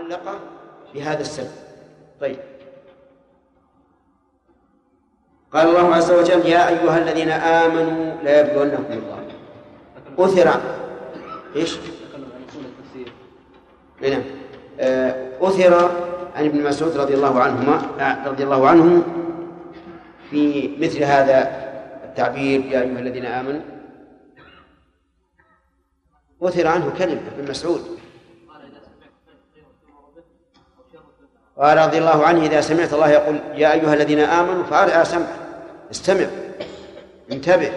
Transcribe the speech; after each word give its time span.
معلقة 0.00 0.40
بهذا 0.94 1.20
السبب. 1.20 1.50
طيب. 2.20 2.36
قال 5.52 5.68
الله 5.68 5.94
عز 5.94 6.10
وجل 6.10 6.46
يا 6.46 6.68
أيها 6.68 6.98
الذين 6.98 7.30
آمنوا 7.30 8.22
لا 8.22 8.40
يبلونكم 8.40 8.92
الله. 8.92 9.26
أثر. 10.18 10.60
إيش؟ 11.56 11.78
نعم. 14.02 14.22
آه، 14.80 15.28
أثر 15.40 15.90
عن 16.34 16.44
ابن 16.44 16.62
مسعود 16.62 16.96
رضي 16.96 17.14
الله 17.14 17.40
عنهما 17.40 17.82
رضي 18.26 18.44
الله 18.44 18.68
عنه 18.68 19.02
في 20.30 20.70
مثل 20.78 21.02
هذا 21.02 21.38
التعبير 22.04 22.60
يا 22.60 22.80
أيها 22.80 22.98
الذين 22.98 23.26
آمنوا. 23.26 23.60
أثر 26.42 26.66
عنه 26.66 26.92
كلمة 26.98 27.20
ابن 27.38 27.50
مسعود. 27.50 27.99
قال 31.60 31.78
رضي 31.78 31.98
الله 31.98 32.24
عنه 32.26 32.46
إذا 32.46 32.60
سمعت 32.60 32.92
الله 32.92 33.08
يقول 33.08 33.40
يا 33.54 33.72
أيها 33.72 33.94
الذين 33.94 34.20
آمنوا 34.20 34.64
فأرعى 34.64 35.04
سمع 35.04 35.26
استمع 35.90 36.26
انتبه 37.32 37.72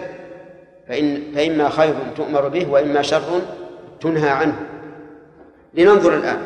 فإن 0.88 1.32
فإما 1.34 1.68
خير 1.68 1.94
تؤمر 2.16 2.48
به 2.48 2.70
وإما 2.70 3.02
شر 3.02 3.40
تنهى 4.00 4.30
عنه. 4.30 4.66
لننظر 5.74 6.14
الآن. 6.14 6.42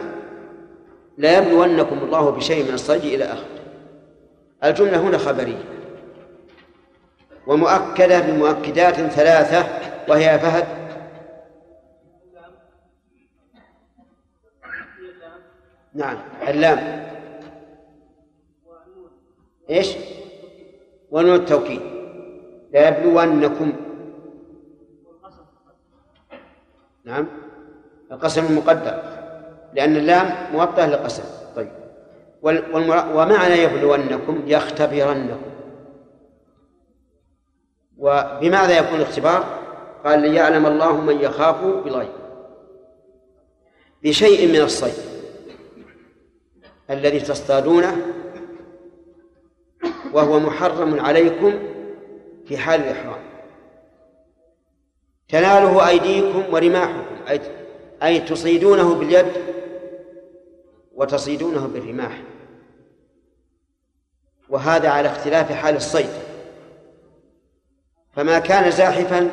لا 1.19 1.38
يبلونكم 1.38 1.98
الله 1.98 2.30
بشيء 2.30 2.69
من 2.69 2.74
الصيد 2.74 3.05
إلى 3.05 3.24
آخره. 3.24 3.46
الجملة 4.65 5.01
هنا 5.01 5.18
خبرية. 5.18 5.65
ومؤكدة 7.46 8.20
بمؤكدات 8.20 8.95
ثلاثة 8.95 9.66
وهي 10.09 10.38
فهد. 10.38 10.65
نعم 15.95 16.16
اللام. 16.48 17.08
إيش؟ 19.71 19.97
ونون 21.11 21.35
التوكيد. 21.35 21.80
لا 22.73 22.88
يبلونكم. 22.88 23.73
نعم. 27.05 27.27
القسم 28.13 28.47
المقدر. 28.47 29.02
لأن 29.75 29.97
اللام 29.97 30.52
موطأة 30.52 30.87
للقسم. 30.87 31.23
طيب. 31.57 31.71
ومعنى 33.15 33.55
يبلونكم 33.55 34.43
يختبرنكم. 34.47 35.43
وبماذا 37.99 38.79
يكون 38.79 38.97
الاختبار؟ 38.97 39.45
قال 40.05 40.21
ليعلم 40.21 40.66
الله 40.66 41.01
من 41.01 41.21
يخاف 41.21 41.65
بالغيب 41.65 42.09
بشيء 44.03 44.49
من 44.49 44.60
الصيد. 44.60 44.95
الذي 46.91 47.21
تصطادونه 47.21 47.97
وهو 50.12 50.40
محرم 50.40 51.01
عليكم 51.01 51.59
في 52.46 52.59
حال 52.59 52.80
الإحرام. 52.80 53.23
تناله 55.28 55.88
أيديكم 55.88 56.54
ورماحكم 56.54 57.04
أي 57.30 57.40
أي 58.02 58.20
تصيدونه 58.20 58.95
باليد 58.95 59.32
وتصيدونه 60.95 61.66
بالرماح. 61.66 62.23
وهذا 64.48 64.88
على 64.88 65.09
اختلاف 65.09 65.53
حال 65.53 65.76
الصيد. 65.76 66.10
فما 68.12 68.38
كان 68.38 68.70
زاحفا 68.70 69.31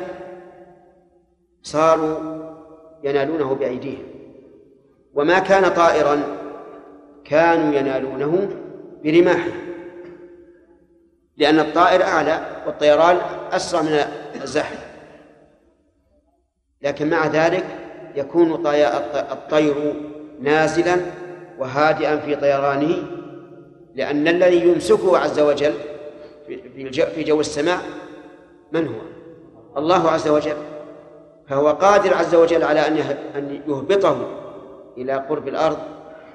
صاروا 1.62 2.36
ينالونه 3.04 3.54
بأيديهم. 3.54 4.04
وما 5.14 5.38
كان 5.38 5.74
طائرا 5.74 6.22
كانوا 7.24 7.74
ينالونه 7.74 8.48
برماحهم. 9.04 9.65
لأن 11.36 11.60
الطائر 11.60 12.02
أعلى 12.02 12.40
والطيران 12.66 13.16
أسرع 13.52 13.82
من 14.34 14.42
الزحف. 14.42 14.86
لكن 16.82 17.10
مع 17.10 17.26
ذلك 17.26 17.64
يكون 18.14 18.66
الطير 19.32 19.94
نازلا 20.40 20.96
وهادئا 21.58 22.16
في 22.16 22.36
طيرانه 22.36 23.02
لأن 23.94 24.28
الذي 24.28 24.60
يمسكه 24.60 25.18
عز 25.18 25.40
وجل 25.40 25.74
في 27.14 27.24
جو 27.24 27.40
السماء 27.40 27.78
من 28.72 28.86
هو؟ 28.88 29.00
الله 29.76 30.10
عز 30.10 30.28
وجل. 30.28 30.56
فهو 31.48 31.68
قادر 31.68 32.14
عز 32.14 32.34
وجل 32.34 32.64
على 32.64 32.80
أن 33.36 33.60
يهبطه 33.68 34.18
إلى 34.98 35.12
قرب 35.12 35.48
الأرض 35.48 35.78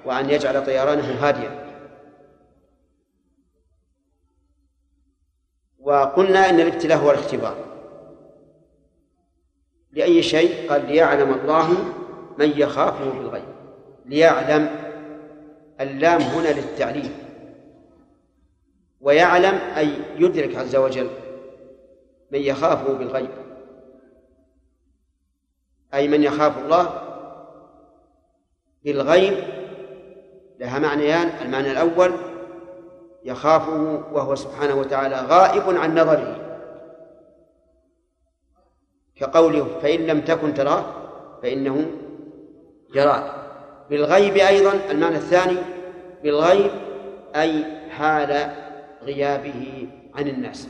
وأن 0.05 0.29
يجعل 0.29 0.65
طيرانه 0.65 1.17
هادئا. 1.21 1.60
وقلنا 5.81 6.49
إن 6.49 6.59
الابتلاء 6.59 6.97
هو 6.97 7.11
الاختبار. 7.11 7.55
لأي 9.91 10.23
شيء؟ 10.23 10.71
قال 10.71 10.85
ليعلم 10.85 11.33
الله 11.33 11.69
من 12.37 12.49
يخافه 12.49 13.09
بالغيب 13.09 13.43
ليعلم 14.05 14.69
اللام 15.81 16.21
هنا 16.21 16.47
للتعليم. 16.47 17.13
ويعلم 19.01 19.55
أي 19.77 19.93
يدرك 20.15 20.55
عز 20.55 20.75
وجل 20.75 21.09
من 22.31 22.39
يخافه 22.39 22.93
بالغيب 22.93 23.29
أي 25.93 26.07
من 26.07 26.23
يخاف 26.23 26.57
الله 26.57 27.01
بالغيب 28.83 29.37
لها 30.59 30.79
معنيان. 30.79 31.27
المعنى 31.41 31.71
الأول 31.71 32.30
يخافه 33.25 34.03
وهو 34.13 34.35
سبحانه 34.35 34.75
وتعالى 34.75 35.15
غائب 35.15 35.77
عن 35.77 35.99
نظره. 35.99 36.37
كقوله 39.15 39.67
فإن 39.81 39.99
لم 39.99 40.21
تكن 40.21 40.53
تراه 40.53 40.85
فإنه 41.43 41.85
يراك 42.95 43.33
بالغيب 43.89 44.35
أيضا 44.35 44.73
المعنى 44.91 45.15
الثاني 45.15 45.57
بالغيب 46.23 46.71
أي 47.35 47.65
حال 47.89 48.51
غيابه 49.03 49.87
عن 50.15 50.27
الناس. 50.27 50.67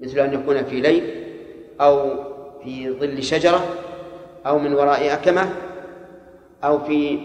مثل 0.00 0.18
أن 0.18 0.32
يكون 0.32 0.64
في 0.64 0.80
ليل 0.80 1.24
أو 1.80 2.24
في 2.62 2.90
ظل 2.90 3.22
شجرة 3.22 3.64
أو 4.46 4.58
من 4.58 4.74
وراء 4.74 5.14
أكمة 5.14 5.54
أو 6.64 6.78
في 6.78 7.18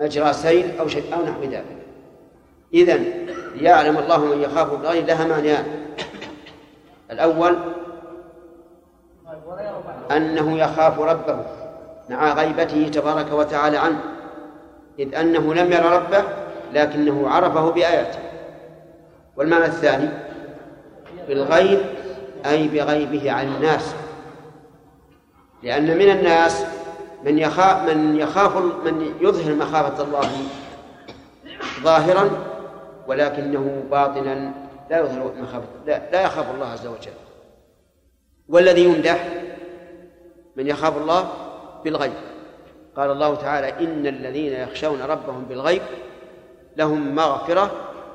مجرى 0.00 0.32
سيل 0.32 0.78
أو 0.78 0.88
شيء 0.88 1.14
أو 1.14 1.22
نحو 1.22 1.42
ذلك. 1.42 1.75
إذا 2.74 2.96
ليعلم 3.54 3.98
الله 3.98 4.24
من 4.24 4.42
يخاف 4.42 4.72
بالغيب 4.72 5.06
لها 5.06 5.26
معنيان 5.26 5.64
الأول 7.10 7.58
أنه 10.10 10.58
يخاف 10.58 11.00
ربه 11.00 11.38
مع 12.08 12.32
غيبته 12.32 12.88
تبارك 12.88 13.32
وتعالى 13.32 13.76
عنه 13.76 14.00
إذ 14.98 15.14
أنه 15.14 15.54
لم 15.54 15.72
ير 15.72 15.84
ربه 15.84 16.24
لكنه 16.72 17.28
عرفه 17.28 17.70
بآياته. 17.70 18.18
والمعنى 19.36 19.64
الثاني 19.64 20.08
بالغيب 21.28 21.80
أي 22.46 22.68
بغيبه 22.68 23.32
عن 23.32 23.46
الناس. 23.48 23.94
لأن 25.62 25.98
من 25.98 26.10
الناس 26.10 26.64
من 27.24 27.38
يخاف 27.38 27.88
من 27.88 28.16
يخاف 28.16 28.56
من 28.56 29.14
يظهر 29.20 29.54
مخافة 29.54 30.02
الله 30.04 30.30
ظاهرا 31.82 32.30
ولكنه 33.08 33.84
باطنا 33.90 34.52
لا 34.90 35.00
يظهر 35.00 35.32
مخافة 35.38 35.66
لا, 35.86 36.10
لا 36.12 36.22
يخاف 36.22 36.54
الله 36.54 36.66
عز 36.66 36.86
وجل. 36.86 37.12
والذي 38.48 38.84
يمدح 38.84 39.28
من 40.56 40.66
يخاف 40.66 40.96
الله 40.96 41.28
بالغيب. 41.84 42.12
قال 42.96 43.10
الله 43.10 43.34
تعالى 43.34 43.84
إن 43.84 44.06
الذين 44.06 44.52
يخشون 44.52 45.02
ربهم 45.02 45.44
بالغيب 45.44 45.82
لهم 46.76 47.14
مغفرة 47.14 47.70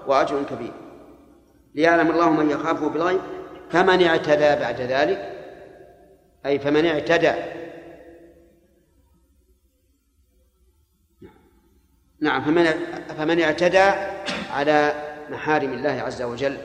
وأجر 0.07 0.43
كبير. 0.43 0.71
ليعلم 1.75 2.11
الله 2.11 2.29
من 2.29 2.49
يخافه 2.49 2.89
بالغيب. 2.89 3.19
فمن 3.69 4.03
اعتدى 4.03 4.55
بعد 4.61 4.81
ذلك؟ 4.81 5.31
أي 6.45 6.59
فمن 6.59 6.85
اعتدى 6.85 7.31
نعم 12.21 12.41
فمن 12.41 12.65
فمن 13.17 13.41
اعتدى 13.41 13.91
على 14.51 14.93
محارم 15.29 15.73
الله 15.73 15.89
عز 15.89 16.21
وجل 16.21 16.57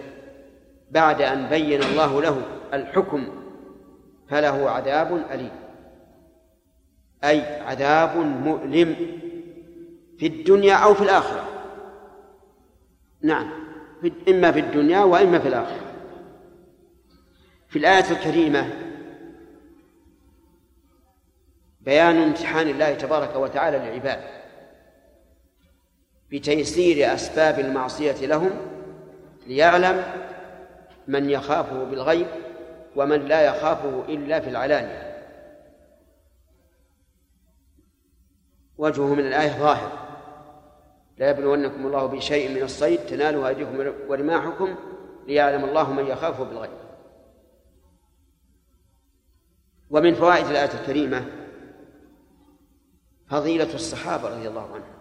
بعد 0.91 1.23
أن 1.23 1.47
بين 1.47 1.83
الله 1.83 2.23
له 2.23 2.43
الحكم 2.73 3.29
فله 4.29 4.71
عذاب 4.71 5.25
أليم. 5.31 5.51
أي 7.25 7.41
عذاب 7.63 8.17
مؤلم 8.17 8.97
في 10.19 10.27
الدنيا 10.27 10.75
أو 10.75 10.95
في 10.95 11.03
الآخرة. 11.03 11.49
نعم 13.23 13.51
إما 14.29 14.53
في 14.53 14.61
الدنيا 14.61 15.01
وإما 15.01 15.39
في 15.39 15.49
الآخرة. 15.49 15.87
في 17.69 17.79
الآية 17.79 18.11
الكريمة 18.11 18.71
بيان 21.81 22.17
امتحان 22.17 22.69
الله 22.69 22.95
تبارك 22.95 23.37
وتعالى 23.37 23.79
للعباد. 23.79 24.36
بتيسير 26.37 27.15
أسباب 27.15 27.59
المعصية 27.59 28.27
لهم 28.27 28.51
ليعلم 29.47 30.05
من 31.09 31.31
يخافه 31.31 31.85
بالغيب 31.85 32.27
ومن 32.97 33.21
لا 33.21 33.43
يخافه 33.43 34.05
إلا 34.09 34.41
في 34.41 34.51
العلانية. 34.51 35.25
وجهه 38.79 39.15
من 39.15 39.27
الآية 39.27 39.59
ظاهر. 39.59 39.93
لا 41.19 41.31
يبلونكم 41.31 41.87
الله 41.87 42.07
بشيء 42.07 42.55
من 42.57 42.63
الصيد 42.63 43.01
تناله 43.07 43.49
أيديكم 43.49 43.93
ورماحكم 44.09 44.75
ليعلم 45.27 45.65
الله 45.65 45.93
من 45.93 46.07
يخافه 46.07 46.45
بالغيب. 46.45 46.71
ومن 49.91 50.15
فوائد 50.15 50.47
الآية 50.47 50.81
الكريمة 50.81 51.25
فضيلة 53.29 53.75
الصحابة 53.75 54.29
رضي 54.29 54.49
الله 54.49 54.75
عنهم. 54.75 54.96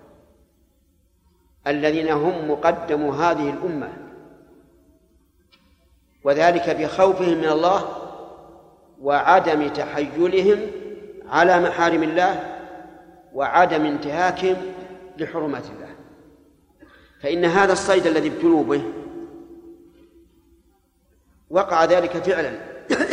الذين 1.68 2.10
هم 2.10 2.52
مقدم 2.52 3.10
هذه 3.10 3.50
الأمة. 3.50 3.90
وذلك 6.24 6.70
بخوفهم 6.70 7.38
من 7.38 7.50
الله 7.50 7.90
وعدم 9.02 9.68
تحيلهم 9.68 10.60
على 11.30 11.60
محارم 11.60 12.04
الله 12.04 12.58
وعدم 13.34 13.86
انتهاكهم 13.86 14.56
لحرمات 15.18 15.64
الله. 15.66 15.90
فإن 17.22 17.46
هذا 17.46 17.74
الصيد 17.74 18.08
الذي 18.08 18.28
ابتلوا 18.28 18.64
به 18.64 18.84
وقع 21.50 21.86
ذلك 21.86 22.18
فعلا. 22.18 22.52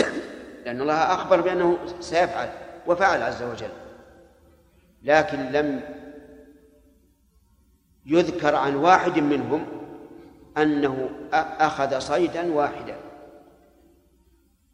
لأن 0.65 0.81
الله 0.81 1.15
أخبر 1.15 1.41
بأنه 1.41 1.79
سيفعل 2.01 2.49
وفعل 2.87 3.23
عز 3.23 3.43
وجل. 3.43 3.69
لكن 5.03 5.39
لم 5.39 5.81
يذكر 8.07 8.55
عن 8.55 8.77
واحد 8.77 9.19
منهم 9.19 9.67
أنه 10.57 11.11
أخذ 11.61 11.99
صيدا 11.99 12.53
واحدا. 12.53 12.97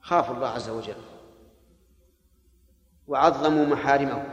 خافوا 0.01 0.35
الله 0.35 0.49
عز 0.49 0.71
وجل. 0.71 0.95
وعظموا 3.09 3.67
محارمه. 3.67 4.25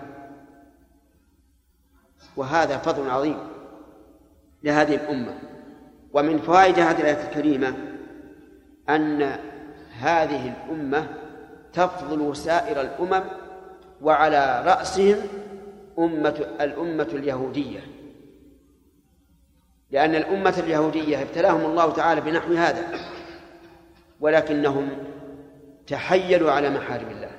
وهذا 2.37 2.77
فضل 2.77 3.09
عظيم 3.09 3.37
لهذه 4.63 4.95
الأمة. 4.95 5.39
ومن 6.13 6.39
فوائد 6.39 6.79
هذه 6.79 7.01
الآية 7.01 7.27
الكريمة 7.27 7.75
أن 8.89 9.21
هذه 9.99 10.53
الأمة 10.53 11.07
تفضل 11.73 12.35
سائر 12.35 12.81
الأمم 12.81 13.23
وعلى 14.01 14.63
رأسهم 14.65 15.17
أمة 15.99 16.45
الأمة 16.61 17.07
اليهودية. 17.13 17.94
لأن 19.95 20.15
الأمة 20.15 20.55
اليهودية 20.57 21.21
ابتلاهم 21.21 21.65
الله 21.65 21.93
تعالى 21.93 22.21
بنحو 22.21 22.53
هذا 22.53 22.99
ولكنهم 24.19 24.89
تحيلوا 25.87 26.51
على 26.51 26.69
محارم 26.69 27.09
الله. 27.09 27.31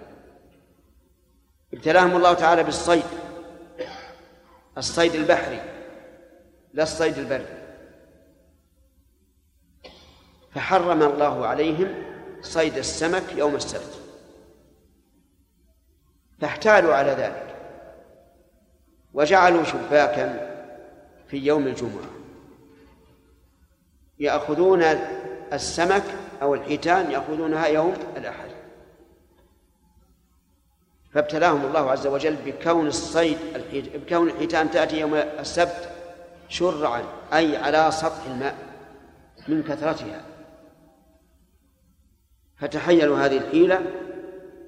ابتلاهم 1.75 2.17
الله 2.17 2.35
تعالى 2.35 2.65
بالصيد 2.65 3.05
الصيد 4.79 5.15
البحري 5.15 5.61
لا 6.73 6.83
الصيد 6.83 7.19
البري. 7.19 7.47
فحرم 10.55 11.03
الله 11.03 11.47
عليهم 11.47 11.95
صيد 12.41 12.77
السمك 12.77 13.25
يوم 13.37 13.55
السبت. 13.55 14.01
فاحتالوا 16.41 16.95
على 16.95 17.11
ذلك 17.11 17.57
وجعلوا 19.15 19.65
شباكا 19.65 20.57
في 21.29 21.37
يوم 21.37 21.67
الجمعة. 21.67 22.16
يأخذون 24.19 24.83
السمك 25.53 26.05
أو 26.43 26.55
الحيتان 26.55 27.11
يأخذونها 27.11 27.67
يوم 27.67 27.95
الأحد. 28.17 28.49
فابتلاهم 31.13 31.65
الله 31.65 31.91
عز 31.91 32.07
وجل 32.07 32.37
بكون 32.37 32.87
الصيد 32.87 33.39
بكون 33.75 34.29
الحيتان 34.29 34.71
تأتي 34.71 35.01
يوم 35.01 35.15
السبت 35.15 35.91
شرعا 36.49 37.03
أي 37.33 37.57
على 37.57 37.91
سطح 37.91 38.25
الماء 38.27 38.55
من 39.49 39.63
كثرتها. 39.63 40.21
فتحيلوا 42.59 43.19
هذه 43.19 43.37
الحيلة 43.37 43.83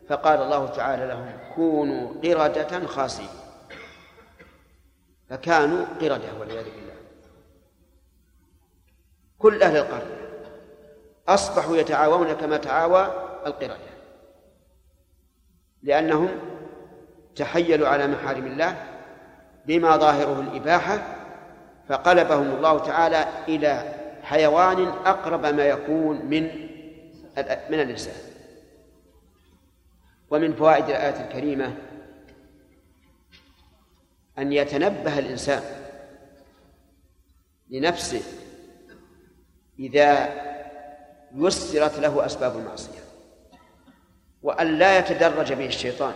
فقال 0.08 0.42
الله 0.42 0.66
تعالى 0.66 1.06
لهم 1.06 1.32
كونوا 1.54 2.12
قردة 2.24 2.86
خاسئين 2.86 3.28
فكانوا 5.30 5.84
قردة 6.00 6.38
والعياذ 6.40 6.64
بالله. 6.64 6.87
كل 9.38 9.62
أهل 9.62 9.76
القرية 9.76 10.18
أصبحوا 11.28 11.76
يتعاونون 11.76 12.32
كما 12.32 12.56
تعاوى 12.56 13.28
القردة 13.46 13.76
لأنهم 15.82 16.28
تحيلوا 17.36 17.88
على 17.88 18.06
محارم 18.06 18.46
الله 18.46 18.76
بما 19.66 19.96
ظاهره 19.96 20.40
الإباحة 20.40 21.02
فقلبهم 21.88 22.54
الله 22.56 22.78
تعالى 22.78 23.26
إلى 23.48 23.94
حيوان 24.22 24.88
أقرب 24.88 25.46
ما 25.46 25.64
يكون 25.64 26.26
من 26.26 26.68
من 27.70 27.80
الإنسان 27.80 28.14
ومن 30.30 30.54
فوائد 30.54 30.84
الآية 30.84 31.26
الكريمة 31.26 31.74
أن 34.38 34.52
يتنبه 34.52 35.18
الإنسان 35.18 35.62
لنفسه 37.70 38.22
إذا 39.78 40.28
يسرت 41.34 41.98
له 41.98 42.26
أسباب 42.26 42.56
المعصية 42.56 43.00
وأن 44.42 44.78
لا 44.78 44.98
يتدرج 44.98 45.52
به 45.52 45.66
الشيطان 45.66 46.14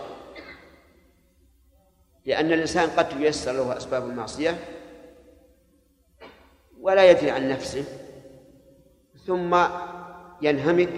لأن 2.25 2.53
الإنسان 2.53 2.89
قد 2.89 3.09
تيسر 3.09 3.51
له 3.51 3.77
أسباب 3.77 4.09
المعصية 4.09 4.59
ولا 6.79 7.11
يدري 7.11 7.31
عن 7.31 7.49
نفسه 7.49 7.85
ثم 9.27 9.57
ينهمك 10.41 10.89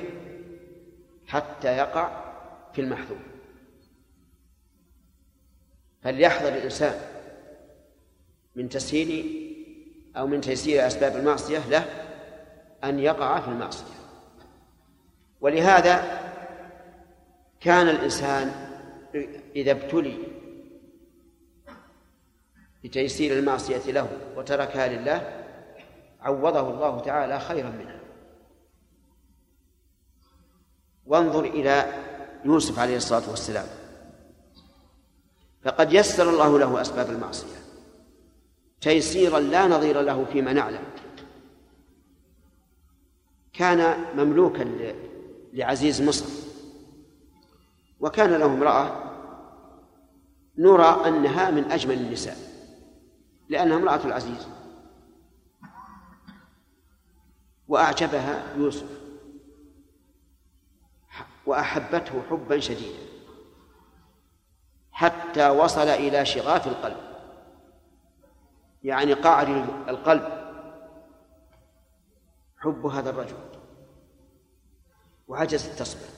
حتى 1.28 1.78
يقع 1.78 2.26
في 2.74 2.82
المحذور. 2.82 3.20
فليحذر 6.02 6.48
الإنسان 6.48 7.00
من 8.56 8.70
تسهيل 8.70 9.42
أو 10.18 10.28
من 10.28 10.42
تيسير 10.42 10.88
أسباب 10.88 11.16
المعصية 11.16 11.70
له 11.70 12.05
أن 12.84 13.00
يقع 13.00 13.39
في 13.39 13.48
المعصية. 13.48 13.96
ولهذا 15.41 16.22
كان 17.60 17.89
الإنسان 17.89 18.51
إذا 19.55 19.72
ابتلي 19.72 20.17
بتيسير 22.84 23.39
المعصية 23.39 23.91
له 23.91 24.10
وتركها 24.36 24.88
لله 24.88 25.44
عوضه 26.22 26.70
الله 26.70 27.00
تعالى 27.00 27.39
خيرا 27.39 27.70
منها. 27.70 28.00
وانظر 31.05 31.44
إلى 31.44 31.94
يوسف 32.46 32.79
عليه 32.79 32.98
الصلاة 32.98 33.29
والسلام. 33.29 33.65
فقد 35.63 35.94
يسر 35.94 36.29
الله 36.29 36.60
له 36.60 36.82
أسباب 36.82 37.10
المعصية. 37.10 37.58
تيسيرا 38.82 39.39
لا 39.39 39.67
نظير 39.67 40.01
له 40.01 40.25
فيما 40.25 40.53
نعلم. 40.53 40.84
كان 43.58 44.06
مملوكا 44.16 44.96
لعزيز 45.54 46.02
مصر. 46.02 46.26
وكان 48.00 48.30
له 48.30 48.46
امرأة 48.46 49.02
نرى 50.58 51.08
أنها 51.08 51.52
من 51.52 51.72
أجمل 51.72 51.98
النساء 51.98 52.38
لأنها 53.50 53.78
امرأة 53.78 54.06
العزيز. 54.06 54.48
وأعجبها 57.68 58.44
يوسف. 58.58 58.90
وأحبته 61.46 62.22
حبا 62.30 62.60
شديدا. 62.60 63.06
حتى 64.92 65.50
وصل 65.50 65.88
إلى 65.88 66.26
شغاف 66.26 66.68
القلب. 66.68 66.98
يعني 68.84 69.14
قعر 69.14 69.66
القلب 69.90 70.35
حب 72.65 72.86
هذا 72.86 73.10
الرجل. 73.10 73.38
وعجزت 75.27 75.79
تصبر 75.79 76.10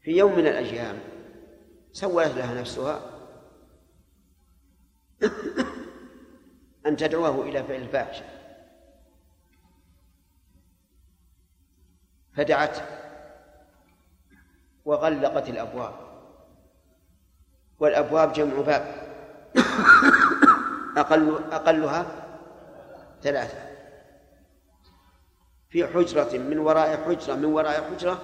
في 0.00 0.10
يوم 0.10 0.32
من 0.32 0.46
الأيام 0.46 0.98
سولت 1.92 2.34
لها 2.34 2.60
نفسها 2.60 3.00
أن 6.86 6.96
تدعوه 6.96 7.42
إلى 7.42 7.64
فعل 7.64 7.82
الفاحشة. 7.82 8.24
فدعته 12.32 12.82
وغلقت 14.84 15.48
الأبواب. 15.48 15.94
والأبواب 17.78 18.32
جمع 18.32 18.60
باب. 18.60 19.08
أقل 20.96 21.52
أقلها 21.52 22.06
ثلاثة. 23.22 23.67
في 25.68 25.86
حجرة 25.86 26.38
من 26.38 26.58
وراء 26.58 27.04
حجرة 27.04 27.34
من 27.34 27.44
وراء 27.44 27.90
حجرة. 27.90 28.22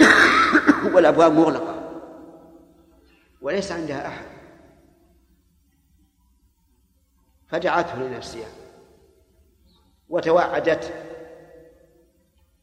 والأبواب 0.94 1.32
مغلقة. 1.32 1.90
وليس 3.40 3.72
عندها 3.72 4.06
أحد. 4.06 4.24
فدعته 7.48 7.98
لنفسها. 7.98 8.48
وتوعدته 10.08 10.90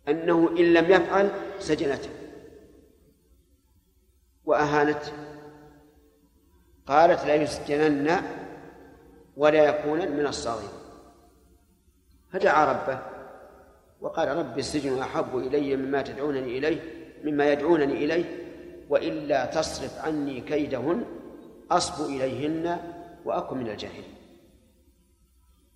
أنه 0.07 0.49
إن 0.49 0.73
لم 0.73 0.91
يفعل 0.91 1.31
سجنته 1.59 2.09
وأهانته 4.45 5.11
قالت 6.87 7.25
لا 7.25 7.35
يسجنن 7.35 8.21
ولا 9.37 9.63
يكونن 9.63 10.11
من 10.11 10.27
الصاغرين. 10.27 10.69
فدعا 12.31 12.65
ربه. 12.65 13.16
وقال 14.01 14.27
رب 14.27 14.59
السجن 14.59 14.99
أحب 14.99 15.37
إلي 15.37 15.75
مما 15.75 16.01
تدعونني 16.01 16.57
إليه 16.57 16.79
مما 17.23 17.51
يدعونني 17.51 17.93
إليه 17.93 18.25
وإلا 18.89 19.45
تصرف 19.45 20.05
عني 20.05 20.41
كيدهن 20.41 21.05
أصب 21.71 22.05
إليهن 22.05 22.77
وأكن 23.25 23.57
من 23.57 23.69
الجاهلين. 23.69 24.13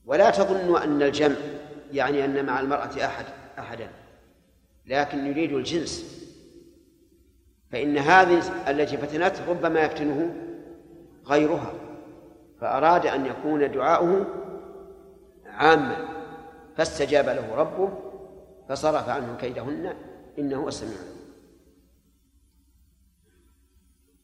ولا 0.06 0.30
تظنوا 0.30 0.84
أن 0.84 1.02
الجمع 1.02 1.36
يعني 1.92 2.26
أن 2.26 2.46
مع 2.46 2.60
المرأة 2.60 3.06
أحد 3.06 3.26
أحدا 3.60 3.90
لكن 4.86 5.26
يريد 5.26 5.54
الجنس. 5.54 6.22
فإن 7.72 7.98
هذه 7.98 8.70
التي 8.70 8.98
فتنته 8.98 9.50
ربما 9.50 9.80
يفتنه 9.80 10.36
غيرها 11.26 11.74
فأراد 12.62 13.06
أن 13.06 13.26
يكون 13.26 13.72
دعاؤه 13.72 14.26
عاما 15.46 16.08
فاستجاب 16.78 17.26
له 17.26 17.56
ربه 17.56 18.11
فصرف 18.70 19.10
عنه 19.10 19.38
كيدهن 19.38 19.96
إنه 20.40 20.58
هو 20.64 20.68
السميع 20.68 20.98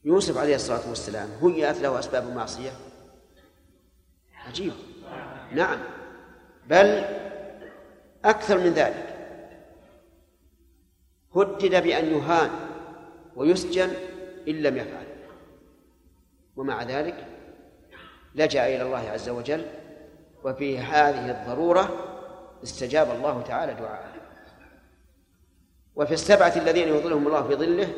يوسف 0.04 0.38
عليه 0.38 0.54
الصلاة 0.54 0.88
والسلام 0.88 1.28
هيأت 1.42 1.76
له 1.76 1.98
أسباب 1.98 2.28
المعصية 2.28 2.70
عجيب. 4.34 4.72
نعم. 5.52 5.78
بل 6.66 7.04
أكثر 8.24 8.58
من 8.58 8.72
ذلك. 8.72 9.14
هدد 11.36 11.82
بأن 11.82 12.04
يهان 12.04 12.50
ويسجن 13.36 13.90
إن 14.48 14.54
لم 14.54 14.76
يفعل. 14.76 15.06
ومع 16.56 16.82
ذلك 16.82 17.26
لجأ 18.34 18.66
إلى 18.66 18.82
الله 18.82 19.10
عز 19.10 19.28
وجل 19.28 19.66
وفي 20.44 20.78
هذه 20.78 21.30
الضرورة 21.30 21.88
استجاب 22.62 23.10
الله 23.10 23.42
تعالى 23.42 23.74
دعاءه. 23.74 24.17
وفي 25.98 26.14
السبعة 26.14 26.52
الذين 26.56 26.88
يظلهم 26.88 27.26
الله 27.26 27.42
في 27.42 27.54
ظله 27.54 27.88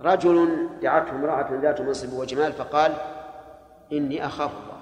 رجل 0.00 0.68
دعته 0.82 1.10
امرأة 1.10 1.60
ذات 1.62 1.80
منصب 1.80 2.12
وجمال 2.12 2.52
فقال 2.52 2.92
إني 3.92 4.26
أخاف 4.26 4.50
الله. 4.50 4.80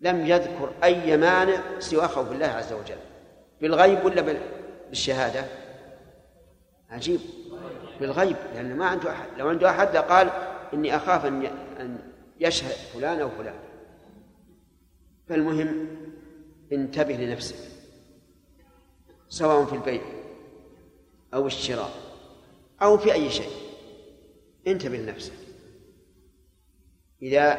لم 0.00 0.26
يذكر 0.26 0.72
أي 0.84 1.16
مانع 1.16 1.78
سوى 1.78 2.08
خوف 2.08 2.32
الله 2.32 2.46
عز 2.46 2.72
وجل. 2.72 2.98
بالغيب 3.60 4.04
ولا 4.04 4.36
بالشهادة؟ 4.88 5.44
عجيب. 6.90 7.20
بالغيب 8.00 8.36
لأنه 8.54 8.74
ما 8.74 8.86
عنده 8.86 9.10
أحد. 9.10 9.28
لو 9.38 9.48
عنده 9.48 9.70
أحد 9.70 9.96
لقال 9.96 10.28
إني 10.74 10.96
أخاف 10.96 11.26
أن 11.26 11.98
يشهد 12.40 12.72
فلان 12.94 13.20
أو 13.20 13.28
فلان. 13.28 13.58
فالمهم 15.28 15.86
انتبه 16.72 17.14
لنفسك. 17.14 17.79
سواء 19.30 19.64
في 19.64 19.72
البيع 19.72 20.02
أو 21.34 21.46
الشراء 21.46 21.90
أو 22.82 22.98
في 22.98 23.12
أي 23.12 23.30
شيء. 23.30 23.50
انتبه 24.66 24.96
لنفسك. 24.96 25.32
إذا 27.22 27.58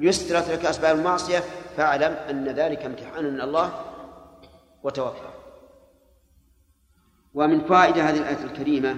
يسرت 0.00 0.48
لك 0.50 0.64
أسباب 0.64 0.98
المعصية 0.98 1.38
فاعلم 1.76 2.12
أن 2.12 2.48
ذلك 2.48 2.78
امتحان 2.78 3.24
من 3.24 3.40
الله 3.40 3.84
وتوفى 4.82 5.28
ومن 7.34 7.64
فائدة 7.64 8.02
هذه 8.02 8.18
الآية 8.18 8.44
الكريمة 8.44 8.96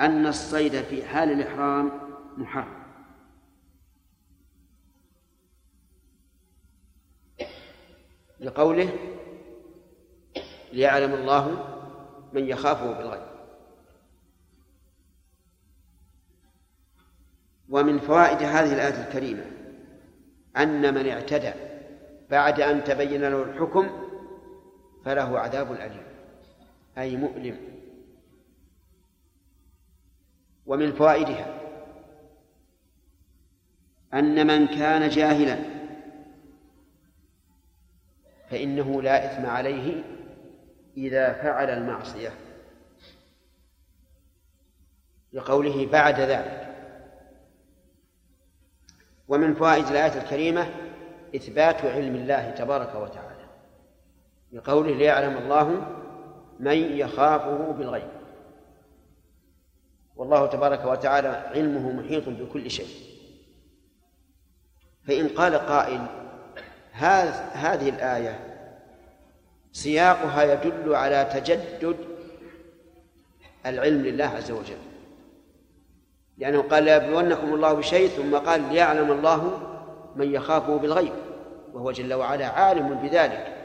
أن 0.00 0.26
الصيد 0.26 0.82
في 0.82 1.04
حال 1.04 1.32
الإحرام 1.32 1.92
محرم. 2.36 2.78
لقوله 8.40 9.17
ليعلم 10.72 11.14
الله 11.14 11.64
من 12.32 12.48
يخافه 12.48 12.92
بالغيب. 12.92 13.28
ومن 17.68 17.98
فوائد 17.98 18.42
هذه 18.42 18.74
الآية 18.74 19.06
الكريمة 19.06 19.44
أن 20.56 20.94
من 20.94 21.08
اعتدى 21.08 21.52
بعد 22.30 22.60
أن 22.60 22.84
تبين 22.84 23.20
له 23.20 23.42
الحكم 23.42 23.90
فله 25.04 25.38
عذاب 25.38 25.72
أليم 25.72 26.02
أي 26.98 27.16
مؤلم. 27.16 27.56
ومن 30.66 30.92
فوائدها 30.92 31.58
أن 34.14 34.46
من 34.46 34.66
كان 34.66 35.08
جاهلا 35.08 35.58
فإنه 38.50 39.02
لا 39.02 39.32
إثم 39.32 39.46
عليه 39.46 40.17
إذا 40.98 41.32
فعل 41.32 41.70
المعصية. 41.70 42.30
لقوله 45.32 45.86
بعد 45.86 46.20
ذلك. 46.20 46.74
ومن 49.28 49.54
فوائد 49.54 49.86
الآية 49.86 50.22
الكريمة 50.22 50.74
إثبات 51.36 51.84
علم 51.84 52.14
الله 52.14 52.50
تبارك 52.50 52.94
وتعالى. 52.94 53.44
لقوله 54.52 54.94
ليعلم 54.94 55.36
الله 55.36 55.86
من 56.60 56.76
يخافه 56.76 57.72
بالغيب. 57.72 58.08
والله 60.16 60.46
تبارك 60.46 60.84
وتعالى 60.84 61.28
علمه 61.28 61.92
محيط 61.92 62.28
بكل 62.28 62.70
شيء. 62.70 63.08
فإن 65.06 65.28
قال 65.28 65.54
قائل 65.54 66.06
هذه 67.52 67.88
الآية 67.88 68.47
سياقها 69.72 70.42
يدل 70.42 70.94
على 70.94 71.30
تجدد 71.32 71.96
العلم 73.66 74.02
لله 74.02 74.24
عز 74.24 74.50
وجل. 74.50 74.78
لأنه 76.38 76.62
قال 76.62 76.84
ليبلونكم 76.84 77.54
الله 77.54 77.72
بشيء 77.72 78.08
ثم 78.08 78.36
قال 78.36 78.72
ليعلم 78.72 79.12
الله 79.12 79.60
من 80.16 80.34
يخافه 80.34 80.76
بالغيب 80.76 81.12
وهو 81.72 81.92
جل 81.92 82.14
وعلا 82.14 82.46
عالم 82.46 82.94
بذلك 82.94 83.56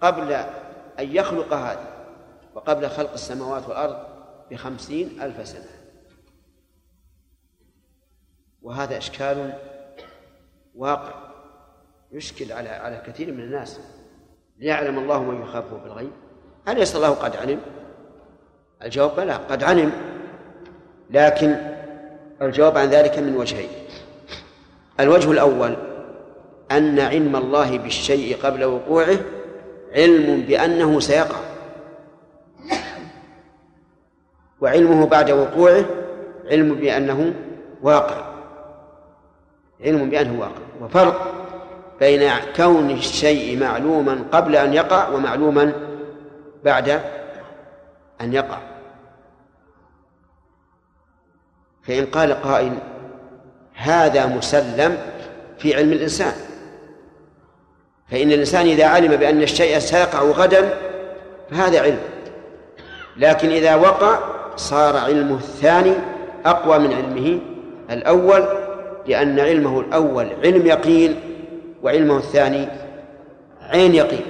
قبل 0.00 0.32
أن 0.98 1.16
يخلق 1.16 1.52
هذا 1.52 2.06
وقبل 2.54 2.88
خلق 2.88 3.12
السماوات 3.12 3.68
والأرض 3.68 4.06
بخمسين 4.50 5.22
ألف 5.22 5.48
سنة. 5.48 5.68
وهذا 8.62 8.98
إشكال 8.98 9.58
واقع 10.74 11.32
يشكل 12.12 12.52
على 12.52 12.68
على 12.68 13.02
كثير 13.06 13.32
من 13.32 13.40
الناس. 13.40 13.80
ليعلم 14.62 14.98
الله 14.98 15.22
من 15.22 15.42
يخافه 15.42 15.76
بالغيب. 15.84 16.10
أليس 16.68 16.96
الله 16.96 17.10
قد 17.10 17.36
علم؟ 17.36 17.60
الجواب 18.84 19.16
بلى 19.16 19.32
قد 19.32 19.62
علم. 19.62 19.92
لكن 21.10 21.56
الجواب 22.42 22.78
عن 22.78 22.88
ذلك 22.88 23.18
من 23.18 23.36
وجهين. 23.36 23.68
الوجه 25.00 25.30
الأول 25.30 25.76
أن 26.70 27.00
علم 27.00 27.36
الله 27.36 27.78
بالشيء 27.78 28.36
قبل 28.42 28.64
وقوعه 28.64 29.18
علم 29.92 30.40
بأنه 30.40 31.00
سيقع. 31.00 31.38
وعلمه 34.60 35.06
بعد 35.06 35.30
وقوعه 35.30 35.84
علم 36.50 36.74
بأنه 36.74 37.34
واقع. 37.82 38.32
علم 39.80 40.10
بأنه 40.10 40.40
واقع. 40.40 40.62
وفرق 40.80 41.41
بين 42.00 42.30
كون 42.56 42.90
الشيء 42.90 43.60
معلوما 43.60 44.24
قبل 44.32 44.56
أن 44.56 44.74
يقع 44.74 45.08
ومعلوما 45.08 45.72
بعد 46.64 47.00
أن 48.20 48.32
يقع. 48.32 48.58
فإن 51.82 52.06
قال 52.06 52.42
قائل 52.42 52.72
هذا 53.74 54.26
مسلم 54.26 54.98
في 55.58 55.76
علم 55.76 55.92
الإنسان. 55.92 56.32
فإن 58.10 58.32
الإنسان 58.32 58.66
إذا 58.66 58.86
علم 58.86 59.16
بأن 59.16 59.42
الشيء 59.42 59.78
سيقع 59.78 60.22
غدا 60.22 60.74
فهذا 61.50 61.80
علم. 61.80 62.00
لكن 63.16 63.48
إذا 63.48 63.74
وقع 63.74 64.18
صار 64.56 64.96
علمه 64.96 65.34
الثاني 65.34 65.92
أقوى 66.46 66.78
من 66.78 66.92
علمه 66.94 67.40
الأول 67.90 68.44
لأن 69.06 69.40
علمه 69.40 69.80
الأول 69.80 70.28
علم 70.44 70.66
يقين 70.66 71.20
وعلمه 71.82 72.16
الثاني 72.16 72.68
عين 73.60 73.94
يقين. 73.94 74.24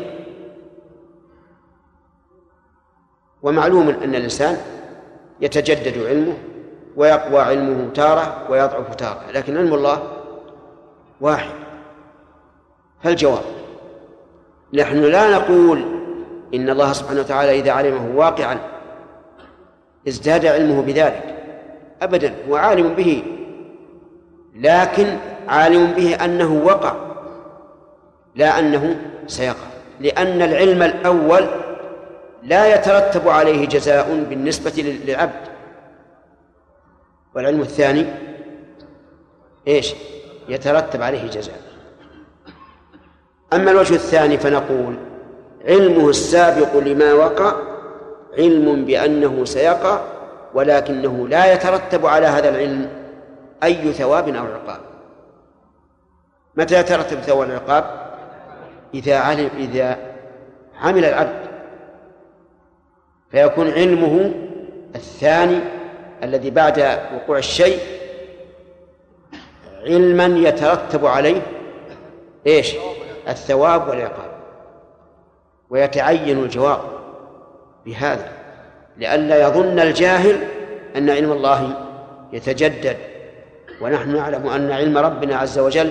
ومعلوم 3.43 3.89
أن 3.89 4.15
الإنسان 4.15 4.57
يتجدد 5.41 6.07
علمه 6.07 6.35
ويقوى 6.97 7.41
علمه 7.41 7.93
تارة 7.95 8.47
ويضعف 8.51 8.95
تارة 8.95 9.31
لكن 9.35 9.57
علم 9.57 9.75
الله 9.75 10.03
واحد. 11.21 11.55
فالجواب 13.03 13.43
نحن 14.75 15.03
لا 15.03 15.31
نقول 15.31 15.83
إن 16.55 16.71
الله 16.71 16.93
سبحانه 16.93 17.21
وتعالى 17.21 17.61
إذا 17.61 17.73
علمه 17.73 18.17
واقعا 18.17 18.59
ازداد 20.09 20.47
علمه 20.47 20.83
بذلك 20.83 21.35
أبدا 22.03 22.35
هو 22.49 22.57
عالم 22.57 22.89
به 22.89 23.23
لكن 24.55 25.17
عالم 25.49 25.87
به 25.87 26.25
أنه 26.25 26.63
وقع. 26.65 27.12
لا 28.35 28.59
أنه 28.59 28.97
سيقع. 29.27 29.73
لأن 30.01 30.43
العلم 30.43 30.83
الأول 30.83 31.47
لا 32.43 32.75
يترتب 32.75 33.29
عليه 33.29 33.67
جزاء 33.69 34.25
بالنسبة 34.31 34.73
للعبد. 35.07 35.49
والعلم 37.35 37.61
الثاني 37.61 38.07
إيش؟ 39.69 39.95
يترتب 40.49 41.03
عليه 41.03 41.31
جزاء. 41.31 41.61
أما 43.53 43.71
الوجه 43.71 43.95
الثاني 43.95 44.39
فنقول 44.39 44.97
علمه 45.65 46.09
السابق 46.09 46.77
لما 46.77 47.13
وقع 47.13 47.55
علم 48.39 48.85
بأنه 48.85 49.45
سيقع 49.45 50.01
ولكنه 50.55 51.29
لا 51.29 51.53
يترتب 51.53 52.07
على 52.07 52.27
هذا 52.27 52.49
العلم 52.49 52.89
أي 53.63 53.93
ثواب 53.93 54.29
أو 54.29 54.45
عقاب. 54.45 54.81
متى 56.57 56.81
يترتب 56.81 57.21
ثواب 57.21 57.51
العقاب؟ 57.51 58.02
إذا 58.95 59.19
علم 59.19 59.51
إذا 59.59 59.99
عمل 60.81 61.05
العبد 61.05 61.43
فيكون 63.31 63.71
علمه 63.71 64.33
الثاني 64.95 65.59
الذي 66.23 66.51
بعد 66.51 66.99
وقوع 67.15 67.39
الشيء 67.39 67.79
علما 69.87 70.49
يترتب 70.49 71.07
عليه 71.07 71.43
إيش؟ 72.47 72.75
الثواب 73.29 73.89
والعقاب. 73.89 74.33
ويتعين 75.71 76.39
الجواب 76.39 76.81
بهذا 77.87 78.29
لئلا 78.97 79.49
يظن 79.49 79.81
الجاهل 79.81 80.37
أن 80.97 81.11
علم 81.11 81.33
الله 81.33 81.75
يتجدد. 82.33 82.97
ونحن 83.81 84.17
نعلم 84.17 84.47
أن 84.47 84.71
علم 84.71 84.99
ربنا 84.99 85.37
عز 85.37 85.59
وجل 85.59 85.91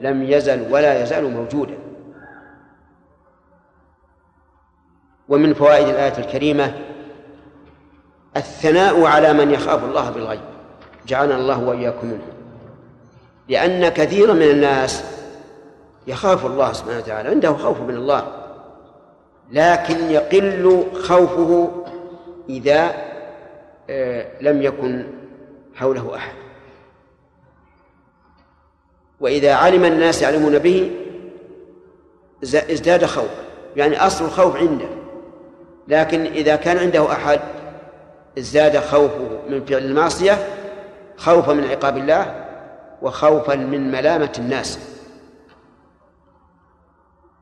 لم 0.00 0.22
يزل 0.22 0.72
ولا 0.72 1.02
يزال 1.02 1.30
موجودا. 1.30 1.89
ومن 5.30 5.54
فوائد 5.54 5.88
الآية 5.88 6.18
الكريمة 6.18 6.74
الثناء 8.36 9.04
على 9.04 9.32
من 9.32 9.50
يخاف 9.50 9.84
الله 9.84 10.10
بالغيب. 10.10 10.40
جعلنا 11.06 11.36
الله 11.36 11.60
وإياكم 11.60 12.06
منه 12.06 12.22
لأن 13.48 13.88
كثيرا 13.88 14.32
من 14.32 14.50
الناس 14.50 15.04
يخاف 16.06 16.46
الله 16.46 16.72
سبحانه 16.72 16.98
وتعالى 16.98 17.28
عنده 17.28 17.52
خوف 17.52 17.80
من 17.80 17.94
الله 17.94 18.32
لكن 19.52 20.10
يقل 20.10 20.84
خوفه 21.02 21.70
إذا 22.48 22.94
آه، 23.90 24.26
لم 24.40 24.62
يكن 24.62 25.06
حوله 25.74 26.16
أحد. 26.16 26.34
وإذا 29.20 29.54
علم 29.54 29.84
الناس 29.84 30.22
يعلمون 30.22 30.58
به 30.58 30.90
ازداد 32.44 33.04
خوف 33.04 33.30
يعني 33.76 34.06
أصل 34.06 34.24
الخوف 34.24 34.56
عنده. 34.56 34.99
لكن 35.90 36.26
إذا 36.26 36.56
كان 36.56 36.78
عنده 36.78 37.12
أحد 37.12 37.40
ازداد 38.38 38.78
خوفه 38.78 39.40
من 39.48 39.64
فعل 39.64 39.84
المعصية 39.84 40.38
خوفا 41.16 41.52
من 41.52 41.64
عقاب 41.64 41.96
الله 41.96 42.46
وخوفا 43.02 43.54
من 43.54 43.90
ملامة 43.90 44.32
الناس. 44.38 44.78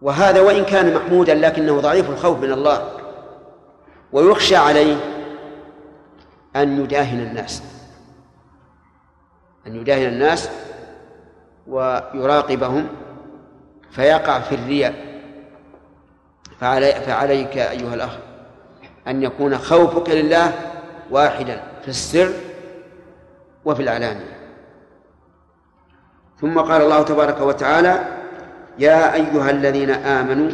وهذا 0.02 0.40
وإن 0.40 0.64
كان 0.64 0.94
محمودا 0.94 1.34
لكنه 1.34 1.80
ضعيف 1.80 2.10
الخوف 2.10 2.38
من 2.38 2.52
الله 2.52 2.90
ويخشى 4.12 4.56
عليه 4.56 4.96
أن 6.56 6.84
يداهن 6.84 7.20
الناس. 7.20 7.62
أن 9.66 9.76
يداهن 9.76 10.08
الناس 10.08 10.50
ويراقبهم 11.66 12.88
فيقع 13.90 14.40
في 14.40 14.54
الرياء. 14.54 14.94
فعلي 16.60 16.92
فعليك 16.92 17.58
أيها 17.58 17.94
الأخ. 17.94 18.27
أن 19.08 19.22
يكون 19.22 19.58
خوفك 19.58 20.10
لله 20.10 20.52
واحدا 21.10 21.62
في 21.82 21.88
السر 21.88 22.32
وفي 23.64 23.82
العلانية. 23.82 24.38
ثم 26.40 26.58
قال 26.58 26.82
الله 26.82 27.02
تبارك 27.02 27.40
وتعالى 27.40 28.04
يا 28.78 29.14
أيها 29.14 29.50
الذين 29.50 29.90
آمنوا 29.90 30.50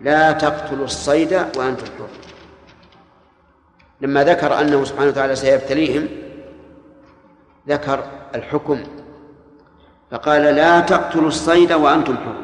لا 0.00 0.32
تقتلوا 0.32 0.84
الصيد 0.84 1.32
وأنتم 1.32 1.86
حر 1.98 2.08
لما 4.00 4.24
ذكر 4.24 4.60
أنه 4.60 4.84
سبحانه 4.84 5.08
وتعالى 5.08 5.36
سيبتليهم 5.36 6.08
ذكر 7.68 8.04
الحكم. 8.34 8.80
فقال 10.10 10.42
لا 10.42 10.80
تقتلوا 10.80 11.28
الصيد 11.28 11.72
وأنتم 11.72 12.16
حر 12.16 12.36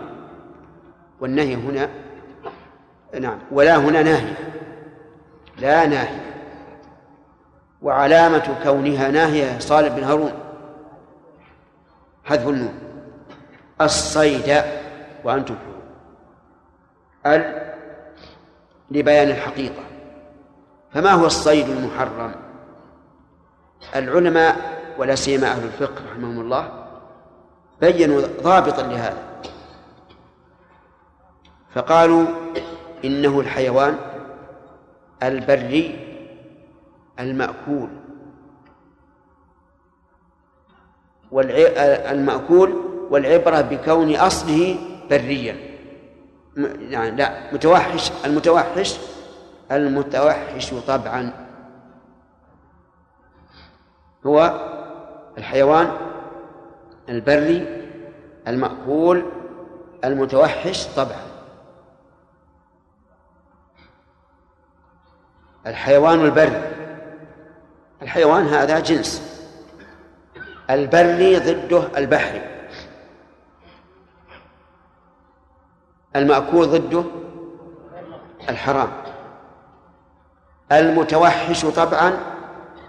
والنهي 1.21 1.55
هنا 1.55 1.89
نعم 3.21 3.39
ولا 3.51 3.77
هنا 3.77 4.03
ناهية 4.03 4.35
لا 5.63 5.87
ناهية 5.87 6.33
وعلامة 7.83 8.59
كونها 8.63 9.11
ناهية 9.11 9.59
صالح 9.59 9.89
بن 9.89 10.05
هارون. 10.05 10.33
حذف 12.25 12.49
النون. 12.49 12.75
الصيد 13.81 14.63
وأنتم. 15.25 15.57
ال 17.27 17.73
لبيان 18.91 19.29
الحقيقة. 19.29 19.83
فما 20.95 21.11
هو 21.11 21.27
الصيد 21.27 21.69
المحرم؟ 21.69 22.35
العلماء 23.97 24.57
ولا 24.99 25.15
سيما 25.15 25.47
أهل 25.47 25.65
الفقه 25.65 26.03
رحمهم 26.11 26.41
الله 26.41 26.87
بينوا 27.81 28.23
ضابطا 28.43 28.83
لهذا. 28.83 29.23
فقالوا 31.75 32.27
إنه 33.05 33.41
الحيوان 33.41 34.12
البري 35.23 35.99
المأكول. 37.21 37.89
المأكول 42.11 42.73
والعبرة 43.11 43.61
بكون 43.61 44.17
أصله 44.17 44.77
بريا. 45.11 45.57
يعني 46.81 47.17
لا 47.17 47.55
متوحش 47.55 48.13
المتوحش 48.25 48.99
المتوحش 49.73 50.75
طبعا. 50.75 51.33
هو 54.27 54.61
الحيوان 55.39 55.91
البري 57.09 57.83
المأكول 58.49 59.23
المتوحش 60.05 60.87
طبعا. 60.87 61.32
الحيوان 65.67 66.25
البري. 66.25 66.63
الحيوان 68.03 68.47
هذا 68.47 68.81
جنس. 68.81 69.23
البري 70.71 71.39
ضده 71.39 71.99
البحري. 71.99 72.43
المأكول 76.17 76.67
ضده 76.67 77.05
الحرام. 78.49 78.93
المتوحش 80.73 81.65
طبعا 81.67 82.13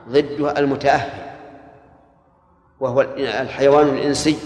ضده 0.09 0.59
المتأهل. 0.59 1.23
وهو 2.79 3.01
الحيوان 3.17 3.87
الإنسي 3.87 4.37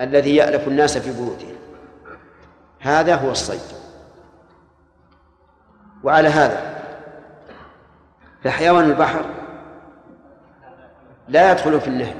الذي 0.00 0.36
يألف 0.36 0.68
الناس 0.68 0.98
في 0.98 1.12
بيوتهم. 1.12 1.56
هذا 2.80 3.14
هو 3.14 3.30
الصيد. 3.30 3.60
وعلى 6.04 6.28
هذا 6.28 6.79
فحيوان 8.44 8.84
البحر 8.84 9.24
لا 11.28 11.52
يدخل 11.52 11.80
في 11.80 11.88
النهي 11.88 12.14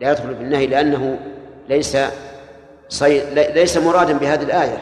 لا 0.00 0.10
يدخل 0.10 0.36
في 0.36 0.42
النهي 0.42 0.66
لأنه 0.66 1.18
ليس 1.68 1.98
صيد 2.88 3.22
ليس 3.38 3.76
مرادا 3.76 4.18
بهذه 4.18 4.42
الآية. 4.42 4.78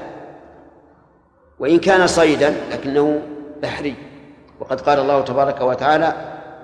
وإن 1.59 1.79
كان 1.79 2.07
صيدا 2.07 2.55
لكنه 2.73 3.23
بحري. 3.63 3.95
وقد 4.61 4.81
قال 4.81 4.99
الله 4.99 5.21
تبارك 5.21 5.61
وتعالى 5.61 6.13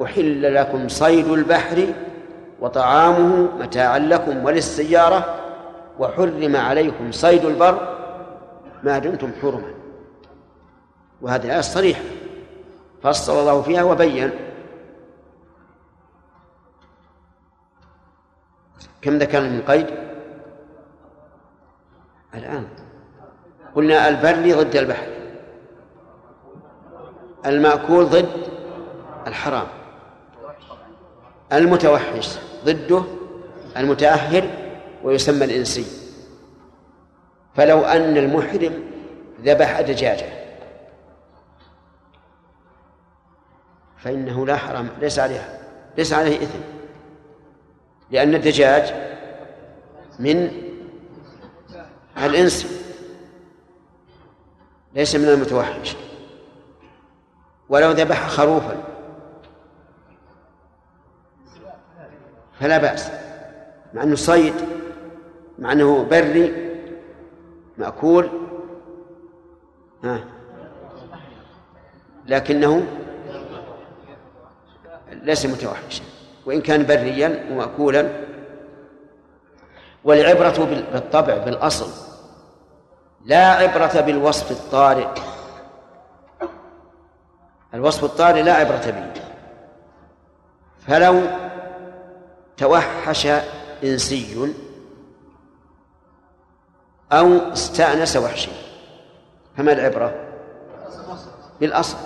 أحل 0.03 0.55
لكم 0.55 0.89
صيد 0.89 1.29
البحر 1.29 1.87
وطعامه 2.61 3.49
متاعا 3.59 3.99
لكم 3.99 4.45
وللسيارة 4.45 5.37
وحرم 5.99 6.57
عليكم 6.57 7.13
صيد 7.13 7.45
البر 7.45 7.97
ما 8.83 8.99
دمتم 8.99 9.31
حرما. 9.43 9.75
وهذه 11.23 11.45
الآية 11.45 11.61
صريحة. 11.61 12.03
فصل 13.03 13.41
الله 13.41 13.63
فيها 13.63 13.83
وبين. 13.83 14.31
كم 19.03 19.19
ذكرنا 19.19 19.49
من 19.49 19.63
قيد؟ 19.63 19.87
الآن. 22.35 22.69
قلنا 23.75 24.09
البر 24.09 24.63
ضد 24.63 24.77
البحر. 24.77 25.07
المأكول 27.47 28.05
ضد 28.05 28.49
الحرام. 29.27 29.67
المتوحش 31.53 32.39
ضده 32.65 33.03
المتأهل 33.77 34.51
ويسمى 35.05 35.45
الإنسي. 35.45 35.85
فلو 37.55 37.81
أن 37.81 38.17
المحرم 38.17 38.85
ذبح 39.45 39.81
دجاجة. 39.81 40.40
فإنه 44.03 44.47
لا 44.47 44.57
حرام 44.57 44.89
ليس 45.01 45.19
عليها 45.19 45.61
ليس 45.99 46.13
عليه 46.13 46.37
إثم. 46.37 46.59
لأن 48.11 48.35
الدجاج 48.35 48.95
من 50.19 50.51
الإنس 52.17 52.81
ليس 54.95 55.17
من 55.17 55.29
المتوحش. 55.29 55.97
ولو 57.69 57.91
ذبح 57.91 58.29
خروفا 58.29 58.83
فلا 62.61 62.79
بأس 62.79 63.11
مع 63.95 64.03
أنه 64.03 64.17
صيد 64.17 64.55
مع 65.59 65.73
أنه 65.73 66.05
بري 66.05 66.71
مأكول 67.79 68.31
ها. 70.05 70.25
لكنه 72.27 72.87
ليس 75.23 75.47
متوحشا 75.47 76.03
وإن 76.47 76.61
كان 76.61 76.87
بريا 76.87 77.47
ومأكولا. 77.51 78.11
والعبرة 80.05 80.65
بالطبع 80.93 81.37
بالأصل. 81.37 81.91
لا 83.25 83.47
عبرة 83.51 84.01
بالوصف 84.01 84.51
الطارئ. 84.51 85.09
الوصف 87.75 88.05
الطارئ 88.05 88.43
لا 88.43 88.53
عبرة 88.53 88.91
به. 88.91 89.23
فلو 90.87 91.23
توحش 92.57 93.27
إنسي 93.85 94.55
أو 97.13 97.53
استأنس 97.53 98.17
وحشي 98.17 98.51
فما 99.57 99.73
العبرة؟ 99.73 100.15
بالأصل. 101.61 101.97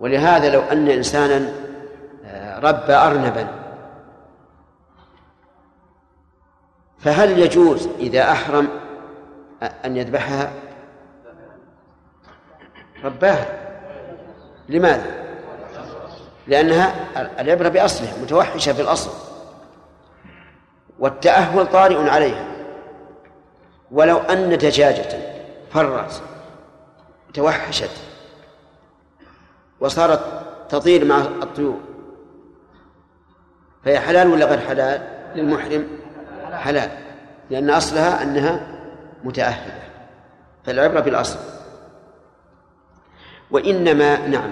ولهذا 0.00 0.48
لو 0.48 0.60
أن 0.60 0.88
إنسانا 0.88 1.65
ربى 2.56 2.92
أرنبا. 2.92 3.48
فهل 6.98 7.38
يجوز 7.38 7.88
إذا 7.98 8.32
أحرم 8.32 8.68
أن 9.84 9.96
يذبحها؟ 9.96 10.52
رباها 13.04 13.46
لماذا؟ 14.68 15.26
لأنها 16.46 16.94
العبرة 17.40 17.68
بأصلها 17.68 18.22
متوحشة 18.22 18.72
في 18.72 18.82
الأصل. 18.82 19.10
والتأهل 20.98 21.66
طارئ 21.66 22.10
عليها. 22.10 22.46
ولو 23.90 24.18
أن 24.18 24.58
دجاجة 24.58 25.18
فرت 25.70 26.22
توحشت 27.34 27.90
وصارت 29.80 30.20
تطير 30.68 31.04
مع 31.04 31.18
الطيور. 31.18 31.80
فهي 33.86 34.00
حلال 34.00 34.28
ولا 34.28 34.46
غير 34.46 34.58
حلال 34.58 35.02
للمحرم؟ 35.34 35.88
حلال 36.52 36.90
لأن 37.50 37.70
أصلها 37.70 38.22
أنها 38.22 38.66
متأهلة 39.24 39.82
فالعبرة 40.64 41.00
بالأصل. 41.00 41.38
وإنما 43.50 44.26
نعم 44.26 44.50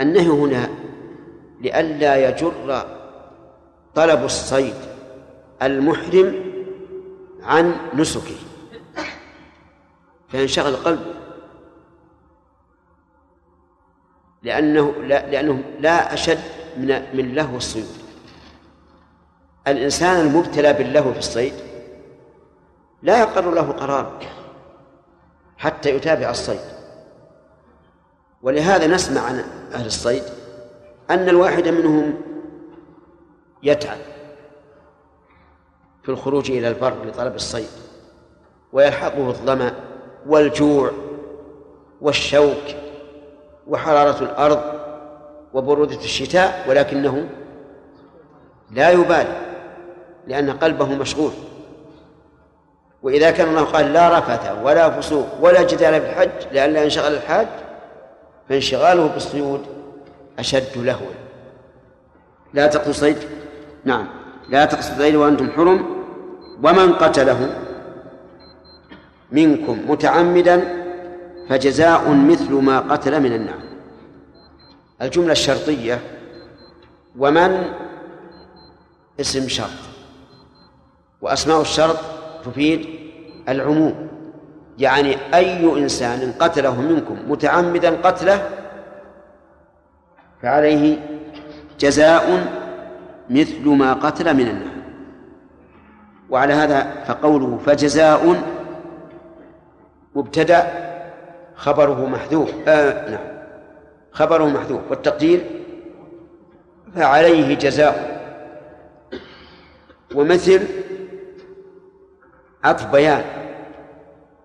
النهي 0.00 0.28
هنا 0.28 0.68
لئلا 1.60 2.28
يجر 2.28 2.86
طلب 3.94 4.24
الصيد 4.24 4.74
المحرم 5.62 6.34
عن 7.42 7.74
نسكه 7.94 8.36
فينشغل 10.28 10.68
القلب. 10.68 11.00
لأنه 14.42 14.92
لا 15.02 15.30
لأنه 15.30 15.62
لا 15.80 16.14
أشد 16.14 16.38
من 16.76 17.02
من 17.14 17.34
لهو 17.34 17.56
الصيد. 17.56 18.07
الإنسان 19.70 20.20
المبتلى 20.26 20.72
باللهو 20.72 21.12
في 21.12 21.18
الصيد 21.18 21.54
لا 23.02 23.18
يقر 23.20 23.50
له 23.50 23.72
قرار 23.72 24.12
حتى 25.58 25.90
يتابع 25.90 26.30
الصيد. 26.30 26.60
ولهذا 28.42 28.86
نسمع 28.86 29.20
عن 29.20 29.44
أهل 29.74 29.86
الصيد 29.86 30.22
أن 31.10 31.28
الواحد 31.28 31.68
منهم 31.68 32.14
يتعب 33.62 33.98
في 36.02 36.08
الخروج 36.08 36.50
إلى 36.50 36.68
البر 36.68 37.04
لطلب 37.04 37.34
الصيد 37.34 37.68
ويلحقه 38.72 39.28
الظمأ 39.28 39.72
والجوع 40.26 40.90
والشوك 42.00 42.62
وحرارة 43.66 44.22
الأرض 44.22 44.62
وبرودة 45.54 45.96
الشتاء 45.96 46.64
ولكنه 46.68 47.28
لا 48.70 48.90
يبالي. 48.90 49.47
لأن 50.28 50.50
قلبه 50.50 50.86
مشغول. 50.86 51.32
وإذا 53.02 53.30
كان 53.30 53.48
الله 53.48 53.64
قال 53.64 53.92
لا 53.92 54.18
رفث 54.18 54.52
ولا 54.62 54.90
فسوق 54.90 55.26
ولا 55.40 55.62
جدال 55.62 56.00
في 56.00 56.10
الحج 56.10 56.52
لئلا 56.52 56.82
ينشغل 56.82 57.14
الحاج 57.14 57.46
فانشغاله 58.48 59.06
بالصيود 59.06 59.66
أشد 60.38 60.76
لهوا 60.76 61.14
لا 62.54 62.66
تقصد 62.66 62.90
صيد؟ 62.90 63.16
نعم. 63.84 64.06
لا 64.48 64.64
تقصد 64.64 64.98
صيد 64.98 65.14
وأنتم 65.14 65.50
حرم. 65.50 65.98
ومن 66.62 66.92
قتله 66.92 67.60
منكم 69.32 69.90
متعمدا 69.90 70.84
فجزاء 71.48 72.10
مثل 72.10 72.52
ما 72.52 72.78
قتل 72.80 73.20
من 73.20 73.32
النعم. 73.32 73.60
الجملة 75.02 75.32
الشرطية 75.32 76.00
ومن؟ 77.18 77.64
اسم 79.20 79.48
شرط. 79.48 79.87
وأسماء 81.20 81.60
الشرط 81.60 81.96
تفيد 82.44 82.86
العموم. 83.48 84.08
يعني 84.78 85.16
أي 85.34 85.82
إنسان 85.82 86.32
قتله 86.38 86.80
منكم 86.80 87.18
متعمدا 87.28 87.96
قتله 88.02 88.50
فعليه 90.42 90.98
جزاء 91.80 92.46
مثل 93.30 93.68
ما 93.68 93.92
قتل 93.92 94.34
من 94.34 94.48
النعم 94.48 94.82
وعلى 96.30 96.52
هذا 96.52 97.04
فقوله 97.06 97.58
فجزاء 97.66 98.42
مبتدأ 100.14 100.66
خبره 101.56 102.06
محذوف. 102.06 102.50
آه 102.68 103.10
نعم. 103.10 103.38
خبره 104.12 104.44
محذوف. 104.44 104.80
والتقدير 104.90 105.40
فعليه 106.94 107.54
جزاء. 107.54 108.18
ومثل 110.14 110.62
عطف 112.64 112.86
بيان 112.86 113.24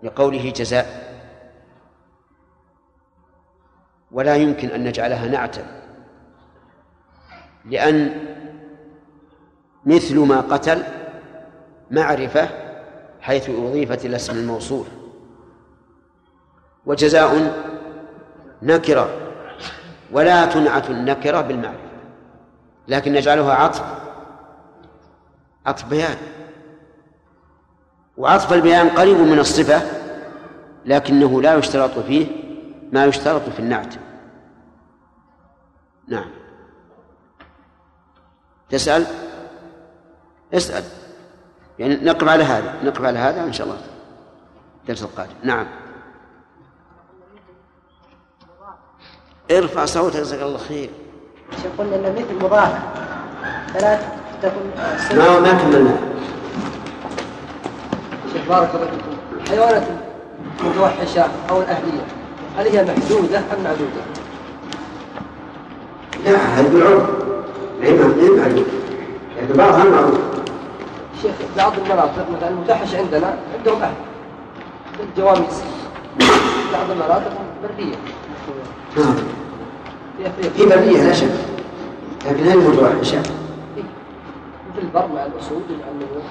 لقوله 0.04 0.50
جزاء. 0.52 1.04
ولا 4.12 4.36
يمكن 4.36 4.68
أن 4.68 4.84
نجعلها 4.84 5.28
نعتا 5.28 5.66
لأن 7.66 8.26
مثل 9.86 10.20
ما 10.20 10.42
قتل 10.42 10.84
معرفة 11.92 12.50
حيث 13.22 13.50
أضيفت 13.50 14.06
إلى 14.06 14.16
اسم 14.16 14.38
الموصول. 14.38 14.86
وجزاء 16.86 17.54
نكرة 18.62 19.10
ولا 20.12 20.46
تنعت 20.46 20.90
النكرة 20.90 21.42
بالمعرفة 21.42 21.80
لكن 22.88 23.14
نجعلها 23.14 23.54
عطف 23.54 23.84
عطف 25.66 25.86
بيان. 25.86 26.18
وعطف 28.18 28.54
البيان 28.54 28.90
قريب 28.90 29.18
من 29.18 29.40
الصفة 29.40 29.82
لكنه 30.86 31.42
لا 31.42 31.56
يشترط 31.56 32.00
فيه 32.00 32.28
ما 32.92 33.06
يشترط 33.06 33.50
في 33.50 33.60
النعت. 33.60 33.94
نعم. 36.08 36.30
تسأل؟ 38.70 39.06
اسأل. 40.54 40.84
يعني 41.80 41.96
نقف 41.96 42.28
على 42.28 42.44
هذا 42.44 42.74
نقف 42.84 43.02
على 43.02 43.20
هذا 43.20 43.44
إن 43.44 43.54
شاء 43.54 43.68
الله. 43.68 43.80
الدرس 44.82 45.04
القادم. 45.04 45.34
نعم. 45.44 45.68
ارفع 49.52 49.86
صوتك 49.86 50.18
جزاك 50.18 50.42
الله 50.42 50.58
خير. 50.58 50.90
قلنا 51.78 51.96
إن 51.96 52.16
مثل 52.16 52.46
مضاف. 52.46 52.80
فلا 53.74 54.00
تكن 54.42 55.18
ما 55.18 55.40
ما 55.40 55.54
كملنا؟ 55.54 55.98
بارك 58.50 58.70
الله 58.76 58.86
فيكم. 58.86 59.42
الحيوانات 59.44 59.84
المتوحشة 60.62 61.26
أو 61.50 61.62
الأهلية 61.62 62.06
هل 62.58 62.68
هي 62.68 62.84
محدودة 62.84 63.38
أم 63.38 63.64
معدودة؟ 63.64 64.04
لا 66.26 66.32
ما 66.32 66.98
هي 67.82 67.94
معدوده 67.94 68.64
لكن 69.42 69.54
بعضها 69.58 69.84
معروف 69.84 70.20
شيخ 71.22 71.32
بعض 71.58 71.74
المناطق 71.78 72.30
مثلا 72.38 72.50
المتوحش 72.50 72.96
عندنا 72.96 73.38
عندهم 73.58 73.82
أهل 73.82 73.94
الجواميس 75.00 75.64
بعض 76.74 76.92
المناطق 76.92 77.32
برية. 77.64 77.96
نعم. 78.98 79.16
في 80.58 80.66
برية 80.66 81.04
لا 81.04 81.14
شك. 81.14 81.28
لكن 82.26 82.48
هل 82.48 82.58
متوحشة؟ 82.58 83.20
مثل 83.20 84.82
البر 84.82 85.08
مع 85.16 85.26
الأسود 85.26 85.64
مع 85.70 85.88
النمور. 85.92 86.24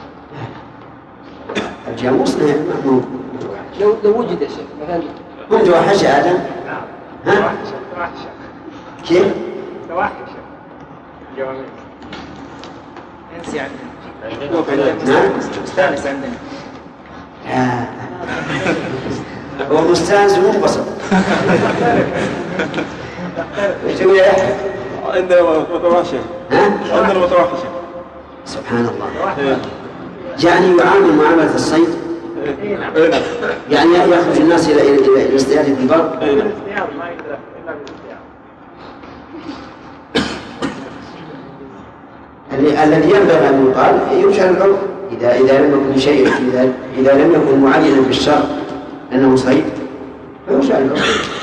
الجاموس 1.89 2.37
مو 2.87 3.01
لو 3.81 3.97
لو 4.05 4.19
وجد 4.19 4.39
شيء 4.39 4.67
مثلا 4.83 5.03
متوحشه 5.51 6.19
آدم؟ 6.19 6.39
ها؟ 7.27 7.55
توحشه 7.95 8.31
كيف؟ 9.09 9.27
توحشه 9.89 10.13
جواميس 11.39 11.61
انسي 13.39 13.61
عندنا 13.61 15.03
نعم 15.07 15.31
مستانس 15.65 16.07
عندنا 16.07 16.33
آه. 17.49 17.87
هو 19.71 19.81
مستانس 19.91 20.39
ومنبسط 20.39 20.85
إيش 23.87 23.99
تقول 23.99 24.17
يا 24.17 24.27
يحيى؟ 24.27 24.55
عندنا 25.09 25.43
متوحشة 25.75 26.19
ها؟ 26.51 26.65
عندنا 26.93 27.19
متوحشة 27.19 27.69
سبحان 28.45 28.89
الله 28.89 29.67
يعني 30.45 30.77
يعامل 30.77 31.13
معاملة 31.15 31.55
الصيد. 31.55 31.89
يعني 33.71 33.95
يخرج 33.95 34.41
الناس 34.41 34.69
إلى 34.69 34.81
إلى 34.81 35.27
إلى 35.27 35.37
اصطياد 35.37 35.67
الا 35.69 35.97
بالاختيار 36.21 36.89
الذي 42.85 43.11
ينبغي 43.11 43.49
أن 43.49 43.67
يقال 43.71 44.23
يرجع 44.23 44.45
للعرف 44.51 44.79
إذا 45.13 45.35
إذا 45.35 45.59
لم 45.59 45.91
يكن 45.91 46.01
شيء 46.01 46.29
إذا 46.29 46.73
إذا 46.99 47.13
لم 47.13 47.33
يكن 47.33 47.61
معينا 47.61 48.03
في 48.03 48.11
الشرع 48.11 48.43
أنه 49.13 49.37
صيد 49.37 49.65
فيرجع 50.49 50.79
للعرف 50.79 51.43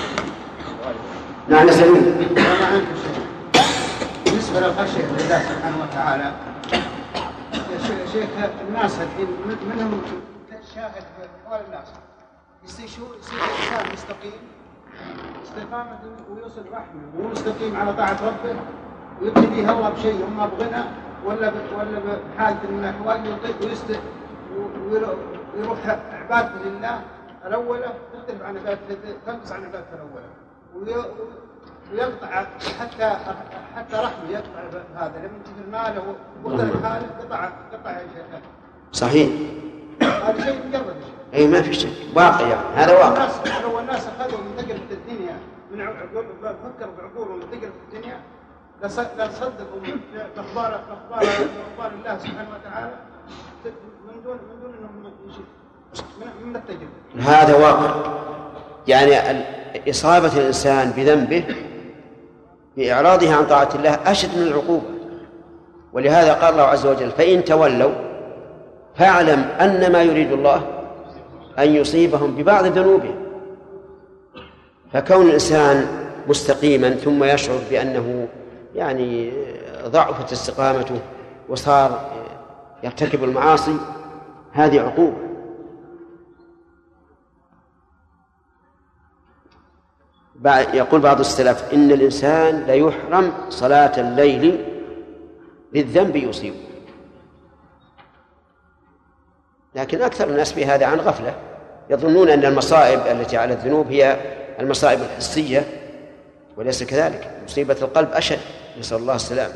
نعم 1.49 1.71
سليم. 1.71 2.15
بالنسبة 4.25 4.59
للخشية 4.59 5.05
لله 5.05 5.39
سبحانه 5.39 5.77
وتعالى 5.81 6.31
شيخ- 8.13 8.61
الناس 8.67 8.99
الحين 9.01 9.27
من- 9.27 9.69
منهم 9.75 10.01
شاهد 10.75 10.91
في 10.93 11.27
أحوال 11.47 11.61
الناس 11.65 11.87
يصير 12.63 13.05
إنسان 13.17 13.93
مستقيم؟ 13.93 14.41
استقامة 15.43 15.99
ويوصل 16.29 16.65
رحمه 16.73 17.01
وهو 17.17 17.27
مستقيم 17.27 17.75
على 17.75 17.93
طاعة 17.93 18.17
ربه؟ 18.27 18.55
ويبتدي 19.21 19.59
الله 19.71 19.89
بشيء 19.89 20.27
إما 20.27 20.45
بغنى؟ 20.45 20.83
ولا 21.25 21.51
ولا 21.77 21.99
بحالة 22.35 22.69
من 22.71 22.79
الأحوال 22.79 23.25
يطيق 23.33 23.71
ويروح 25.57 25.77
عبادته 26.13 26.69
لله 26.69 27.01
الأولى 27.45 27.93
تختلف 28.13 28.41
عن 28.41 28.57
عبادته 28.57 29.13
تنقص 29.25 29.51
عن 29.51 29.63
عبادته 29.65 29.93
الأولى. 29.93 30.29
وي- 30.75 31.05
ويقطع 31.93 32.27
حتى 32.79 33.17
حتى 33.75 33.95
رحمه 33.95 34.29
يقطع 34.29 34.59
هذا 34.95 35.13
لما 35.17 35.39
تجد 35.45 35.65
المال 35.65 36.01
ومختلف 36.43 36.85
حاله 36.85 37.07
قطع 37.21 37.49
قطع 37.73 37.91
يا 37.91 37.99
شيخ. 37.99 38.41
صحيح. 38.91 39.29
هذا 40.01 40.43
شيء 40.45 40.59
مجرد 40.69 40.95
أي 41.33 41.47
ما 41.47 41.61
في 41.61 41.73
شك. 41.73 41.89
واقع 42.15 42.41
يعني. 42.47 42.61
هذا 42.75 42.93
واقع. 42.97 43.07
الناس 43.13 43.61
لو 43.63 43.79
الناس 43.79 44.07
أخذوا 44.07 44.39
من 44.39 44.57
تجربة 44.57 44.91
الدنيا 44.91 45.37
من 45.71 45.81
عقول 45.81 46.25
فكروا 46.43 46.93
بعقولهم 46.97 47.39
من 47.39 47.45
تجربة 47.51 47.73
الدنيا. 47.93 48.19
لص- 48.83 49.19
لصدقوا 49.21 49.81
أخبار 50.37 50.75
أخبار 50.89 51.23
أخبار 51.23 51.91
الله 51.99 52.17
سبحانه 52.17 52.49
وتعالى. 52.53 52.91
من 54.07 54.23
دون 54.23 54.33
من 54.37 54.61
دون 54.61 54.73
إنهم. 54.79 55.13
من 56.19 56.47
من 56.49 56.55
التجربة. 56.55 57.29
هذا 57.31 57.55
واقع. 57.55 58.11
يعني 58.87 59.43
إصابة 59.89 60.37
الإنسان 60.37 60.91
بذنبه 60.91 61.43
بإعراضه 62.79 63.35
عن 63.35 63.45
طاعة 63.45 63.69
الله 63.75 63.99
أشد 64.05 64.37
من 64.37 64.47
العقوبة. 64.47 64.85
ولهذا 65.93 66.33
قال 66.33 66.53
الله 66.53 66.63
عز 66.63 66.85
وجل 66.85 67.11
فإن 67.11 67.43
تولوا 67.43 67.91
فاعلم 68.95 69.39
أن 69.61 69.91
ما 69.91 70.03
يريد 70.03 70.31
الله 70.31 70.61
أن 71.59 71.75
يصيبهم 71.75 72.35
ببعض 72.35 72.65
ذنوبهم. 72.65 73.15
فكون 74.93 75.27
الإنسان 75.27 75.87
مستقيما 76.27 76.89
ثم 76.89 77.23
يشعر 77.23 77.57
بأنه 77.69 78.27
يعني 78.75 79.31
ضعفت 79.85 80.31
استقامته 80.31 80.99
وصار 81.49 82.09
يرتكب 82.83 83.23
المعاصي 83.23 83.75
هذه 84.51 84.79
عقوبة. 84.79 85.28
يقول 90.73 91.01
بعض 91.01 91.19
السلف 91.19 91.73
إن 91.73 91.91
الإنسان 91.91 92.63
ليحرم 92.67 93.33
صلاة 93.49 93.99
الليل 93.99 94.65
للذنب 95.73 96.15
يصيبه 96.15 96.69
لكن 99.75 100.01
أكثر 100.01 100.29
الناس 100.29 100.53
في 100.53 100.65
هذا 100.65 100.85
عن 100.85 100.99
غفلة. 100.99 101.35
يظنون 101.89 102.29
أن 102.29 102.45
المصائب 102.45 102.99
التي 103.07 103.37
على 103.37 103.53
الذنوب 103.53 103.87
هي 103.87 104.17
المصائب 104.59 105.01
الحسية 105.01 105.65
وليس 106.57 106.83
كذلك. 106.83 107.31
مصيبة 107.45 107.77
القلب 107.81 108.11
أشد. 108.11 108.39
نسأل 108.79 108.97
الله 108.97 109.15
السلامة. 109.15 109.53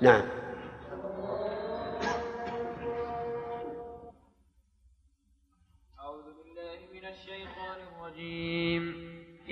نعم. 0.00 0.22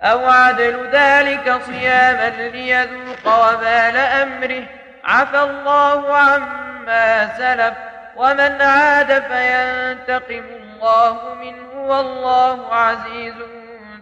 أو 0.00 0.26
عدل 0.26 0.90
ذلك 0.92 1.62
صياما 1.66 2.30
ليذوق 2.30 3.26
وبال 3.26 3.96
أمره. 3.96 4.64
عفى 5.04 5.40
الله 5.42 6.16
عما 6.16 7.36
سلف 7.38 7.76
ومن 8.16 8.62
عاد 8.62 9.22
فينتقم 9.22 10.44
الله 10.44 11.34
منه 11.34 11.88
والله 11.88 12.74
عزيز 12.74 13.34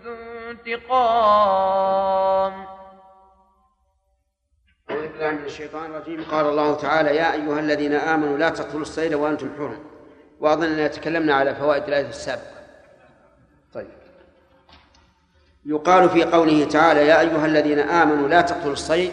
ذو 0.04 0.16
انتقام. 0.50 0.94
أعوذ 4.90 5.08
بالله 5.08 5.30
من 5.30 5.44
الشيطان 5.44 5.84
الرجيم. 5.90 6.24
قال 6.30 6.46
الله 6.46 6.76
تعالى 6.76 7.16
يا 7.16 7.32
أيها 7.32 7.60
الذين 7.60 7.94
آمنوا 7.94 8.38
لا 8.38 8.48
تقتلوا 8.48 8.82
الصيد 8.82 9.14
وأنتم 9.14 9.50
حرم. 9.58 9.84
وأظن 10.40 10.64
أننا 10.64 10.88
تكلمنا 10.88 11.34
على 11.34 11.54
فوائد 11.54 11.84
الآية 11.84 12.08
السابقة 12.08 12.54
طيب 13.74 13.86
يقال 15.66 16.10
في 16.10 16.24
قوله 16.24 16.64
تعالى 16.64 17.06
يا 17.06 17.20
أيها 17.20 17.46
الذين 17.46 17.78
آمنوا 17.78 18.28
لا 18.28 18.40
تقتلوا 18.40 18.72
الصيد 18.72 19.12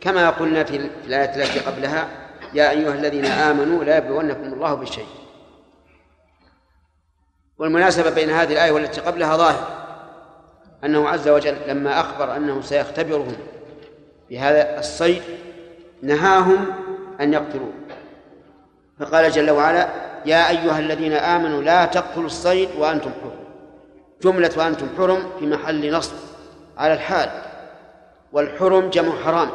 كما 0.00 0.30
قلنا 0.30 0.64
في 0.64 0.76
الآية 1.06 1.36
التي 1.36 1.60
قبلها 1.60 2.08
يا 2.54 2.70
أيها 2.70 2.94
الذين 2.94 3.24
آمنوا 3.24 3.84
لا 3.84 3.96
يبلونكم 3.96 4.52
الله 4.52 4.74
بالشيء 4.74 5.06
والمناسبة 7.58 8.10
بين 8.10 8.30
هذه 8.30 8.52
الآية 8.52 8.70
والتي 8.70 9.00
قبلها 9.00 9.36
ظاهر 9.36 9.82
أنه 10.84 11.08
عز 11.08 11.28
وجل 11.28 11.56
لما 11.68 12.00
أخبر 12.00 12.36
أنه 12.36 12.60
سيختبرهم 12.60 13.36
بهذا 14.30 14.78
الصيد 14.78 15.22
نهاهم 16.02 16.66
أن 17.20 17.32
يقتلوه. 17.32 17.72
فقال 19.00 19.30
جل 19.30 19.50
وعلا 19.50 19.88
يا 20.26 20.50
أيها 20.50 20.78
الذين 20.78 21.12
آمنوا 21.12 21.62
لا 21.62 21.84
تقتلوا 21.84 22.26
الصيد 22.26 22.68
وأنتم 22.78 23.10
حرم. 23.22 23.41
جملة 24.22 24.50
وأنتم 24.56 24.86
حرم 24.96 25.30
في 25.38 25.46
محل 25.46 25.92
نصب 25.92 26.16
على 26.76 26.94
الحال 26.94 27.42
والحرم 28.32 28.90
جمع 28.90 29.12
حرام. 29.24 29.50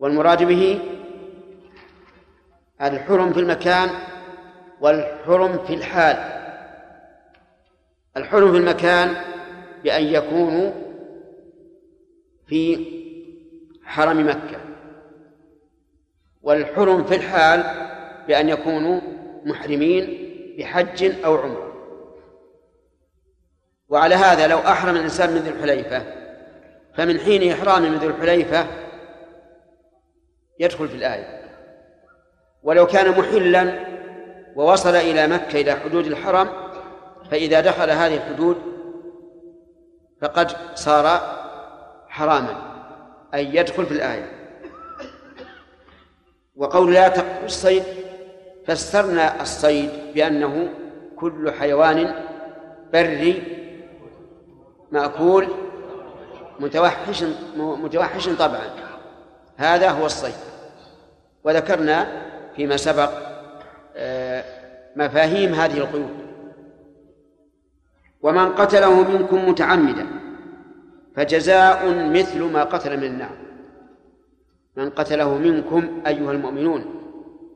والمراد 0.00 0.42
به 0.42 0.80
الحرم 2.82 3.32
في 3.32 3.40
المكان 3.40 3.90
والحرم 4.80 5.58
في 5.58 5.74
الحال. 5.74 6.16
الحرم 8.16 8.52
في 8.52 8.58
المكان 8.58 9.16
بأن 9.84 10.04
يكونوا 10.04 10.72
في 12.46 12.86
حرم 13.84 14.28
مكة. 14.28 14.60
والحرم 16.42 17.04
في 17.04 17.14
الحال 17.14 17.64
بأن 18.28 18.48
يكونوا 18.48 19.00
محرمين 19.44 20.30
بحج 20.58 21.24
أو 21.24 21.36
عمرة. 21.36 21.73
وعلى 23.94 24.14
هذا 24.14 24.46
لو 24.46 24.58
أحرم 24.58 24.96
الإنسان 24.96 25.30
من 25.30 25.38
ذي 25.38 25.50
الحليفة 25.50 26.02
فمن 26.94 27.20
حين 27.20 27.52
إحرامه 27.52 27.88
من 27.88 27.98
ذي 27.98 28.06
الحليفة 28.06 28.66
يدخل 30.60 30.88
في 30.88 30.94
الآية. 30.94 31.42
ولو 32.62 32.86
كان 32.86 33.10
محلا 33.10 33.86
ووصل 34.56 34.96
إلى 34.96 35.26
مكة 35.26 35.60
إلى 35.60 35.72
حدود 35.72 36.06
الحرم 36.06 36.48
فإذا 37.30 37.60
دخل 37.60 37.90
هذه 37.90 38.14
الحدود 38.16 38.56
فقد 40.20 40.52
صار 40.74 41.20
حراما 42.08 42.56
أي 43.34 43.56
يدخل 43.56 43.86
في 43.86 43.92
الآية. 43.92 44.30
وقول 46.56 46.94
لا 46.94 47.08
تقتل 47.08 47.44
الصيد 47.44 47.82
فسرنا 48.66 49.42
الصيد 49.42 49.90
بأنه 50.14 50.68
كل 51.16 51.52
حيوان 51.52 52.14
بري 52.92 53.63
مأكول 54.94 55.46
متوحش 56.60 57.24
متوحش 57.56 58.28
طبعا. 58.28 58.60
هذا 59.56 59.90
هو 59.90 60.06
الصيد. 60.06 60.34
وذكرنا 61.44 62.22
فيما 62.56 62.76
سبق 62.76 63.10
آه، 63.96 64.44
مفاهيم 64.96 65.54
هذه 65.54 65.78
القيود. 65.78 66.24
ومن 68.22 68.52
قتله 68.52 69.10
منكم 69.10 69.48
متعمدا 69.48 70.06
فجزاء 71.16 71.88
مثل 72.10 72.42
ما 72.42 72.64
قتل 72.64 72.96
من 72.96 73.04
النعم 73.04 73.36
من 74.76 74.90
قتله 74.90 75.38
منكم 75.38 76.02
أيها 76.06 76.32
المؤمنون 76.32 76.84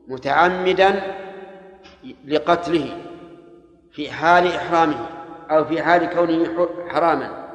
متعمدا 0.07 1.01
لقتله 2.25 2.97
في 3.91 4.11
حال 4.11 4.47
إحرامه. 4.47 5.18
أو 5.49 5.65
في 5.65 5.81
حال 5.81 6.09
كونه 6.09 6.67
حراما. 6.89 7.49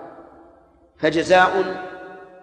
فجزاء 0.96 1.64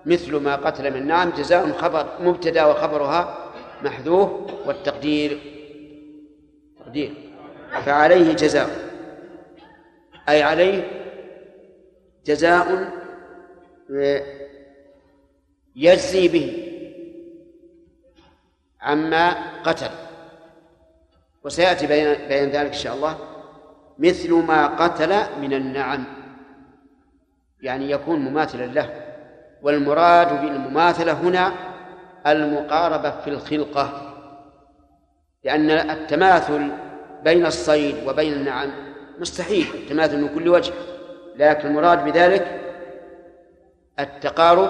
مثل 0.06 0.36
ما 0.36 0.56
قتل 0.56 0.94
من 0.94 1.08
نعم 1.08 1.30
جزاء 1.30 1.72
خبر 1.72 2.08
مبتدا 2.20 2.66
وخبرها 2.66 3.52
محذوف 3.84 4.30
والتقدير 4.66 5.40
تقدير. 6.80 7.14
فعليه 7.86 8.34
جزاء. 8.34 8.70
أي 10.30 10.44
عليه 10.44 10.84
جزاء 12.26 12.92
يجزي 15.76 16.28
به 16.28 16.68
عما 18.82 19.36
قتل. 19.62 19.90
وسيأتي 21.44 21.88
بيان 21.88 22.50
ذلك 22.50 22.56
إن 22.56 22.74
شاء 22.74 22.96
الله. 22.96 23.31
مثل 24.02 24.34
ما 24.34 24.68
قتل 24.68 25.42
من 25.42 25.54
النعم 25.54 26.04
يعني 27.62 27.92
يكون 27.92 28.20
مماثلا 28.20 28.66
له. 28.66 28.90
والمراد 29.62 30.42
بالمماثلة 30.42 31.12
هنا 31.12 31.54
المقاربة 32.28 33.22
في 33.22 33.30
الخلقة 33.30 34.14
لأن 35.44 35.70
التماثل 35.72 36.72
بين 37.24 37.46
الصيد 37.46 38.08
وبين 38.08 38.34
النعم 38.34 38.72
مستحيل 39.20 39.66
التماثل 39.74 40.22
من 40.22 40.30
كل 40.36 40.48
وجه. 40.50 40.74
لكن 41.36 41.68
المراد 41.68 42.06
بذلك 42.06 42.62
التقارب 44.00 44.70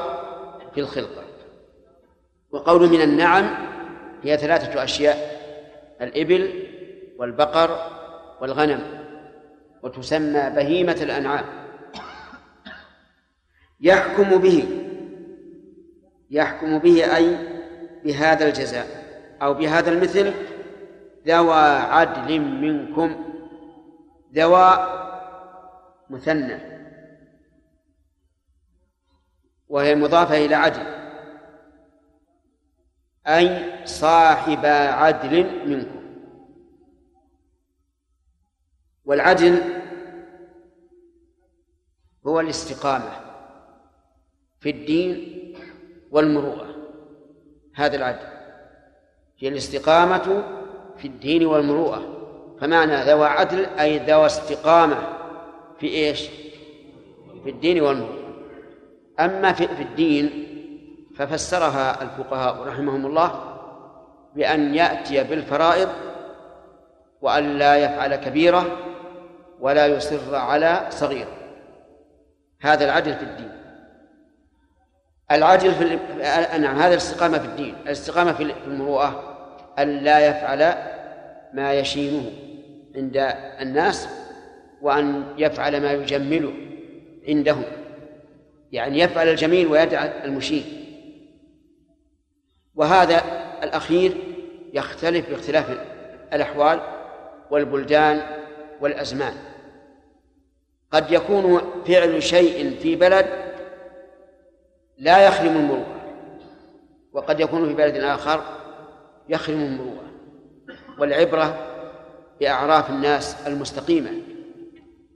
في 0.74 0.80
الخلقة. 0.80 1.24
وقول 2.52 2.89
من 2.89 3.02
النعم 3.02 3.50
هي 4.24 4.38
ثلاثة 4.38 4.84
أشياء 4.84 5.41
الإبل 6.02 6.63
والبقر 7.17 7.88
والغنم. 8.41 9.01
وتسمى 9.84 10.50
بهيمة 10.50 10.98
الأنعام. 11.02 11.46
يحكم 13.82 14.38
به 14.38 14.82
يحكم 16.32 16.80
به 16.80 17.15
أي 17.15 17.38
بهذا 18.04 18.48
الجزاء 18.48 18.88
أو 19.41 19.54
بهذا 19.54 19.91
المثل 19.91 20.34
ذوى 21.28 21.62
عدل 21.70 22.39
منكم 22.39 23.26
ذوى 24.34 24.88
مثنى. 26.10 26.58
وهي 29.70 29.96
مضافة 29.96 30.46
إلى 30.46 30.56
عدل. 30.56 31.02
أي 33.28 33.72
صاحب 33.86 34.65
عدل 34.65 35.67
منكم. 35.70 36.01
والعدل 39.12 39.62
هو 42.28 42.39
الاستقامة 42.39 43.12
في 44.60 44.69
الدين 44.69 45.38
والمروءة 46.12 46.76
هذا 47.76 47.95
العدل. 47.95 48.28
هي 49.39 49.47
الاستقامة 49.47 50.43
في 50.97 51.08
الدين 51.08 51.45
والمروءة. 51.45 52.04
فمعنى 52.62 53.04
ذوى 53.04 53.28
عدل 53.28 53.65
أي 53.65 53.97
ذوى 53.97 54.26
استقامة 54.26 54.97
في 55.80 55.88
إيش؟ 55.88 56.28
في 57.43 57.50
الدين 57.50 57.82
والمروءة. 57.82 58.34
أما 59.19 59.54
في, 59.54 59.67
في 59.67 59.84
الدين 59.84 60.47
ففسرها 61.15 62.04
الفقهاء 62.04 62.67
رحمهم 62.67 63.06
الله 63.06 63.58
بأن 64.36 64.76
يأتي 64.76 65.24
بالفرائض 65.24 65.89
وأن 67.21 67.58
لا 67.58 67.76
يفعل 67.76 68.15
كبيرة 68.15 68.90
ولا 69.62 69.88
يصر 69.88 70.36
على 70.36 70.88
صغيرة 70.89 71.38
هذا 72.62 72.86
العدل 72.86 73.15
في 73.15 73.24
الدين. 73.24 73.52
العدل 75.32 75.74
في 75.74 76.00
نعم 76.60 76.80
هذا 76.80 76.93
الاستقامة 76.93 77.39
في 77.39 77.45
الدين. 77.45 77.76
الاستقامة 77.86 78.34
في 78.34 78.54
المروءة 78.67 79.38
أن 79.80 79.97
لا 79.97 80.19
يفعل 80.19 80.74
ما 81.54 81.74
يشينه 81.74 82.32
عند 82.95 83.34
الناس 83.62 84.08
وأن 84.82 85.24
يفعل 85.38 85.82
ما 85.82 85.91
يجمله 85.91 86.54
عندهم. 87.28 87.63
يعني 88.71 89.00
يفعل 89.00 89.28
الجميل 89.28 89.67
ويدع 89.67 90.04
المشين 90.24 90.63
وهذا 92.76 93.24
الأخير 93.63 94.17
يختلف 94.74 95.30
باختلاف 95.30 95.65
الأحوال 96.34 96.80
والبلدان 97.52 98.21
والأزمان. 98.82 99.51
قد 100.91 101.12
يكون 101.12 101.62
فعل 101.88 102.23
شيء 102.23 102.77
في 102.81 102.96
بلد 102.96 103.25
لا 104.98 105.27
يخرم 105.27 105.58
المروءة 105.58 106.02
وقد 107.13 107.39
يكون 107.39 107.67
في 107.67 107.73
بلد 107.73 107.96
آخر 107.96 108.42
يخرم 109.29 109.62
المروءة 109.62 110.12
والعبرة 111.00 111.67
بأعراف 112.39 112.89
الناس 112.89 113.48
المستقيمة 113.48 114.12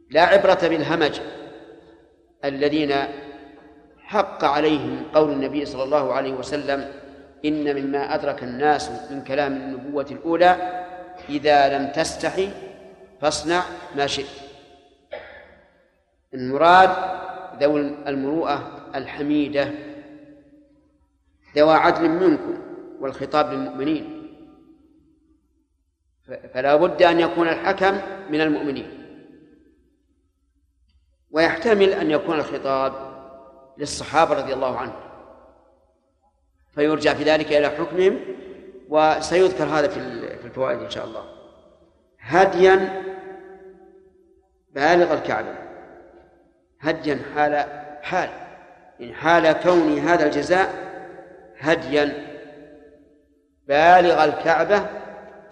لا 0.09 0.21
عبرة 0.21 0.59
بالهمج 0.67 1.19
الذين 2.45 2.93
حق 3.99 4.43
عليهم 4.43 5.03
قول 5.13 5.31
النبي 5.31 5.65
صلى 5.65 5.83
الله 5.83 6.13
عليه 6.13 6.33
وسلم 6.33 6.91
إن 7.45 7.81
مما 7.81 8.15
أدرك 8.15 8.43
الناس 8.43 8.91
من 9.11 9.23
كلام 9.23 9.53
النبوة 9.53 10.05
الأولى 10.11 10.83
إذا 11.29 11.77
لم 11.77 11.91
تستحي 11.91 12.49
فاصنع 13.21 13.63
ما 13.95 14.07
شئت. 14.07 14.44
المراد 16.35 16.89
ذوي 17.63 17.81
المروءة 18.07 18.89
الحميدة 18.95 19.71
ذوى 21.55 21.73
عدل 21.73 22.09
منكم 22.09 22.57
والخطاب 22.99 23.53
للمؤمنين. 23.53 24.11
فلا 26.53 26.75
بد 26.75 27.01
أن 27.01 27.19
يكون 27.19 27.47
الحكم 27.47 27.97
من 28.29 28.41
المؤمنين. 28.41 29.05
ويحتمل 31.31 31.89
أن 31.89 32.11
يكون 32.11 32.35
الخطاب 32.39 32.93
للصحابة 33.77 34.35
رضي 34.35 34.53
الله 34.53 34.77
عنهم. 34.77 35.01
فيرجع 36.71 37.13
في 37.13 37.23
ذلك 37.23 37.53
إلى 37.53 37.69
حكمهم 37.69 38.19
وسيذكر 38.89 39.63
هذا 39.63 39.87
في 39.87 40.45
الفوائد 40.45 40.79
إن 40.79 40.89
شاء 40.89 41.05
الله. 41.05 41.25
هديا 42.19 43.03
بالغ 44.73 45.13
الكعبة. 45.13 45.64
هديا 46.85 47.19
حال 47.35 47.65
حال. 48.01 48.29
يعني 48.99 49.13
حال 49.13 49.51
كون 49.51 49.99
هذا 49.99 50.25
الجزاء 50.25 50.73
هديا 51.59 52.27
بالغ 53.67 54.23
الكعبة 54.23 54.85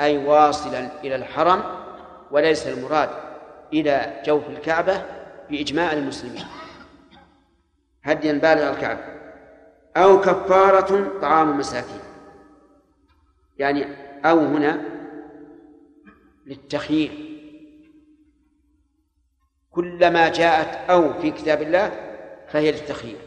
أي 0.01 0.17
واصلا 0.17 0.89
إلى 1.03 1.15
الحرم 1.15 1.63
وليس 2.31 2.67
المراد 2.67 3.09
إلى 3.73 4.21
جوف 4.25 4.49
الكعبة 4.49 5.01
بإجماع 5.49 5.93
المسلمين. 5.93 6.45
هديا 8.03 8.33
بالغ 8.33 8.69
الكعبة. 8.69 9.03
أو 9.97 10.21
كفارة 10.21 11.19
طعام 11.21 11.57
مساكين. 11.57 11.99
يعني 13.57 13.85
أو 14.25 14.39
هنا 14.39 14.81
للتخيير. 16.45 17.32
كلما 19.73 20.29
جاءت 20.29 20.89
أو 20.89 21.13
في 21.13 21.31
كتاب 21.31 21.61
الله 21.61 21.91
فهي 22.47 22.71
للتخيير. 22.71 23.17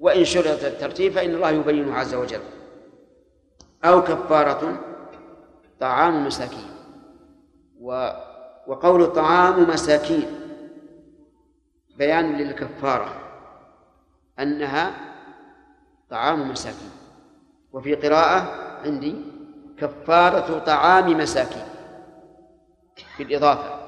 وإن 0.00 0.24
شرط 0.24 0.64
الترتيب 0.64 1.12
فإن 1.12 1.34
الله 1.34 1.50
يبينه 1.50 1.94
عز 1.94 2.14
وجل. 2.14 2.40
أو 3.84 4.02
كفارة 4.02 4.80
طعام 5.80 6.26
مساكين. 6.26 6.70
و 7.80 8.10
وقول 8.66 9.06
طعام 9.06 9.70
مساكين 9.70 10.26
بيان 11.96 12.36
للكفارة 12.36 13.14
أنها 14.38 14.94
طعام 16.10 16.50
مساكين. 16.50 16.90
وفي 17.72 17.94
قراءة 17.94 18.38
عندي 18.84 19.16
كفارة 19.78 20.58
طعام 20.58 21.18
مساكين. 21.18 21.64
بالإضافة. 23.18 23.79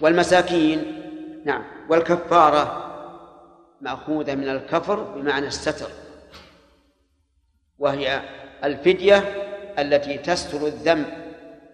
والمساكين 0.00 1.02
نعم 1.44 1.62
والكفارة 1.88 2.82
مأخوذة 3.80 4.34
من 4.34 4.48
الكفر 4.48 5.02
بمعنى 5.02 5.46
الستر 5.46 5.88
وهي 7.78 8.22
الفدية 8.64 9.16
التي 9.78 10.18
تستر 10.18 10.66
الذنب 10.66 11.06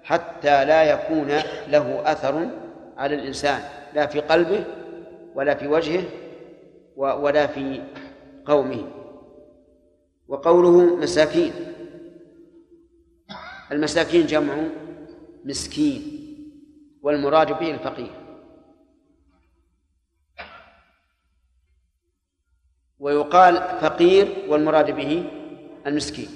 حتى 0.02 0.64
لا 0.64 0.82
يكون 0.82 1.28
له 1.68 2.12
أثر 2.12 2.48
على 2.96 3.14
الإنسان 3.14 3.60
لا 3.94 4.06
في 4.06 4.20
قلبه 4.20 4.64
ولا 5.34 5.54
في 5.54 5.68
وجهه 5.68 6.02
ولا 6.96 7.46
في 7.46 7.82
قومه. 8.46 8.88
وقوله 10.28 10.96
مساكين 10.96 11.52
المساكين 13.72 14.26
جمع 14.26 14.54
مسكين. 15.44 16.21
والمراد 17.02 17.58
به 17.58 17.70
الفقير 17.70 18.10
ويقال 22.98 23.78
فقير 23.80 24.28
والمراد 24.48 24.90
به 24.90 25.24
المسكين. 25.86 26.28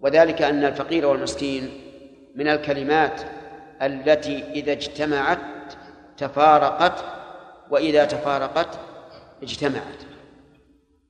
وذلك 0.00 0.42
أن 0.42 0.64
الفقير 0.64 1.06
والمسكين 1.06 1.70
من 2.34 2.48
الكلمات 2.48 3.20
التي 3.82 4.44
إذا 4.52 4.72
اجتمعت 4.72 5.38
تفارقت 6.16 7.04
وإذا 7.70 8.04
تفارقت 8.04 8.78
اجتمعت. 9.42 10.00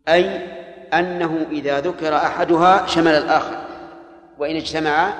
أي 0.08 0.46
أنه 0.94 1.46
إذا 1.50 1.80
ذكر 1.80 2.16
أحدها 2.16 2.86
شمل 2.86 3.12
الآخر 3.12 3.64
وإن 4.38 4.56
اجتمعا 4.56 5.12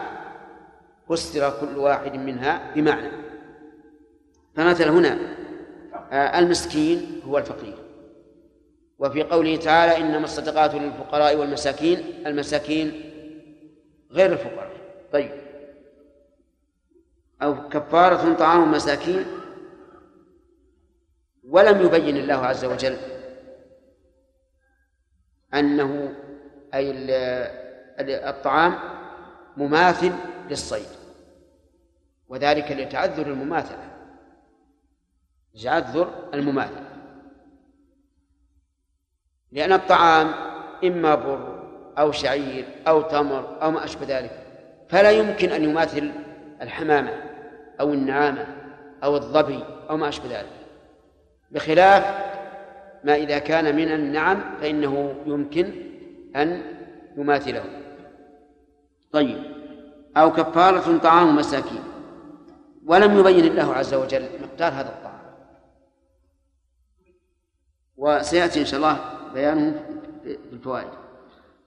فسر 1.09 1.61
كل 1.61 1.79
واحد 1.79 2.15
منها 2.15 2.73
بمعنى. 2.75 3.30
فمثل 4.55 4.89
هنا 4.89 5.19
آه، 6.13 6.39
المسكين 6.39 7.21
هو 7.27 7.39
الفقير. 7.39 7.79
وفي 8.99 9.23
قوله 9.23 9.57
تعالى 9.57 9.97
إنما 9.97 10.25
الصدقات 10.25 10.75
للفقراء 10.75 11.37
والمساكين 11.37 12.27
المساكين 12.27 13.11
غير 14.11 14.33
الفقراء. 14.33 14.71
طيب. 15.13 15.31
أو 17.43 17.69
كفارة 17.69 18.35
طعام 18.35 18.73
مساكين 18.73 19.25
ولم 21.45 21.87
يبين 21.87 22.17
الله 22.17 22.35
عز 22.47 22.65
وجل 22.65 22.97
أنه 25.55 26.15
أي 26.75 26.93
الطعام 28.01 28.79
مماثل 29.57 30.13
للصيد 30.51 30.87
وذلك 32.29 32.73
لتعذر 32.73 33.27
المماثلة. 33.27 33.90
تعذر 35.63 36.09
المماثلة 36.35 36.91
لأن 39.53 39.73
الطعام 39.73 40.31
إما 40.85 41.15
بر 41.15 41.61
أو 41.99 42.13
شعير 42.13 42.65
أو 42.89 43.03
تمر 43.03 43.63
أو 43.63 43.71
ما 43.71 43.85
أشبه 43.85 44.19
ذلك 44.19 44.47
فلا 44.89 45.11
يمكن 45.11 45.51
أن 45.51 45.65
يماثل 45.65 46.11
الحمامة 46.63 47.13
أو 47.81 47.95
النعامة 47.95 48.47
أو 49.05 49.17
الظبي 49.17 49.65
أو 49.91 49.97
ما 49.97 50.09
أشبه 50.09 50.39
ذلك. 50.39 50.51
بخلاف 51.51 52.05
ما 53.05 53.15
إذا 53.15 53.39
كان 53.39 53.77
من 53.77 53.93
النعم 53.93 54.41
فإنه 54.61 55.15
يمكن 55.27 55.73
أن 56.37 56.63
يماثله. 57.17 57.65
طيب 59.13 59.43
أو 60.17 60.33
كفارة 60.33 60.99
طعام 60.99 61.37
مساكين. 61.37 61.83
ولم 62.87 63.19
يبين 63.19 63.45
الله 63.45 63.75
عز 63.75 63.95
وجل 63.95 64.29
مقدار 64.43 64.73
هذا. 64.73 65.00
وسيأتي 68.01 68.61
إن 68.61 68.67
شاء 68.67 68.79
الله 68.79 68.99
بيانه 69.35 69.75
في 70.23 70.39
الفوائد 70.53 70.89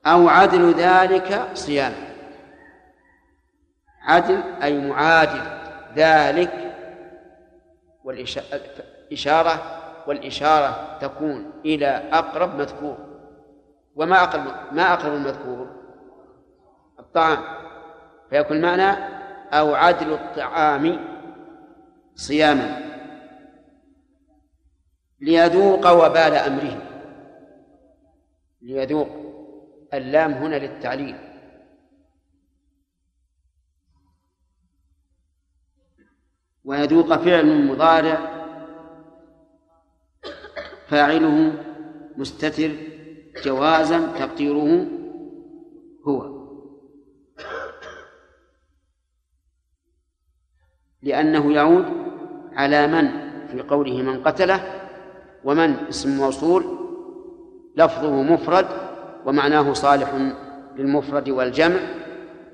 أو 0.06 0.30
عدل 0.30 0.74
ذلك 0.74 1.48
صيام 1.54 1.94
عدل 4.02 4.42
أي 4.64 4.88
معادل 4.88 5.42
ذلك 5.96 6.76
والإشارة 8.04 9.62
والإشارة 10.08 10.98
تكون 11.02 11.52
إلى 11.66 12.10
أقرب 12.12 12.56
مذكور. 12.56 12.98
وما 13.96 14.24
أقرب 14.24 14.44
ما 14.72 14.94
أقرب 14.94 15.14
المذكور؟ 15.14 15.68
الطعام. 17.00 17.38
فيكون 18.30 18.58
المعنى 18.58 18.98
أو 19.54 19.76
عدل 19.76 20.14
الطعام 20.14 21.00
صياما. 22.16 22.93
ليذوق 25.24 25.92
وبال 25.92 26.34
أمره 26.34 26.78
ليذوق. 28.62 29.10
اللام 29.94 30.32
هنا 30.32 30.56
للتعليل. 30.56 31.16
ويذوق 36.66 37.16
فعل 37.16 37.68
مضارع. 37.68 38.44
فاعله 40.88 41.54
مستتر. 42.18 42.72
جوازا 43.44 44.12
تقديره 44.20 44.88
هو. 46.08 46.44
لأنه 51.02 51.54
يعود 51.54 51.86
على 52.54 52.88
من؟ 52.88 53.08
في 53.48 53.62
قوله 53.62 54.02
من 54.02 54.24
قتله. 54.24 54.83
ومن؟ 55.44 55.76
اسم 55.90 56.18
موصول. 56.18 56.78
لفظه 57.78 58.12
مفرد 58.12 58.66
ومعناه 59.26 59.74
صالح 59.74 60.10
للمفرد 60.76 61.30
والجمع. 61.30 61.80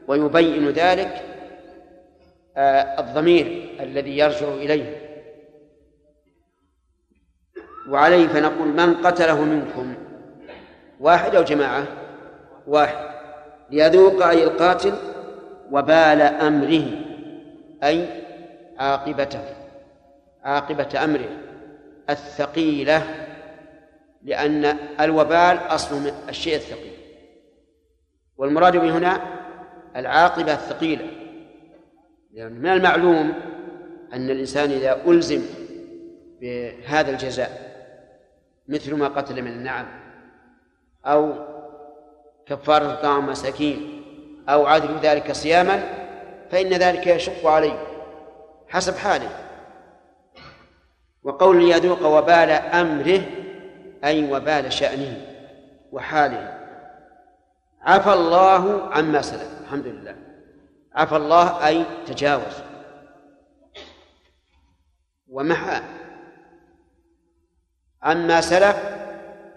ويبين 0.08 0.70
ذلك 0.70 1.26
آه، 2.58 3.00
الضمير 3.00 3.70
الذي 3.80 4.18
يرجع 4.18 4.48
إليه. 4.48 5.10
وعليه 7.90 8.28
فنقول 8.28 8.68
من 8.68 8.94
قتله 8.94 9.44
منكم. 9.44 9.94
واحد 11.00 11.36
أو 11.36 11.44
جماعة؟ 11.44 11.84
واحد. 12.68 13.10
ليذوق 13.72 14.28
أي 14.28 14.44
القاتل 14.44 14.94
وبال 15.72 16.22
أمره 16.22 16.86
أي 17.84 18.08
عاقبته 18.80 19.42
عاقبة 20.44 21.04
أمره. 21.04 21.49
الثقيلة 22.10 23.26
لأن 24.24 24.66
الوبال 25.00 25.58
أصل 25.58 26.12
الشيء 26.30 26.56
الثقيل. 26.56 26.94
والمراد 28.38 28.78
به 28.78 28.98
هنا 28.98 29.22
العاقبة 29.96 30.54
الثقيلة 30.54 31.06
لأن 32.34 32.52
من 32.54 32.70
المعلوم 32.70 33.34
أن 34.14 34.30
الإنسان 34.30 34.72
إذا 34.72 35.02
ألزم 35.08 35.42
بهذا 36.42 37.12
الجزاء 37.12 37.70
مثل 38.68 38.96
ما 38.96 39.08
قتل 39.08 39.42
من 39.42 39.52
النعم 39.52 39.86
أو 41.06 41.34
كفارة 42.46 42.96
طعام 42.96 43.26
مساكين 43.26 44.04
أو 44.50 44.66
عدل 44.66 45.00
ذلك 45.02 45.32
صياما 45.32 45.84
فإن 46.52 46.68
ذلك 46.68 47.08
يشق 47.08 47.48
عليه 47.48 47.84
حسب 48.68 48.96
حاله. 48.96 49.49
وقول 51.24 51.64
ليذوق 51.64 52.06
وبال 52.06 52.52
أمره 52.52 53.22
أي 54.04 54.32
وبال 54.34 54.74
شأنه 54.74 55.26
وحاله. 55.92 56.60
عفى 57.82 58.14
الله 58.14 58.94
عما 58.94 59.22
سلف. 59.22 59.62
الحمد 59.62 59.88
لله. 59.88 60.16
عفى 60.94 61.16
الله 61.16 61.68
أي 61.68 61.86
تجاوز. 62.06 62.54
ومحى. 65.28 65.82
عما 68.02 68.42
سلف 68.42 68.78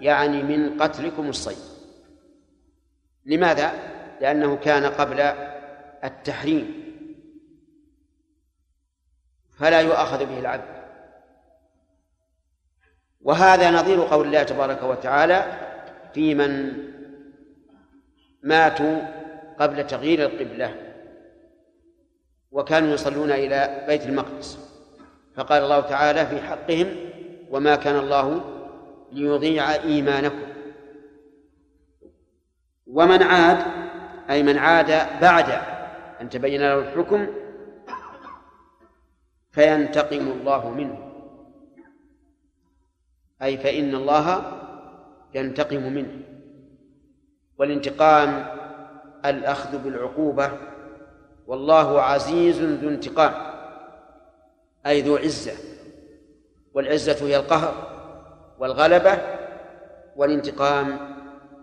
يعني 0.01 0.43
من 0.43 0.83
قتلكم 0.83 1.29
الصيد. 1.29 1.73
لماذا؟ 3.27 3.73
لأنه 4.21 4.57
كان 4.57 4.85
قبل 4.85 5.21
التحريم. 6.05 6.83
فلا 9.59 9.81
يؤاخذ 9.81 10.27
به 10.27 10.39
العبد. 10.39 10.82
وهذا 13.25 13.70
نظير 13.70 14.03
قول 14.03 14.27
الله 14.27 14.43
تبارك 14.43 14.83
وتعالى 14.83 15.45
في 16.14 16.35
من 16.35 16.73
ماتوا 18.43 19.01
قبل 19.59 19.87
تغيير 19.87 20.27
القبلة 20.27 20.75
وكانوا 22.51 22.95
يصلون 22.95 23.31
إلى 23.31 23.85
بيت 23.87 24.07
المقدس. 24.07 24.59
فقال 25.37 25.62
الله 25.62 25.81
تعالى 25.81 26.27
في 26.27 26.41
حقهم 26.41 26.97
وما 27.51 27.77
كان 27.77 27.99
الله 27.99 28.41
ليضيع 29.12 29.73
إيمانكم. 29.73 30.47
ومن 32.87 33.23
عاد 33.23 33.59
أي 34.31 34.43
من 34.43 34.59
عاد 34.59 35.20
بعد 35.20 35.61
أن 36.20 36.29
تبين 36.29 36.61
له 36.61 36.79
الحكم 36.79 37.27
فينتقم 39.51 40.29
الله 40.29 40.70
منه. 40.70 41.12
أي 43.43 43.57
فإن 43.59 43.95
الله 43.95 44.43
ينتقم 45.34 45.93
منه. 45.93 46.22
والانتقام 47.59 48.47
الأخذ 49.24 49.78
بالعقوبة 49.78 50.51
والله 51.47 52.01
عزيز 52.01 52.62
ذو 52.62 52.88
انتقام 52.88 53.34
أي 54.86 55.03
ذو 55.03 55.16
عزة. 55.16 55.53
والعزة 56.74 57.26
هي 57.26 57.36
القهر 57.36 57.74
والغلبة 58.59 59.18
والانتقام 60.16 60.99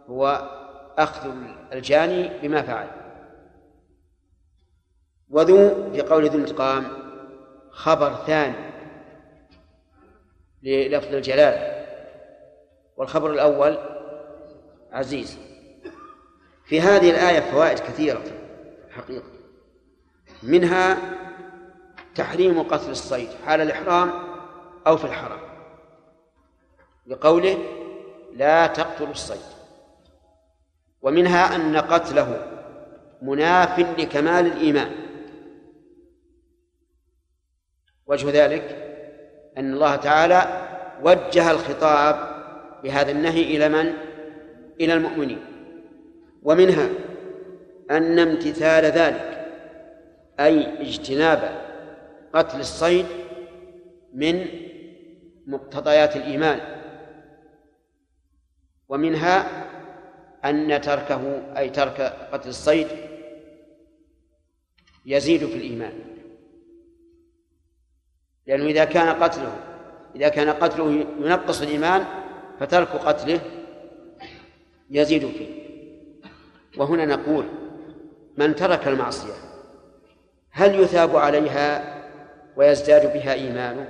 هو 0.10 0.50
أخذ 0.98 1.32
الجاني 1.74 2.40
بما 2.42 2.62
فعل. 2.62 2.88
وذو 5.30 5.92
في 5.92 6.02
قول 6.02 6.30
ذو 6.30 6.40
انتقام 6.40 6.88
خبر 7.72 8.16
ثاني. 8.16 8.69
للفظ 10.64 11.14
الجلال. 11.16 11.86
والخبر 12.98 13.32
الأول 13.32 13.78
عزيز. 14.92 15.38
في 16.66 16.82
هذه 16.82 17.10
الآية 17.10 17.40
فوائد 17.40 17.80
كثيرة 17.80 18.24
حقيقة 18.90 19.28
منها 20.44 20.98
تحريم 22.16 22.64
قتل 22.64 22.92
الصيد 22.92 23.30
حال 23.46 23.62
الإحرام 23.62 24.12
أو 24.88 24.98
في 24.98 25.06
الحرم 25.06 25.40
بقوله 27.06 27.58
لا 28.34 28.68
تقتلوا 28.68 29.12
الصيد. 29.12 29.42
ومنها 31.02 31.56
أن 31.56 31.78
قتله 31.78 32.48
مناف 33.22 33.80
لكمال 33.80 34.46
الإيمان. 34.46 34.92
وجه 38.08 38.46
ذلك 38.46 38.89
أن 39.60 39.74
الله 39.74 39.96
تعالى 39.96 40.68
وجه 41.02 41.52
الخطاب 41.52 42.16
بهذا 42.84 43.12
النهي 43.12 43.42
إلى 43.42 43.70
من؟ 43.70 43.94
إلى 44.82 44.94
المؤمنين. 44.94 45.40
ومنها 46.44 46.90
أن 47.92 48.20
امتثال 48.20 48.86
ذلك 48.86 49.48
أي 50.40 50.82
اجتناب 50.82 51.62
قتل 52.34 52.60
الصيد 52.60 53.06
من 54.14 54.46
مقتضيات 55.48 56.16
الإيمان. 56.16 56.60
ومنها 58.90 59.48
أن 60.46 60.82
تركه 60.82 61.42
أي 61.58 61.70
ترك 61.70 62.02
قتل 62.32 62.50
الصيد 62.50 62.88
يزيد 65.06 65.46
في 65.46 65.56
الإيمان. 65.56 66.09
لأنه 68.50 68.66
إذا 68.66 68.86
كان 68.86 69.24
قتله 69.24 69.56
إذا 70.16 70.30
كان 70.30 70.50
قتله 70.50 71.06
ينقص 71.20 71.62
الإيمان 71.62 72.06
فترك 72.60 72.88
قتله 72.88 73.40
يزيد 74.90 75.28
فيه. 75.28 75.70
وهنا 76.78 77.06
نقول 77.06 77.46
من 78.38 78.56
ترك 78.56 78.88
المعصية 78.88 79.34
هل 80.52 80.80
يثاب 80.80 81.16
عليها 81.16 81.96
ويزداد 82.56 83.14
بها 83.14 83.34
إيمانه 83.34 83.88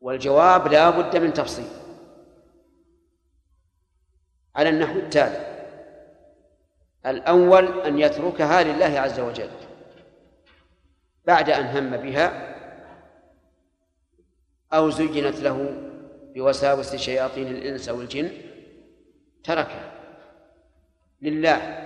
والجواب 0.00 0.68
لا 0.68 0.90
بد 0.90 1.16
من 1.16 1.32
تفصيل. 1.32 1.68
على 4.56 4.68
النحو 4.68 4.98
التالي 4.98 5.70
الأول 7.06 7.80
أن 7.80 7.98
يتركها 7.98 8.62
لله 8.62 9.00
عز 9.00 9.20
وجل. 9.20 9.63
بعد 11.26 11.50
أن 11.50 11.64
هم 11.64 11.96
بها 11.96 12.54
أو 14.72 14.90
زينت 14.90 15.36
له 15.36 15.74
بوساوس 16.34 16.96
شياطين 16.96 17.46
الإنس 17.46 17.88
أو 17.88 18.00
الجن 18.00 18.30
تركها 19.44 19.92
لله 21.22 21.84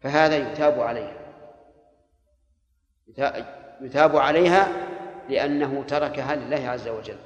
فهذا 0.00 0.36
يتاب 0.36 0.80
عليها. 0.80 1.16
يتاب 3.80 4.16
عليها 4.16 4.68
لأنه 5.28 5.84
تركها 5.88 6.36
لله 6.36 6.68
عز 6.68 6.88
وجل. 6.88 7.16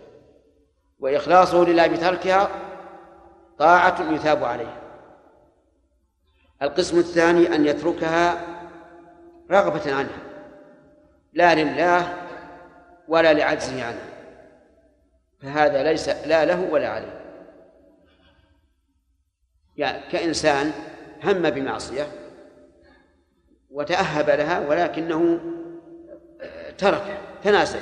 وإخلاصه 1.00 1.64
لله 1.64 1.86
بتركها 1.86 2.48
طاعة 3.58 4.12
يثاب 4.12 4.44
عليها. 4.44 4.80
القسم 6.62 6.98
الثاني 6.98 7.54
أن 7.54 7.66
يتركها 7.66 8.46
رغبة 9.50 9.94
عنها. 9.94 10.27
لا 11.38 11.54
لله 11.54 12.14
ولا 13.08 13.32
لعجزه 13.32 13.84
عنها 13.84 14.08
فهذا 15.42 15.82
ليس 15.82 16.08
لا 16.08 16.44
له 16.44 16.68
ولا 16.70 16.88
عليه. 16.88 17.20
يعني 19.76 20.10
كإنسان 20.10 20.72
هم 21.24 21.50
بمعصية 21.50 22.06
وتأهب 23.70 24.30
لها 24.30 24.58
ولكنه 24.68 25.40
ترك 26.78 27.20
تنازل. 27.44 27.80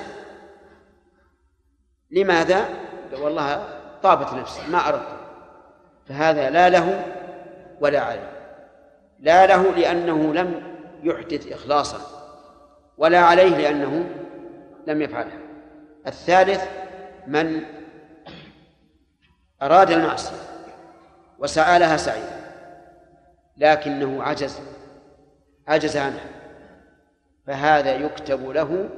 لماذا؟ 2.11 2.69
والله 3.13 3.69
طابت 4.03 4.33
نفسي 4.33 4.71
ما 4.71 4.89
أردت. 4.89 5.17
فهذا 6.09 6.51
لا 6.51 6.69
له 6.69 7.05
ولا 7.81 8.01
عليه. 8.01 8.33
لا 9.21 9.47
له 9.47 9.73
لأنه 9.73 10.35
لم 10.35 10.63
يحدث 11.03 11.53
إخلاصا. 11.53 12.16
ولا 12.97 13.19
عليه 13.19 13.57
لأنه 13.57 14.11
لم 14.87 15.03
يفعلها 15.03 15.39
الثالث 16.07 16.63
من 17.27 17.63
أراد 19.63 19.91
المعصية 19.91 20.37
وسعى 21.39 21.79
لها 21.79 21.97
سعيا 21.97 22.47
لكنه 23.57 24.23
عجز 24.23 24.61
عجز 25.69 25.97
عنها. 25.97 26.31
فهذا 27.47 27.95
يكتب 27.95 28.51
له 28.51 28.89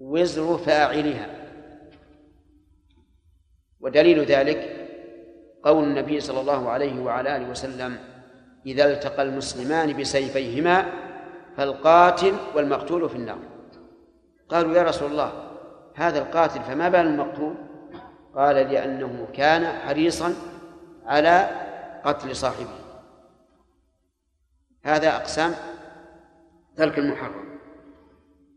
وزر 0.00 0.58
فاعلها. 0.58 1.26
ودليل 3.80 4.24
ذلك 4.24 4.88
قول 5.62 5.84
النبي 5.84 6.20
صلى 6.20 6.40
الله 6.40 6.70
عليه 6.70 7.00
وعلى 7.00 7.36
آله 7.36 7.50
وسلم 7.50 7.98
إذا 8.66 8.92
التقى 8.92 9.22
المسلمان 9.22 10.00
بسيفيهما 10.00 10.92
فالقاتل 11.56 12.34
والمقتول 12.54 13.08
في 13.08 13.16
النار. 13.16 13.38
قالوا 14.48 14.74
يا 14.74 14.82
رسول 14.82 15.10
الله 15.10 15.32
هذا 15.94 16.18
القاتل 16.18 16.60
فما 16.60 16.88
بال 16.88 17.00
المقتول؟ 17.00 17.54
قال 18.34 18.56
لأنه 18.56 19.28
كان 19.32 19.66
حريصا 19.66 20.34
على 21.06 21.50
قتل 22.04 22.36
صاحبه. 22.36 22.80
هذا 24.84 25.16
أقسام 25.16 25.54
ترك 26.76 26.98
المحرم. 26.98 27.58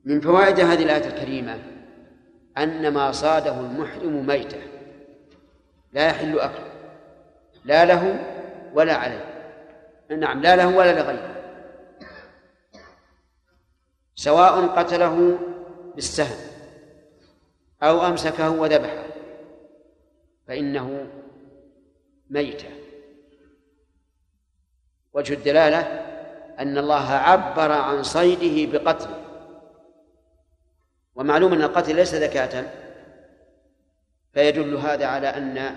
من 0.05 0.21
فوائد 0.21 0.59
هذه 0.59 0.83
الآية 0.83 1.07
الكريمة 1.07 1.59
أن 2.57 2.93
ما 2.93 3.11
صاده 3.11 3.59
المحرم 3.59 4.25
ميتة. 4.25 4.61
لا 5.93 6.07
يحل 6.07 6.39
أكله. 6.39 6.73
لا 7.65 7.85
له 7.85 8.19
ولا 8.73 8.93
عليه. 8.93 9.25
نعم 10.17 10.41
لا 10.41 10.55
له 10.55 10.77
ولا 10.77 10.99
لغيره. 10.99 11.32
سواء 14.15 14.67
قتله 14.67 15.39
بالسهم 15.95 16.37
أو 17.83 18.07
أمسكه 18.07 18.49
وذبحه 18.49 19.03
فإنه 20.47 21.07
ميتة. 22.29 22.69
وجه 25.13 25.33
الدلالة 25.33 25.79
أن 26.59 26.77
الله 26.77 27.09
عبر 27.11 27.71
عن 27.71 28.03
صيده 28.03 28.71
بقتله 28.71 29.23
ومعلوم 31.15 31.53
أن 31.53 31.61
القتل 31.61 31.95
ليس 31.95 32.15
زكاة 32.15 32.65
فيدل 34.33 34.75
هذا 34.75 35.05
على 35.05 35.27
أن 35.27 35.75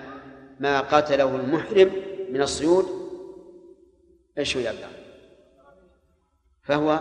ما 0.60 0.80
قتله 0.80 1.36
المحرم 1.36 1.92
من 2.30 2.42
الصيود 2.42 2.86
إيش 4.38 4.56
هو 4.56 4.62
يبدأ 4.62 4.88
فهو 6.62 7.00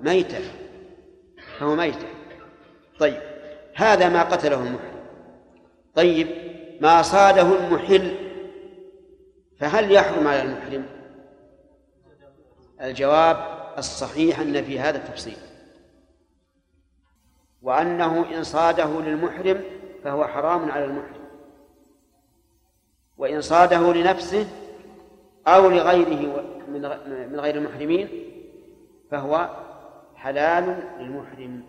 ميتة. 0.00 0.63
فهو 1.58 1.74
ميتة 1.76 2.06
طيب 2.98 3.20
هذا 3.74 4.08
ما 4.08 4.22
قتله 4.22 4.56
المحرم 4.56 4.94
طيب 5.94 6.28
ما 6.80 7.02
صاده 7.02 7.56
المحل 7.56 8.14
فهل 9.58 9.92
يحرم 9.92 10.28
على 10.28 10.42
المحرم؟ 10.42 10.86
الجواب 12.80 13.36
الصحيح 13.78 14.40
أن 14.40 14.64
في 14.64 14.80
هذا 14.80 14.96
التفصيل. 14.98 15.36
وأنه 17.62 18.36
إن 18.36 18.44
صاده 18.44 19.00
للمحرم 19.00 19.60
فهو 20.04 20.26
حرام 20.26 20.70
على 20.70 20.84
المحرم. 20.84 21.24
وإن 23.16 23.40
صاده 23.40 23.92
لنفسه 23.92 24.46
أو 25.46 25.68
لغيره 25.70 26.44
من 27.28 27.40
غير 27.40 27.56
المحرمين 27.56 28.08
فهو 29.10 29.63
حلال 30.24 30.64
للمحرم. 30.98 31.62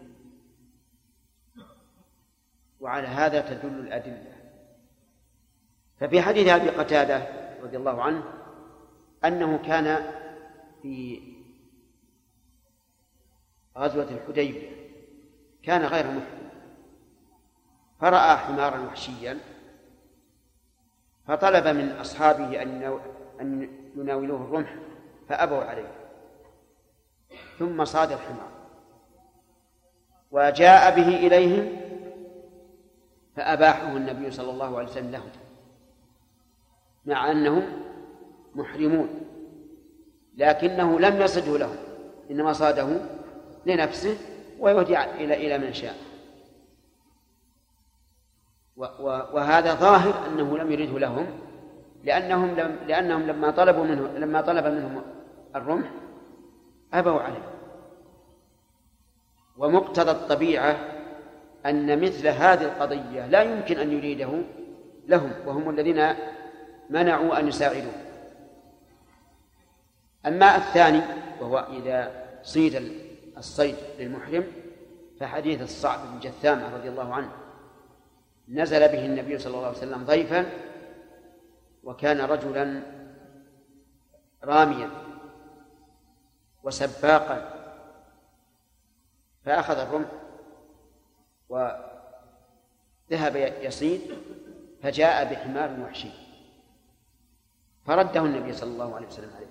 وعلى 2.80 3.08
هذا 3.08 3.42
تدل 3.42 3.80
الأدلة. 3.80 4.36
ففي 6.00 6.22
حديث 6.22 6.48
أبي 6.48 6.70
قتادة 6.70 7.28
رضي 7.62 7.78
الله 7.78 8.04
عنه 8.04 8.24
أنه 9.26 9.58
كان 9.58 10.12
في 10.82 11.22
غزوة 13.78 14.10
الحديبية. 14.10 14.70
كان 15.64 15.82
غير 15.82 16.06
محرم. 16.08 16.50
فرأى 18.02 18.38
حمارا 18.38 18.80
وحشيا. 18.80 19.40
فطلب 21.28 21.68
من 21.68 21.92
أصحابه 21.92 22.62
أن 22.62 23.00
أن 23.42 23.70
يناولوه 23.96 24.42
الرمح 24.42 24.76
فأبوا 25.30 25.64
عليه. 25.64 26.05
ثم 27.60 27.86
صاد 27.86 28.12
الحمار. 28.12 28.52
وجاء 30.32 30.96
به 30.96 31.08
إليهم 31.08 31.76
فأباحه 33.36 33.88
النبي 33.88 34.32
صلى 34.32 34.52
الله 34.52 34.78
عليه 34.78 34.88
وسلم 34.88 35.12
لهم 35.12 35.30
مع 37.06 37.32
أنهم 37.32 37.64
محرمون 38.56 39.10
لكنه 40.38 41.00
لم 41.00 41.22
يصده 41.22 41.58
لهم 41.58 41.76
إنما 42.32 42.54
صاده 42.54 42.88
لنفسه 43.66 44.18
ويهدي 44.60 45.04
إلى 45.04 45.34
إلى 45.34 45.58
من 45.58 45.74
شاء. 45.74 45.96
وهذا 49.34 49.74
ظاهر 49.74 50.28
أنه 50.28 50.58
لم 50.58 50.72
يرده 50.72 51.00
لهم 51.00 51.26
لأنهم 52.04 52.56
لم 52.56 52.80
لأنهم 52.88 53.22
لما 53.22 53.52
طلبوا 53.52 53.84
منه 53.84 54.08
لما 54.08 54.42
طلب 54.42 54.66
منهم 54.66 55.02
الرمح 55.56 55.88
أبوا 57.00 57.22
عليه 57.22 57.52
ومقتضى 59.58 60.12
الطبيعة 60.12 60.78
أن 61.66 62.02
مثل 62.02 62.28
هذه 62.28 62.64
القضية 62.64 63.28
لا 63.28 63.42
يمكن 63.42 63.78
أن 63.78 63.92
يريده 63.92 64.42
لهم 65.08 65.32
وهم 65.46 65.70
الذين 65.70 66.16
منعوا 66.90 67.40
أن 67.40 67.48
يساعدوه. 67.48 67.94
أما 70.26 70.56
الثاني 70.56 71.02
وهو 71.42 71.58
إذا 71.58 72.26
صيد 72.44 72.92
الصيد 73.38 73.76
للمحرم 74.00 74.48
فحديث 75.20 75.62
الصعب 75.62 76.00
بن 76.12 76.20
جثامة 76.20 76.76
رضي 76.76 76.90
الله 76.90 77.14
عنه 77.14 77.32
نزل 78.50 78.80
به 78.80 79.06
النبي 79.06 79.38
صلى 79.40 79.56
الله 79.56 79.68
عليه 79.68 79.78
وسلم 79.78 80.04
ضيفا 80.04 80.46
وكان 81.84 82.22
رجلا 82.22 82.82
راميا. 84.44 85.05
وسباقا 86.66 87.52
فأخذ 89.46 89.78
الرمح 89.78 90.08
وذهب 91.50 93.36
يصيد 93.62 94.02
فجاء 94.82 95.34
بحمار 95.34 95.80
وحشي 95.80 96.10
فرده 97.86 98.22
النبي 98.22 98.54
صلى 98.54 98.72
الله 98.72 98.96
عليه 98.96 99.08
وسلم 99.08 99.32
عليه. 99.36 99.48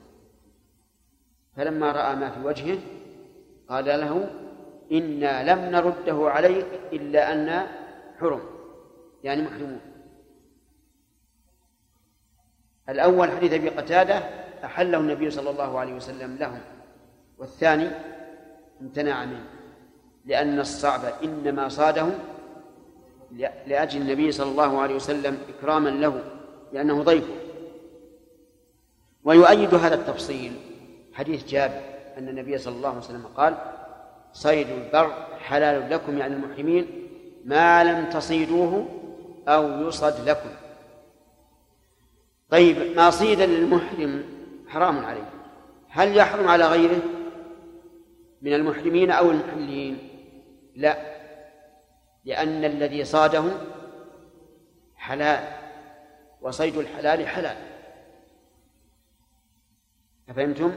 فلما 1.56 1.92
رأى 1.92 2.16
ما 2.16 2.30
في 2.30 2.40
وجهه 2.40 2.78
قال 3.68 3.84
له 3.84 4.30
إنا 4.92 5.52
لم 5.52 5.58
نرده 5.58 6.30
عليك 6.30 6.66
إلا 6.92 7.32
أن 7.32 7.66
حرم 8.20 8.40
يعني 9.24 9.42
محرمون 9.42 9.80
الأول 12.88 13.30
حديث 13.30 13.52
أبي 13.52 13.68
قتادة 13.68 14.18
أحله 14.64 14.98
النبي 14.98 15.30
صلى 15.30 15.50
الله 15.50 15.78
عليه 15.78 15.94
وسلم 15.94 16.36
لهم. 16.36 16.60
والثاني 17.38 17.88
امتنع 18.80 19.24
منه 19.24 19.44
لأن 20.24 20.60
الصعب 20.60 21.00
إنما 21.24 21.68
صاده 21.68 22.06
لأجل 23.66 24.00
النبي 24.00 24.32
صلى 24.32 24.50
الله 24.50 24.80
عليه 24.80 24.94
وسلم 24.94 25.38
إكراما 25.48 25.88
له 25.88 26.20
لأنه 26.72 27.02
ضيفه. 27.02 27.34
ويؤيد 29.24 29.74
هذا 29.74 29.94
التفصيل 29.94 30.52
حديث 31.12 31.44
جابر 31.44 31.80
أن 32.18 32.28
النبي 32.28 32.58
صلى 32.58 32.76
الله 32.76 32.88
عليه 32.88 32.98
وسلم 32.98 33.26
قال 33.36 33.56
صيد 34.32 34.68
البر 34.68 35.12
حلال 35.38 35.90
لكم 35.90 36.18
يعني 36.18 36.34
المحرمين 36.34 36.86
ما 37.44 37.84
لم 37.84 38.10
تصيدوه 38.10 38.88
أو 39.48 39.88
يصد 39.88 40.28
لكم. 40.28 40.50
طيب 42.50 42.96
ما 42.96 43.10
صيد 43.10 43.40
للمحرم 43.40 44.24
حرام 44.68 45.04
عليه. 45.04 45.30
هل 45.88 46.16
يحرم 46.16 46.48
على 46.48 46.66
غيره؟ 46.66 47.00
من 48.44 48.54
المحرمين 48.54 49.10
أو 49.10 49.30
المحلين؟ 49.30 50.08
لا. 50.76 51.14
لأن 52.24 52.64
الذي 52.64 53.04
صاده 53.04 53.44
حلال 54.96 55.48
وصيد 56.40 56.76
الحلال 56.76 57.28
حلال. 57.28 57.56
أفهمتم؟ 60.28 60.74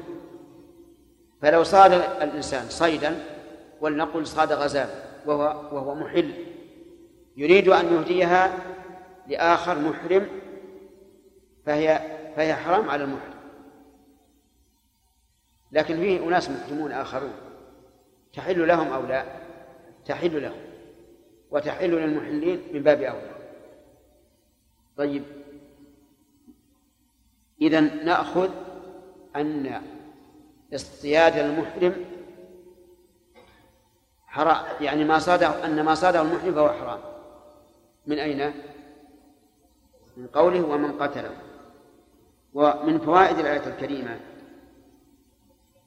فلو 1.41 1.63
صاد 1.63 1.91
الإنسان 2.21 2.69
صيدا 2.69 3.23
ولنقل 3.81 4.27
صاد 4.27 4.51
غزال 4.51 4.89
وهو 5.25 5.75
وهو 5.75 5.95
محل 5.95 6.33
يريد 7.37 7.67
أن 7.67 7.93
يهديها 7.93 8.57
لآخر 9.27 9.79
محرم 9.79 10.27
فهي 11.65 12.01
فهي 12.35 12.55
حرام 12.55 12.89
على 12.89 13.03
المحرم. 13.03 13.37
لكن 15.71 15.95
فيه 15.95 16.27
أناس 16.27 16.49
محرمون 16.49 16.91
آخرون. 16.91 17.46
تحل 18.37 18.67
لهم 18.67 18.93
أو 18.93 19.05
لا؟ 19.05 19.25
تحل 20.05 20.41
لهم. 20.41 20.59
وتحل 21.51 21.91
للمحلين 21.91 22.61
من 22.73 22.83
باب 22.83 23.01
أولى. 23.01 23.35
طيب. 24.97 25.23
إذا 27.61 27.79
نأخذ 27.79 28.49
أن 29.35 29.81
اصطياد 30.73 31.37
المحرم 31.37 32.05
حرام. 34.27 34.65
يعني 34.81 35.03
ما 35.03 35.19
صاده 35.19 35.65
أن 35.65 35.85
ما 35.85 35.95
صاده 35.95 36.21
المحرم 36.21 36.53
فهو 36.53 36.69
حرام. 36.69 36.99
من 38.07 38.19
أين؟ 38.19 38.53
من 40.17 40.27
قوله 40.27 40.65
ومن 40.65 40.91
قتله. 40.91 41.31
ومن 42.53 42.99
فوائد 42.99 43.39
الآية 43.39 43.67
الكريمة 43.67 44.19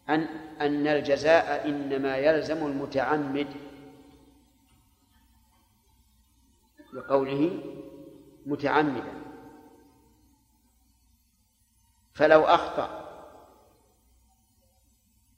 أن 0.09 0.21
أن 0.61 0.87
الجزاء 0.87 1.69
إنما 1.69 2.17
يلزم 2.17 2.67
المتعمد 2.67 3.47
لقوله 6.93 7.61
متعمدا. 8.47 9.13
فلو 12.15 12.45
أخطأ 12.45 13.01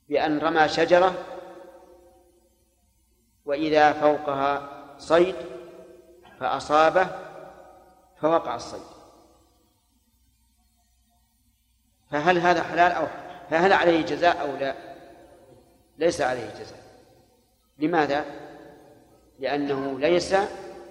بأن 0.09 0.39
رمى 0.39 0.69
شجرة 0.69 1.25
وإذا 3.45 3.93
فوقها 3.93 4.83
صيد 4.99 5.37
فأصابه 6.41 7.07
فوقع 8.17 8.55
الصيد. 8.55 8.93
فهل 12.11 12.39
هذا 12.39 12.63
حلال 12.63 12.93
أو 12.93 13.07
فهل 13.53 13.73
عليه 13.73 14.03
جزاء 14.03 14.41
أو 14.41 14.57
لا؟ 14.57 14.75
ليس 15.99 16.21
عليه 16.21 16.51
جزاء. 16.61 16.79
لماذا؟ 17.79 18.25
لأنه 19.39 19.99
ليس 19.99 20.35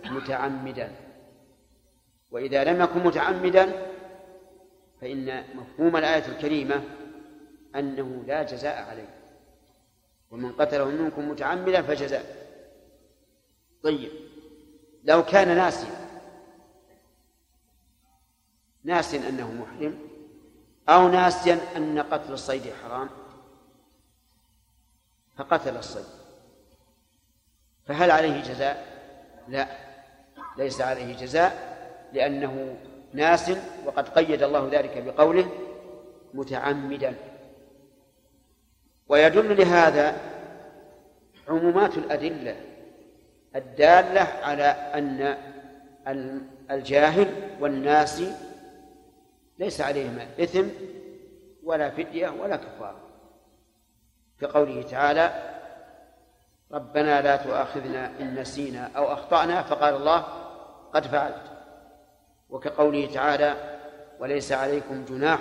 متعمدا. 0.06 0.92
وإذا 2.32 2.64
لم 2.64 2.82
يكن 2.82 3.00
متعمدا 3.00 3.88
فإن 5.02 5.44
مفهوم 5.56 5.98
الآية 5.98 6.26
الكريمة 6.26 6.84
أنه 7.76 8.24
لا 8.28 8.44
جزاء 8.44 8.84
عليه. 8.84 9.10
ومن 10.32 10.52
قتله 10.52 10.86
منكم 10.86 11.30
متعمدا 11.30 11.82
فجزاء. 11.82 12.48
طيب. 13.84 14.12
لو 15.04 15.26
كان 15.26 15.56
ناسيا 15.56 16.08
ناسيا 18.84 19.30
أنه 19.30 19.52
محرم 19.52 20.11
أو 20.90 21.08
ناسيا 21.08 21.60
أن 21.78 22.00
قتل 22.00 22.34
الصيد 22.34 22.74
حرام؟ 22.84 23.10
فقتل 25.38 25.78
الصيد. 25.78 26.06
فهل 27.86 28.12
عليه 28.12 28.42
جزاء؟ 28.42 28.86
لا. 29.48 29.68
ليس 30.58 30.82
عليه 30.82 31.18
جزاء 31.18 31.78
لأنه 32.14 32.78
ناس 33.14 33.52
وقد 33.86 34.10
قيد 34.10 34.44
الله 34.44 34.70
ذلك 34.72 35.04
بقوله 35.04 35.50
متعمدا. 36.34 37.16
ويدل 39.08 39.58
لهذا 39.58 40.18
عمومات 41.48 41.98
الأدلة 41.98 42.56
الدالة 43.56 44.22
على 44.22 44.64
أن 44.64 45.38
الجاهل 46.72 47.58
والناس 47.60 48.24
ليس 49.62 49.82
عليهما 49.82 50.28
إثم 50.40 50.68
ولا 51.64 51.90
فدية 51.90 52.30
ولا 52.30 52.56
كفارة 52.56 53.00
كقوله 54.40 54.82
تعالى 54.82 55.58
ربنا 56.72 57.22
لا 57.22 57.36
تؤاخذنا 57.36 58.20
إن 58.20 58.40
نسينا 58.40 58.92
أو 58.98 59.14
أخطأنا 59.14 59.64
فقال 59.64 59.96
الله 59.96 60.26
قد 60.94 61.08
فعلت. 61.08 61.52
وكقوله 62.50 63.14
تعالى 63.14 63.80
وليس 64.20 64.52
عليكم 64.52 65.06
جناح 65.06 65.40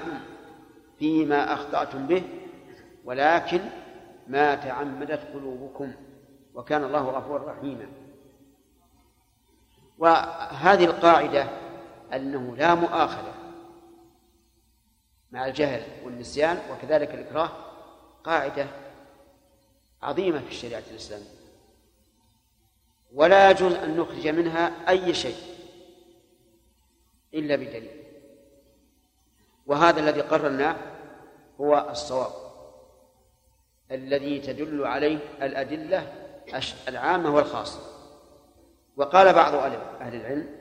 فيما 0.98 1.52
أخطأتم 1.52 2.06
به 2.06 2.22
ولكن 3.04 3.60
ما 4.26 4.54
تعمدت 4.54 5.20
قلوبكم. 5.34 5.92
وكان 6.54 6.84
الله 6.84 7.10
غفورا 7.10 7.52
رحيما. 7.52 7.86
وهذه 9.98 10.84
القاعدة 10.84 11.46
أنه 12.12 12.56
لا 12.56 12.74
مؤاخذة 12.74 13.39
مع 15.33 15.47
الجهل 15.47 15.83
والنسيان 16.05 16.59
وكذلك 16.72 17.14
الإكراه 17.14 17.51
قاعدة 18.24 18.66
عظيمة 20.03 20.41
في 20.41 20.49
الشريعة 20.49 20.83
الإسلامية. 20.91 21.41
ولا 23.12 23.51
يجوز 23.51 23.72
أن 23.72 23.97
نخرج 23.97 24.28
منها 24.28 24.91
أي 24.91 25.14
شيء 25.14 25.37
إلا 27.35 27.57
بدليل. 27.57 27.91
وهذا 29.66 30.01
الذي 30.01 30.20
قررناه 30.20 30.76
هو 31.61 31.87
الصواب 31.91 32.33
الذي 33.91 34.41
تدل 34.41 34.87
عليه 34.87 35.18
الأدلة 35.43 36.12
العامة 36.89 37.35
والخاصة. 37.35 37.81
وقال 38.97 39.33
بعض 39.33 39.55
أهل 40.01 40.14
العلم 40.14 40.61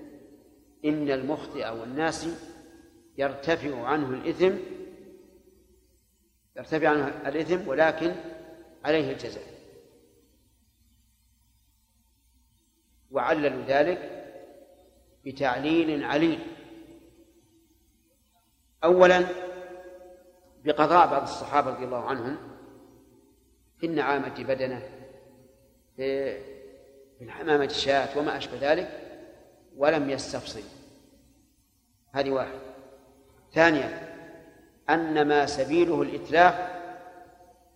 إن 0.86 1.12
المخطئ 1.12 1.70
والناس 1.70 2.28
يرتفع 3.20 3.86
عنه 3.86 4.10
الإثم 4.10 4.56
يرتفع 6.56 6.90
عنه 6.90 7.08
الإثم 7.30 7.68
ولكن 7.68 8.16
عليه 8.86 9.12
الجزاء. 9.12 9.44
وعللوا 13.12 13.64
ذلك 13.64 14.26
بتعليل 15.26 16.04
عليل 16.04 16.40
أولا 18.84 19.26
بقضاء 20.64 21.08
بعض 21.08 21.22
الصحابة 21.22 21.72
رضي 21.72 21.86
الله 21.86 22.06
عنهم 22.06 22.38
في 23.78 23.86
النعامة 23.86 24.44
بدنه 24.44 24.90
في 25.96 26.42
الحمامة 27.22 27.66
الشاة 27.66 28.18
وما 28.20 28.38
أشبه 28.38 28.72
ذلك 28.72 28.90
ولم 29.76 30.10
يستفصل. 30.10 30.64
هذه 32.12 32.32
واحد 32.32 32.69
ثانيا 33.54 34.10
أن 34.90 35.28
ما 35.28 35.46
سبيله 35.46 36.02
الإتلاف 36.02 36.70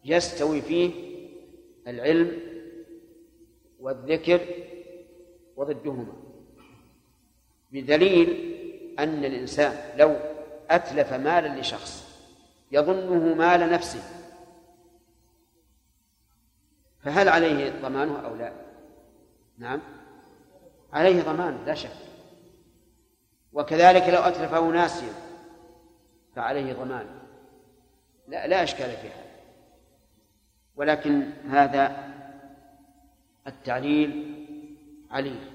يستوي 0.06 0.62
فيه 0.62 0.92
العلم 1.88 2.40
والذكر 3.80 4.42
وضدهما. 5.56 6.14
بدليل 7.72 8.54
أن 9.00 9.26
الإنسان 9.26 10.00
لو 10.00 10.16
أتلف 10.70 11.14
مالا 11.14 11.60
لشخص 11.60 12.14
يظنه 12.72 13.36
مال 13.36 13.72
نفسه 13.72 14.04
فهل 17.04 17.30
عليه 17.30 17.82
ضمانه 17.82 18.26
أو 18.26 18.36
لا؟ 18.36 18.54
نعم 19.58 19.82
عليه 20.94 21.22
ضمان 21.22 21.66
لا 21.66 21.74
شك. 21.74 21.90
وكذلك 23.54 24.10
لو 24.10 24.20
أتلفه 24.22 24.68
ناسيا 24.68 25.14
فعليه 26.36 26.74
ضمان. 26.74 27.20
لا 28.28 28.48
لا 28.48 28.64
إشكال 28.64 28.92
في 28.92 29.08
هذا. 29.08 29.34
ولكن 30.76 31.32
هذا 31.50 32.14
التعليل 33.48 34.34
عليل 35.12 35.52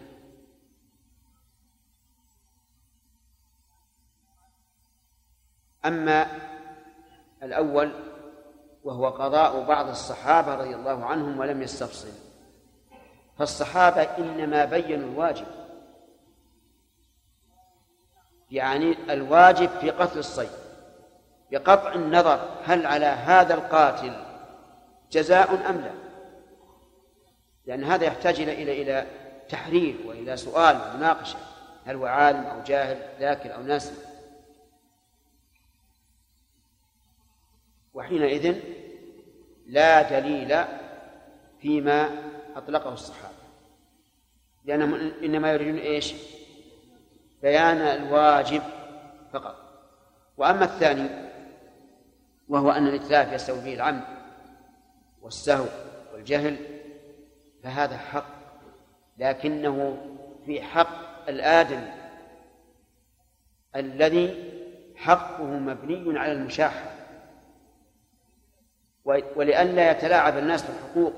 أما 5.85 6.27
الأول 7.43 7.93
وهو 8.85 9.09
قضاء 9.09 9.65
بعض 9.65 9.89
الصحابة 9.89 10.55
رضي 10.55 10.75
الله 10.75 11.05
عنهم 11.05 11.39
ولم 11.39 11.63
يستفصل. 11.63 12.09
فالصحابة 13.39 14.03
إنما 14.03 14.65
بينوا 14.65 15.11
الواجب. 15.11 15.47
يعني 18.51 19.13
الواجب 19.13 19.69
في 19.69 19.91
قتل 19.91 20.19
الصيد. 20.19 20.68
بقطع 21.51 21.95
النظر 21.95 22.49
هل 22.65 22.87
على 22.87 23.07
هذا 23.07 23.55
القاتل 23.55 24.13
جزاء 25.11 25.71
أم 25.71 25.81
لا. 25.81 25.91
لأن 27.67 27.85
هذا 27.85 28.05
يحتاج 28.05 28.41
إلى 28.41 28.63
إلى 28.63 28.83
إلى 28.83 29.07
تحرير 29.49 29.97
وإلى 30.07 30.37
سؤال 30.37 30.77
ومناقشة. 30.77 31.39
هل 31.87 31.97
هو 31.97 32.07
عالم 32.07 32.47
أو 32.47 32.63
جاهل 32.63 32.99
ذاكر 33.21 33.55
أو 33.55 33.63
ناسي. 33.63 33.95
وحينئذ 37.95 38.57
لا 39.67 40.21
دليل 40.21 40.65
فيما 41.61 42.11
أطلقه 42.57 42.93
الصحابة. 42.93 43.35
لأنهم 44.65 44.95
إنما 45.23 45.53
يريدون 45.53 45.79
إيش؟ 45.79 46.15
بيان 47.43 47.77
الواجب 47.77 48.63
فقط. 49.33 49.57
وأما 50.37 50.65
الثاني 50.65 51.28
وهو 52.49 52.71
أن 52.71 52.87
الإتلاف 52.87 53.33
يستوي 53.33 53.61
فيه 53.61 53.75
العمد 53.75 54.05
والسهو 55.23 55.67
والجهل 56.13 56.57
فهذا 57.63 57.97
حق 57.97 58.39
لكنه 59.19 59.99
في 60.47 60.63
حق 60.63 61.29
الآدم 61.29 61.83
الذي 63.77 64.53
حقه 64.97 65.45
مبني 65.45 66.19
على 66.19 66.33
المشاحة. 66.33 66.91
ولئلا 69.05 69.91
يتلاعب 69.91 70.39
الناس 70.39 70.63
بالحقوق 70.63 71.13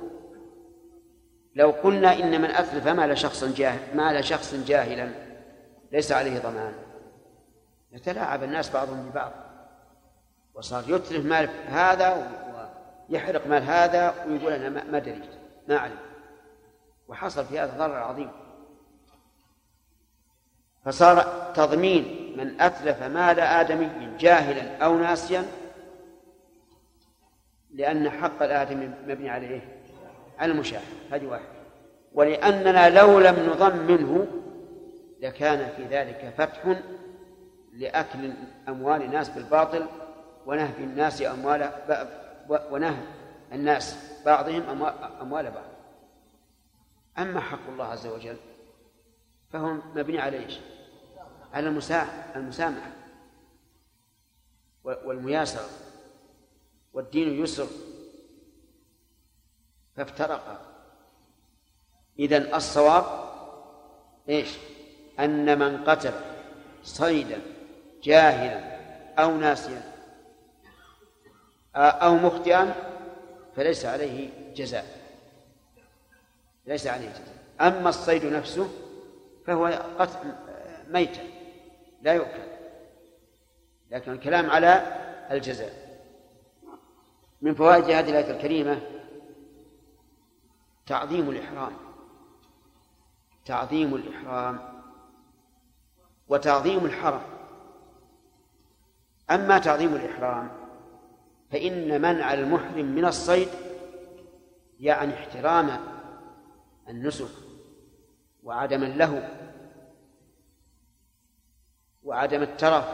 لو 1.55 1.71
قلنا 1.71 2.13
إن 2.13 2.41
من 2.41 2.51
أتلف 2.51 2.89
مال 2.89 3.19
شخص 3.19 3.45
جاهل 3.45 3.97
مال 3.97 4.25
شخص 4.25 4.55
جاهلا 4.55 5.11
ليس 5.93 6.13
عليه 6.13 6.39
ضمان. 6.39 6.75
يتلاعب 7.93 8.43
الناس 8.43 8.71
بعضهم 8.71 9.11
ببعض. 9.11 9.33
وصار 10.61 10.85
يتلف 10.89 11.27
مال 11.27 11.49
هذا 11.67 12.31
ويحرق 13.11 13.47
مال 13.47 13.63
هذا 13.63 14.15
ويقول 14.29 14.53
أنا 14.53 14.85
ما 14.85 14.99
دريت 14.99 15.25
ما 15.69 15.77
أعلم 15.77 15.97
وحصل 17.09 17.45
في 17.45 17.59
هذا 17.59 17.79
ضرر 17.79 17.97
عظيم. 17.97 18.31
فصار 20.85 21.23
تضمين 21.55 22.35
من 22.39 22.61
أتلف 22.61 23.03
مال 23.03 23.41
آدمي 23.41 24.17
جاهلا 24.19 24.85
أو 24.85 24.99
ناسيا 24.99 25.47
لأن 27.75 28.11
حق 28.11 28.43
الآدمي 28.43 28.91
مبني 29.07 29.31
على 29.31 29.47
إيه؟ 29.47 29.83
على 30.39 30.53
المشاهدة 30.53 30.87
هذه 31.11 31.27
واحدة. 31.27 31.49
ولأننا 32.13 32.91
لو 32.91 33.19
لم 33.19 33.51
نضم 33.51 33.77
منه 33.77 34.27
لكان 35.21 35.73
في 35.77 35.85
ذلك 35.85 36.35
فتح 36.39 36.77
لأكل 37.73 38.33
أموال 38.69 39.03
الناس 39.03 39.29
بالباطل 39.29 39.87
ونهب 40.51 40.79
الناس 40.79 41.23
أموال 41.23 41.71
ونهب 42.49 43.07
الناس 43.53 43.97
بعضهم 44.27 44.83
أموال 45.21 45.51
بعض 45.51 45.71
أما 47.19 47.41
حق 47.41 47.69
الله 47.69 47.85
عز 47.85 48.07
وجل 48.07 48.37
فهو 49.53 49.73
مبني 49.95 50.19
على 50.19 50.45
إيش؟ 50.45 50.59
على 51.53 51.69
المسامحة 52.37 52.91
والمياسرة 54.85 55.69
والدين 56.93 57.43
يسر 57.43 57.67
فافترقا 59.97 60.61
إذا 62.19 62.57
الصواب 62.57 63.05
إيش؟ 64.29 64.59
أن 65.21 65.59
من 65.59 65.85
قتل 65.85 66.13
صيدا 66.83 67.41
جاهلا 68.03 68.81
أو 69.19 69.37
ناسيا 69.37 70.00
أو 71.77 72.15
مخطئا 72.15 72.75
فليس 73.57 73.87
عليه 73.87 74.31
جزاء. 74.55 74.87
ليس 76.67 76.87
عليه 76.87 77.09
جزاء. 77.09 77.37
أما 77.61 77.89
الصيد 77.89 78.25
نفسه 78.25 78.71
فهو 79.47 79.67
قتل 79.99 80.35
ميتة. 80.89 81.23
لا 82.03 82.13
يؤكل. 82.13 82.51
لكن 83.91 84.13
الكلام 84.13 84.51
على 84.51 84.97
الجزاء. 85.31 86.01
من 87.43 87.55
فوائد 87.55 87.85
هذه 87.85 88.11
الآية 88.11 88.37
الكريمة 88.37 88.81
تعظيم 90.87 91.31
الإحرام. 91.31 91.73
تعظيم 93.47 93.95
الإحرام 93.95 94.83
وتعظيم 96.29 96.85
الحرم. 96.85 97.23
أما 99.31 99.59
تعظيم 99.59 99.95
الإحرام 99.95 100.60
فإن 101.51 102.01
منع 102.01 102.35
المحرم 102.35 102.87
من 102.87 103.05
الصيد 103.05 103.49
يعني 104.81 105.15
احترام 105.15 105.81
النسك 106.89 107.31
وعدم 108.45 108.83
اللهو 108.83 109.23
وعدم 112.05 112.43
الترف 112.43 112.85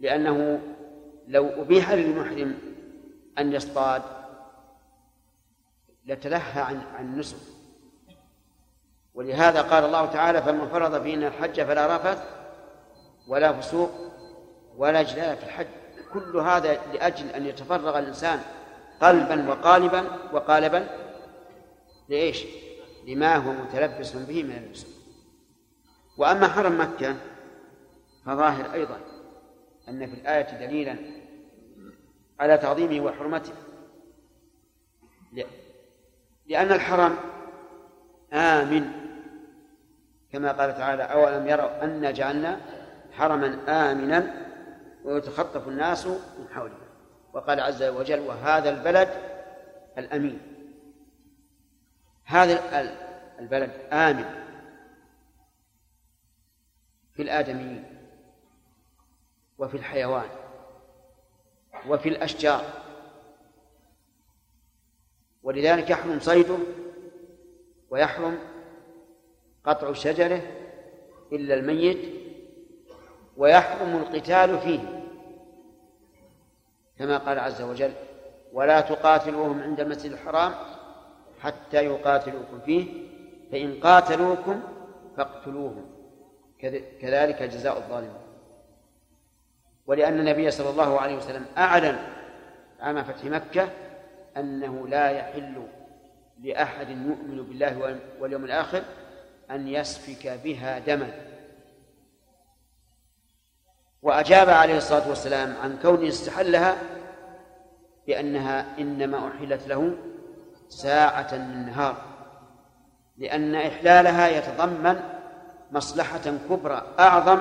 لأنه 0.00 0.60
لو 1.28 1.48
أبيح 1.62 1.90
للمحرم 1.90 2.58
أن 3.38 3.52
يصطاد 3.52 4.02
لتلهى 6.06 6.60
عن 6.62 6.80
عن 6.80 7.04
النسك. 7.04 7.36
ولهذا 9.14 9.62
قال 9.62 9.84
الله 9.84 10.06
تعالى 10.06 10.42
فمن 10.42 10.68
فرض 10.68 11.02
فينا 11.02 11.28
الحج 11.28 11.62
فلا 11.62 11.96
رفث 11.96 12.24
ولا 13.28 13.60
فسوق 13.60 13.90
ولا 14.76 15.02
جدال 15.02 15.36
في 15.36 15.44
الحج. 15.44 15.79
كل 16.14 16.36
هذا 16.36 16.72
لأجل 16.92 17.28
أن 17.28 17.46
يتفرغ 17.46 17.98
الإنسان 17.98 18.40
قلبا 19.00 19.50
وقالبا 19.50 20.04
وقالبا 20.32 20.86
لإيش؟ 22.08 22.44
لما 23.06 23.36
هو 23.36 23.52
متلبس 23.52 24.12
به 24.16 24.42
من 24.42 24.56
النسك 24.56 24.86
وأما 26.18 26.48
حرم 26.48 26.80
مكة 26.80 27.16
فظاهر 28.26 28.72
أيضا 28.72 29.00
أن 29.88 30.06
في 30.06 30.14
الآية 30.14 30.66
دليلا 30.66 30.96
على 32.40 32.58
تعظيمه 32.58 33.04
وحرمته 33.04 33.52
لأن 36.46 36.72
الحرم 36.72 37.16
آمن 38.32 38.90
كما 40.32 40.52
قال 40.52 40.74
تعالى 40.74 41.02
أولم 41.02 41.48
يروا 41.48 41.84
أنا 41.84 42.10
جعلنا 42.10 42.60
حرما 43.12 43.58
آمنا 43.68 44.49
ويتخطف 45.04 45.68
الناس 45.68 46.06
من 46.06 46.46
حوله 46.50 46.78
وقال 47.32 47.60
عز 47.60 47.82
وجل 47.82 48.20
وهذا 48.20 48.70
البلد 48.70 49.08
الأمين. 49.98 50.40
هذا 52.24 52.80
البلد 53.38 53.70
آمن 53.92 54.24
في 57.12 57.22
الآدميين 57.22 57.84
وفي 59.58 59.76
الحيوان 59.76 60.28
وفي 61.88 62.08
الأشجار. 62.08 62.64
ولذلك 65.42 65.90
يحرم 65.90 66.20
صيده 66.20 66.58
ويحرم 67.90 68.38
قطع 69.64 69.92
شجره 69.92 70.42
إلا 71.32 71.54
الميت 71.54 72.19
ويحرم 73.36 73.96
القتال 73.96 74.58
فيه. 74.58 74.80
كما 76.98 77.18
قال 77.18 77.38
عز 77.38 77.62
وجل 77.62 77.92
ولا 78.52 78.80
تقاتلوهم 78.80 79.62
عند 79.62 79.80
المسجد 79.80 80.12
الحرام 80.12 80.52
حتى 81.40 81.84
يقاتلوكم 81.84 82.60
فيه 82.66 82.86
فإن 83.52 83.80
قاتلوكم 83.80 84.60
فاقتلوهم. 85.16 85.86
كذلك 87.00 87.42
جزاء 87.42 87.76
الظالمين. 87.76 88.20
ولأن 89.86 90.20
النبي 90.20 90.50
صلى 90.50 90.70
الله 90.70 91.00
عليه 91.00 91.16
وسلم 91.16 91.46
أعلن 91.58 91.98
عام 92.80 93.02
فتح 93.02 93.24
مكة 93.24 93.68
أنه 94.36 94.88
لا 94.88 95.10
يحل 95.10 95.62
لأحد 96.42 96.90
يؤمن 96.90 97.42
بالله 97.42 98.00
واليوم 98.20 98.44
الآخر 98.44 98.82
أن 99.50 99.68
يسفك 99.68 100.40
بها 100.44 100.78
دما. 100.78 101.29
وأجاب 104.02 104.50
عليه 104.50 104.76
الصلاة 104.76 105.08
والسلام 105.08 105.56
عن 105.62 105.78
كونه 105.82 106.08
استحلها 106.08 106.76
بأنها 108.06 108.66
إنما 108.78 109.28
أحلت 109.28 109.68
له 109.68 109.96
ساعة 110.68 111.34
من 111.34 111.66
نهار 111.66 111.96
لأن 113.18 113.54
إحلالها 113.54 114.28
يتضمن 114.28 115.00
مصلحة 115.72 116.32
كبرى 116.48 116.82
أعظم 116.98 117.40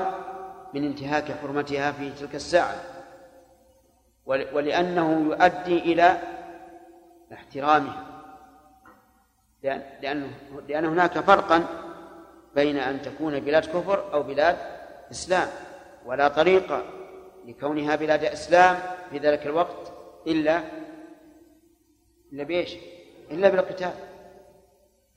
من 0.73 0.83
انتهاك 0.85 1.31
حرمتها 1.41 1.91
في 1.91 2.09
تلك 2.09 2.35
الساعة 2.35 2.75
ولأنه 4.25 5.21
يؤدي 5.21 5.79
إلى 5.79 6.17
احترامها 7.33 8.05
لأن 9.63 9.81
لأن 10.01 10.31
لأن 10.67 10.85
هناك 10.85 11.19
فرقا 11.19 11.65
بين 12.55 12.77
أن 12.77 13.01
تكون 13.01 13.39
بلاد 13.39 13.65
كفر 13.65 14.13
أو 14.13 14.23
بلاد 14.23 14.57
إسلام. 15.11 15.47
ولا 16.05 16.27
طريق 16.27 16.83
لكونها 17.45 17.95
بلاد 17.95 18.23
إسلام 18.23 18.79
في 19.11 19.17
ذلك 19.17 19.45
الوقت 19.45 19.91
إلا 20.27 20.63
إلا 22.33 22.43
بإيش؟ 22.43 22.75
إلا 23.31 23.49
بالقتال 23.49 23.93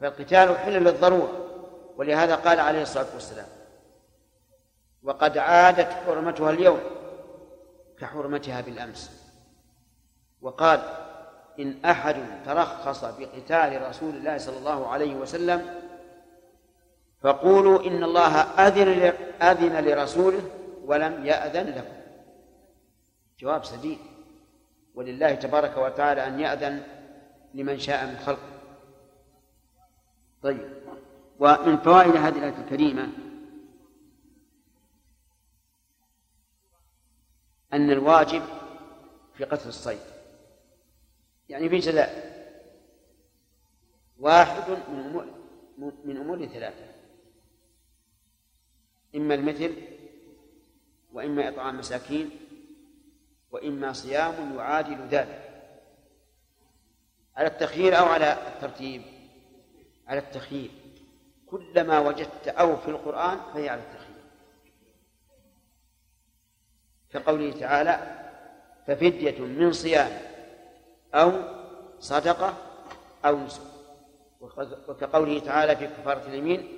فالقتال 0.01 0.59
حل 0.59 0.73
للضرورة 0.73 1.49
ولهذا 1.97 2.35
قال 2.35 2.61
عليه 2.61 2.83
الصلاة 2.83 3.07
والسلام 3.15 3.47
وقد 5.03 5.39
عادت 5.39 5.89
حرمتها 5.93 6.51
اليوم 6.51 6.81
كحرمتها 7.99 8.61
بالأمس 8.61 9.23
وقال 10.43 10.81
إن 11.59 11.85
أحد 11.85 12.17
ترخص 12.47 13.05
بقتال 13.05 13.89
رسول 13.89 14.15
الله 14.15 14.39
صلى 14.39 14.59
الله 14.59 14.89
عليه 14.89 15.15
وسلم 15.15 15.83
فقولوا 17.23 17.87
إن 17.87 18.05
الله 18.05 18.37
أذن 18.41 19.13
أذن 19.43 19.85
لرسوله 19.85 20.43
ولم 20.93 21.27
يأذن 21.27 21.67
لكم 21.71 22.03
جواب 23.39 23.65
سديد. 23.65 23.99
ولله 24.95 25.35
تبارك 25.35 25.77
وتعالى 25.77 26.27
أن 26.27 26.41
يأذن 26.41 26.83
لمن 27.55 27.79
شاء 27.79 28.07
من 28.07 28.17
خلقه. 28.17 28.61
طيب. 30.43 30.73
ومن 31.39 31.77
فوائد 31.77 32.17
هذه 32.17 32.39
الآية 32.39 32.59
الكريمة 32.59 33.09
أن 37.73 37.91
الواجب 37.91 38.43
في 39.35 39.45
قتل 39.45 39.69
الصيد. 39.69 40.01
يعني 41.49 41.69
في 41.69 41.79
جزاء. 41.79 42.33
واحد 44.19 44.71
من 44.71 45.01
أمور 45.01 45.27
من 46.05 46.17
أمور 46.17 46.47
ثلاثة. 46.47 46.85
إما 49.15 49.35
المثل 49.35 49.92
وإما 51.13 51.49
إطعام 51.49 51.79
مساكين 51.79 52.31
وإما 53.51 53.93
صيام 53.93 54.57
يعادل 54.57 55.09
ذلك. 55.09 55.49
على 57.37 57.47
التخيير 57.47 57.99
أو 57.99 58.05
على 58.05 58.33
الترتيب؟ 58.33 59.03
على 60.07 60.19
التخيير. 60.19 60.71
كلما 61.47 61.99
وجدت 61.99 62.49
أو 62.49 62.77
في 62.77 62.89
القرآن 62.89 63.41
فهي 63.55 63.69
على 63.69 63.81
التخيير. 63.81 64.23
كقوله 67.11 67.61
تعالى 67.61 68.23
ففدية 68.87 69.41
من 69.41 69.73
صيام 69.73 70.21
أو 71.15 71.33
صدقة 72.01 72.55
أو 73.25 73.39
نسك. 73.39 73.63
وكقوله 74.89 75.41
تعالى 75.41 75.77
في 75.77 75.87
كفارة 75.87 76.27
اليمين 76.27 76.69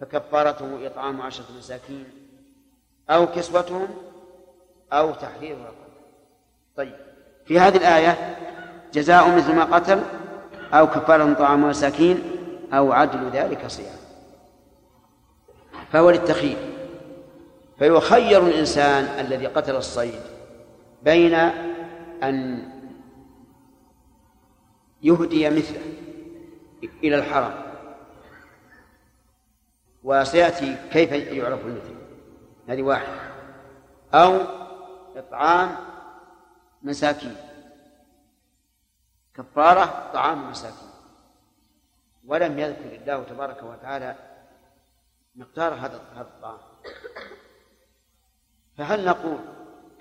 فكفارته 0.00 0.86
إطعام 0.86 1.20
عشرة 1.20 1.52
مساكين. 1.58 2.19
أو 3.10 3.26
كسوتهم 3.26 3.88
أو 4.92 5.12
تحرير 5.12 5.58
رقبة. 5.58 5.90
طيب. 6.76 6.96
في 7.46 7.58
هذه 7.58 7.76
الآية 7.76 8.36
جزاء 8.92 9.36
مثل 9.36 9.54
ما 9.54 9.64
قتل 9.64 10.02
أو 10.72 10.86
كفارة 10.86 11.32
طعام 11.32 11.68
مساكين 11.68 12.22
أو 12.72 12.92
عدل 12.92 13.30
ذلك 13.30 13.66
صيام. 13.66 13.96
فهو 15.92 16.10
للتخيير. 16.10 16.56
فيخير 17.78 18.46
الإنسان 18.46 19.04
الذي 19.04 19.46
قتل 19.46 19.76
الصيد 19.76 20.20
بين 21.02 21.34
أن 22.22 22.68
يهدي 25.02 25.50
مثله 25.50 25.80
إلى 27.04 27.16
الحرم. 27.16 27.54
وسيأتي 30.04 30.76
كيف 30.92 31.12
يعرف 31.12 31.66
المثل؟ 31.66 31.99
هذه 32.70 32.82
واحدة 32.82 33.20
أو 34.14 34.40
إطعام 35.16 35.76
مساكين. 36.82 37.36
كفارة 39.34 40.10
طعام 40.12 40.50
مساكين. 40.50 40.90
ولم 42.26 42.58
يذكر 42.58 42.94
الله 42.94 43.24
تبارك 43.24 43.62
وتعالى 43.62 44.14
مقدار 45.34 45.74
هذا 45.74 46.00
هذا 46.14 46.20
الطعام. 46.20 46.58
فهل 48.78 49.04
نقول 49.04 49.38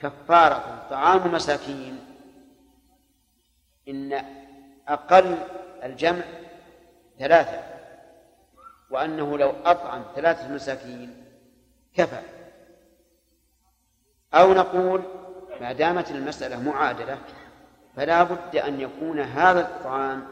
كفارة 0.02 0.88
طعام 0.90 1.32
مساكين 1.32 2.06
إن 3.88 4.26
أقل 4.88 5.38
الجمع 5.84 6.24
ثلاثة 7.20 7.64
وأنه 8.90 9.38
لو 9.38 9.50
أطعم 9.50 10.04
ثلاثة 10.16 10.54
مساكين 10.54 11.26
كفى؟ 11.94 12.39
أو 14.34 14.54
نقول 14.54 15.02
ما 15.62 15.74
دامت 15.74 16.12
المسألة 16.12 16.62
معادلة 16.62 17.18
فلا 17.96 18.24
بد 18.24 18.56
أن 18.56 18.82
يكون 18.82 19.20
هذا 19.20 19.60
الطعام 19.62 20.28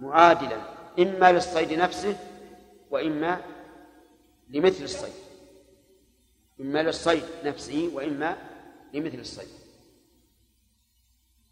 معادلا 0.00 0.56
إما 0.98 1.32
للصيد 1.32 1.72
نفسه 1.72 2.16
وإما 2.90 3.40
لمثل 4.50 4.84
الصيد. 4.84 5.12
إما 6.60 6.82
للصيد 6.82 7.22
نفسه 7.44 7.90
وإما 7.94 8.36
لمثل 8.94 9.18
الصيد. 9.18 9.48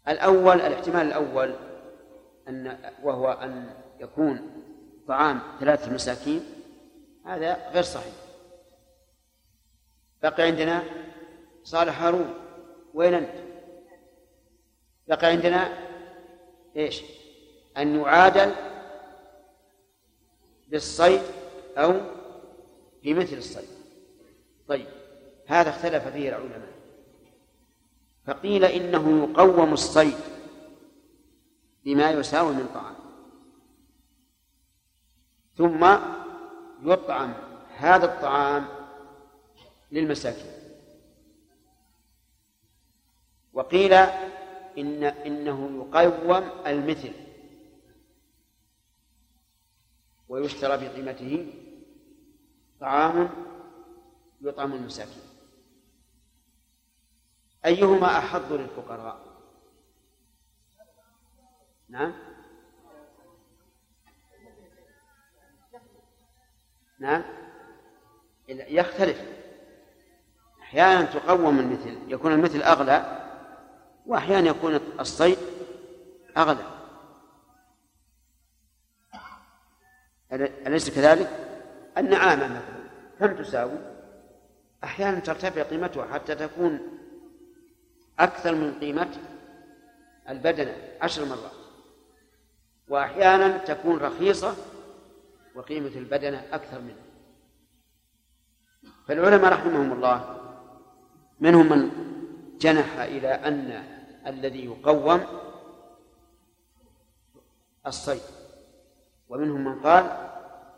الأول 0.07 0.61
الاحتمال 0.61 1.07
الأول 1.07 1.55
أن 2.47 2.77
وهو 3.03 3.31
أن 3.31 3.73
يكون 3.99 4.51
طعام 5.07 5.39
ثلاثة 5.59 5.93
مساكين 5.93 6.43
هذا 7.25 7.69
غير 7.71 7.83
صحيح. 7.83 8.13
بقي 10.23 10.43
عندنا 10.43 10.83
صالح 11.63 12.01
هارون 12.01 12.33
وين 12.93 13.13
أنت؟ 13.13 13.33
بقي 15.07 15.27
عندنا 15.27 15.77
إيش؟ 16.75 17.03
أن 17.77 17.95
يعادل 17.95 18.51
بالصيد 20.67 21.21
أو 21.77 21.93
بمثل 23.03 23.37
الصيد 23.37 23.69
طيب 24.67 24.87
هذا 25.47 25.69
اختلف 25.69 26.07
فيه 26.07 26.29
العلماء 26.29 26.73
فقيل 28.25 28.65
إنه 28.65 29.29
يقوم 29.29 29.73
الصيد 29.73 30.17
بما 31.85 32.11
يساوي 32.11 32.53
من 32.53 32.67
طعام 32.73 32.95
ثم 35.55 35.97
يطعم 36.91 37.33
هذا 37.77 38.05
الطعام 38.05 38.65
للمساكين 39.91 40.62
وقيل 43.53 43.93
إن 44.77 45.03
إنه 45.03 45.67
يقوم 45.67 46.43
المثل 46.67 47.13
ويشترى 50.29 50.77
بقيمته 50.77 51.53
طعام 52.79 53.29
يطعم 54.41 54.73
المساكين. 54.73 55.23
أيهما 57.65 58.17
أحظ 58.17 58.53
للفقراء؟ 58.53 59.33
نعم. 61.89 62.13
نعم. 66.99 67.23
يختلف. 68.47 69.21
أحيانا 70.61 71.01
تقوم 71.05 71.59
المثل 71.59 71.97
يكون 72.07 72.33
المثل 72.33 72.61
أغلى 72.61 73.22
وأحيانا 74.05 74.49
يكون 74.49 74.79
الصيد 74.99 75.37
أغلى 76.37 76.65
أليس 80.67 80.89
كذلك؟ 80.89 81.29
النعامة 81.97 82.47
مثلا 82.47 82.83
كم 83.19 83.43
تساوي؟ 83.43 83.77
أحيانا 84.83 85.19
ترتفع 85.19 85.63
قيمتها 85.63 86.13
حتى 86.13 86.35
تكون 86.35 86.79
أكثر 88.19 88.55
من 88.55 88.79
قيمة 88.79 89.09
البدنة 90.29 90.75
عشر 91.01 91.25
مرات 91.25 91.51
وأحيانا 92.87 93.57
تكون 93.57 93.97
رخيصة 93.97 94.55
وقيمة 95.55 95.87
البدنة 95.95 96.45
أكثر 96.51 96.81
منه 96.81 97.03
فالعلماء 99.07 99.53
رحمهم 99.53 99.91
الله 99.91 100.39
منهم 101.39 101.69
من 101.69 102.12
جنح 102.63 102.99
إلى 102.99 103.27
أن 103.27 103.83
الذي 104.27 104.65
يقوم 104.65 105.21
الصيد. 107.87 108.21
ومنهم 109.29 109.63
من 109.63 109.79
قال 109.79 110.03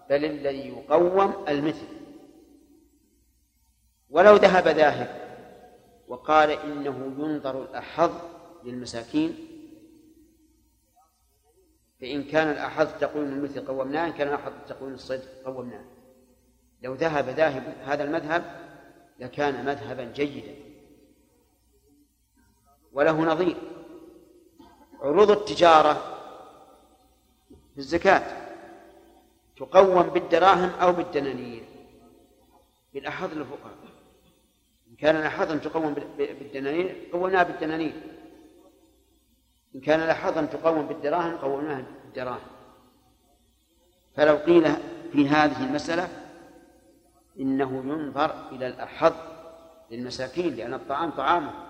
بل 0.10 0.26
الذي 0.26 0.70
يقوم 0.70 1.46
المثل. 1.48 1.88
ولو 4.10 4.36
ذهب 4.36 4.68
ذاهب 4.68 5.26
وقال 6.08 6.50
إنه 6.52 7.14
ينظر 7.20 7.64
الأحظ 7.64 8.12
للمساكين 8.64 9.36
فإن 12.02 12.24
كان 12.24 12.52
الأحظ 12.52 12.88
تقويم 13.00 13.28
المثل 13.28 13.68
قومناه 13.68 14.08
إن 14.08 14.14
كان 14.14 14.28
الأحظ 14.28 14.52
تقويم 14.68 14.94
الصيد 14.94 15.22
قومناه. 15.46 15.86
لو 16.82 16.94
ذهب 16.94 17.30
ذاهب 17.30 17.64
هذا 17.86 18.04
المذهب 18.04 18.44
لكان 19.20 19.66
مذهبا 19.66 20.04
جيدا. 20.04 20.64
وله 22.96 23.22
نظير. 23.22 23.56
عروض 25.02 25.32
التجارة 25.32 25.93
في 27.50 27.78
الزكاة 27.78 28.24
تقوم 29.58 30.04
بالدراهم 30.04 30.70
أو 30.70 30.91
بالدنانير. 30.91 31.64
بالأحظ 32.93 33.34
للفقراء 33.34 33.76
إن 34.91 34.96
كان 34.96 35.16
الأحظ 35.16 35.62
تقوم 35.62 35.93
بالدنانير 36.18 37.10
قومناها 37.14 37.43
بالدنانير. 37.43 37.93
إن 39.76 39.80
كان 39.82 40.00
الأحظ 40.00 40.34
تقوم 40.34 40.88
بالدراهم 40.88 41.38
قومناها 41.38 41.84
بالدراهم. 42.06 42.48
فلو 44.16 44.36
قيل 44.36 44.74
في 45.12 45.28
هذه 45.28 45.66
المسألة 45.66 46.08
إنه 47.39 47.84
ينظر 47.86 48.50
إلى 48.52 48.68
الأحظ 48.68 49.14
للمساكين 49.91 50.56
لأن 50.56 50.74
الطعام 50.74 51.12
طعامه. 51.12 51.64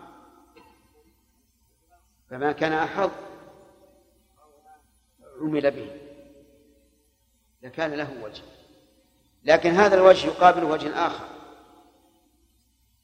فما 2.29 2.51
كان 2.51 2.73
أحظ 2.73 3.11
عمل 5.41 5.71
به. 5.71 5.91
لكان 7.61 7.93
له 7.93 8.23
وجه. 8.23 8.43
لكن 9.43 9.69
هذا 9.69 9.95
الوجه 9.95 10.27
يقابل 10.27 10.63
وجه 10.63 11.07
آخر 11.07 11.25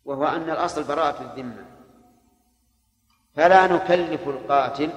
وهو 0.05 0.25
أن 0.25 0.49
الأصل 0.49 0.83
براءة 0.83 1.21
الذمة. 1.21 1.65
فلا 3.35 3.67
نكلف 3.67 4.27
القاتل 4.27 4.89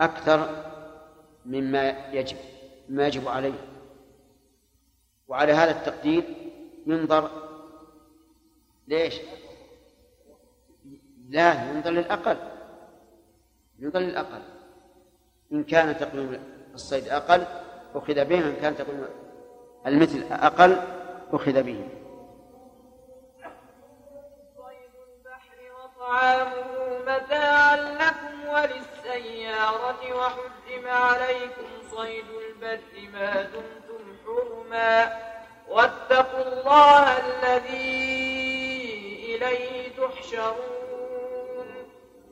أكثر 0.00 0.64
مما 1.46 2.12
يجب 2.12 2.36
مما 2.88 3.06
يجب 3.06 3.28
عليه. 3.28 3.68
وعلى 5.28 5.52
هذا 5.52 5.70
التقدير 5.70 6.24
ينظر 6.86 7.30
ليش؟ 8.88 9.14
لا 11.28 11.70
ينظر 11.70 11.90
للأقل. 11.90 12.36
ينظر 13.78 14.00
للأقل. 14.00 14.42
إن 15.52 15.64
كان 15.64 15.96
تقويم 15.96 16.44
الصيد 16.74 17.08
أقل 17.08 17.46
أخذ 17.94 18.24
به. 18.24 18.38
إن 18.38 18.56
كان 18.56 18.76
تقويم 18.76 19.08
المثل 19.86 20.32
أقل 20.32 20.76
أخذ 21.32 21.62
به. 21.62 21.88
صيد 24.56 24.94
البحر 25.08 25.58
وطعامه 25.78 26.98
متاعا 27.06 27.76
لكم 27.76 28.48
وللسيارة 28.48 30.16
وحرم 30.16 30.86
عليكم 30.86 31.68
صيد 31.96 32.24
البر 32.28 33.10
ما 33.12 33.42
دمتم 33.42 34.16
حرما 34.24 35.12
واتقوا 35.68 36.42
الله 36.42 37.04
الذي 37.18 37.98
إليه 39.34 39.88
تحشرون. 39.96 40.77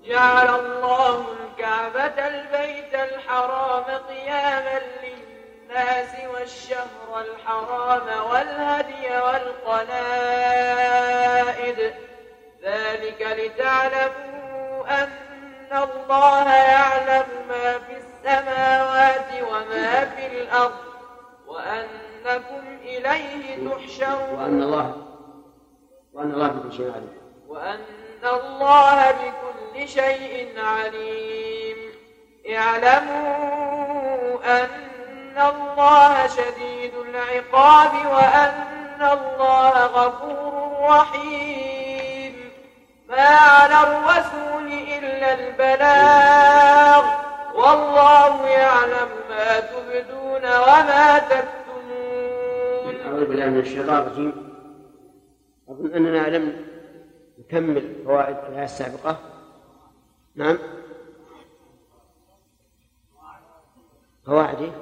جعل 0.08 0.48
الله 0.60 1.24
الكعبة 1.32 2.26
البيت 2.26 2.94
الحرام 2.94 3.84
قياما 3.84 4.80
للناس 5.02 6.10
والشهر 6.34 7.20
الحرام 7.20 8.06
والهدي 8.30 9.18
والقلائد. 9.20 10.06
ذلك 12.62 13.20
لتعلموا 13.20 15.02
أن 15.02 15.10
الله 15.72 16.54
يعلم 16.54 17.26
ما 17.48 17.78
في 17.78 17.96
السماوات 17.96 19.30
وما 19.42 20.04
في 20.04 20.26
الأرض 20.26 20.80
وأنكم 21.46 22.78
إليه 22.82 23.70
تحشرون. 23.70 24.40
وأن 24.40 24.62
الله 24.62 24.96
وأن 26.12 26.30
الله 26.30 26.48
بكل 26.48 26.72
شيء 26.72 26.92
عليم 26.92 27.16
وأن 27.48 28.05
الله 28.24 29.10
بكل 29.10 29.88
شيء 29.88 30.48
عليم 30.58 31.76
اعلموا 32.56 34.38
أن 34.44 34.68
الله 35.38 36.26
شديد 36.26 36.92
العقاب 36.94 37.92
وأن 38.12 39.02
الله 39.02 39.86
غفور 39.86 40.76
رحيم 40.90 42.50
ما 43.08 43.28
على 43.36 43.74
الرسول 43.88 44.72
إلا 44.98 45.34
البلاغ 45.34 47.04
والله 47.54 48.48
يعلم 48.48 49.08
ما 49.30 49.60
تبدون 49.60 50.44
وما 50.44 51.18
تكتمون 51.18 52.94
أعوذ 53.06 53.24
بالله 53.24 53.46
من 53.46 53.58
الشيطان 53.58 53.98
الرجيم. 53.98 54.32
أظن 55.68 55.94
أننا 55.94 56.36
لم 56.36 56.75
نكمل 57.38 58.04
فوائد 58.04 58.36
الآية 58.36 58.64
السابقة. 58.64 59.18
نعم. 60.34 60.58
قواعد؟ 64.26 64.72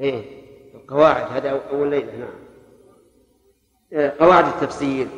إيه 0.00 0.44
القواعد 0.74 1.32
هذا 1.32 1.50
أول 1.70 1.90
ليلة 1.90 2.16
نعم. 2.16 2.34
آه، 3.92 4.12
قواعد 4.18 4.46
التفسير. 4.46 5.08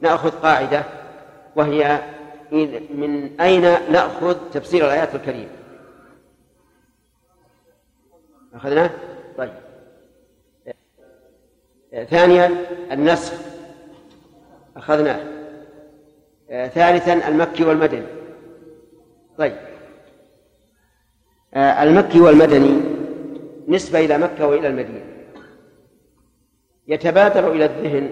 نأخذ 0.00 0.30
قاعدة 0.30 0.84
وهي 1.56 2.00
من 2.90 3.40
أين 3.40 3.62
نأخذ 3.92 4.50
تفسير 4.50 4.84
الآيات 4.84 5.14
الكريمة؟ 5.14 5.56
أخذناه؟ 8.54 8.90
طيب. 9.38 9.54
آه، 11.92 12.04
ثانيا 12.04 12.66
النسخ. 12.92 13.53
أخذناه 14.76 15.20
آه، 16.50 16.68
ثالثا 16.68 17.28
المكي 17.28 17.64
والمدني. 17.64 18.06
طيب. 19.38 19.56
آه، 21.54 21.82
المكي 21.82 22.20
والمدني 22.20 22.80
نسبة 23.68 23.98
إلى 23.98 24.18
مكة 24.18 24.46
وإلى 24.46 24.68
المدينة. 24.68 25.04
يتبادر 26.88 27.52
إلى 27.52 27.64
الذهن 27.64 28.10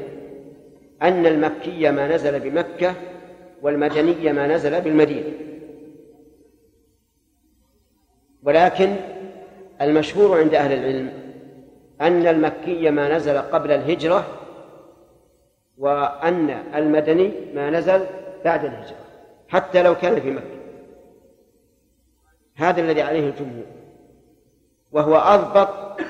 أن 1.02 1.26
المكي 1.26 1.90
ما 1.90 2.14
نزل 2.14 2.40
بمكة 2.40 2.94
والمدني 3.62 4.32
ما 4.32 4.46
نزل 4.46 4.80
بالمدينة. 4.80 5.32
ولكن 8.42 8.96
المشهور 9.80 10.38
عند 10.38 10.54
أهل 10.54 10.72
العلم 10.72 11.12
أن 12.00 12.26
المكي 12.26 12.90
ما 12.90 13.16
نزل 13.16 13.38
قبل 13.38 13.72
الهجرة 13.72 14.41
وأن 15.78 16.50
المدني 16.50 17.32
ما 17.54 17.70
نزل 17.70 18.06
بعد 18.44 18.64
الهجرة 18.64 19.02
حتى 19.48 19.82
لو 19.82 19.94
كان 19.94 20.20
في 20.20 20.30
مكة. 20.30 20.62
هذا 22.54 22.80
الذي 22.80 23.02
عليه 23.02 23.28
الجمهور. 23.28 23.66
وهو 24.92 25.16
أضبط 25.16 26.00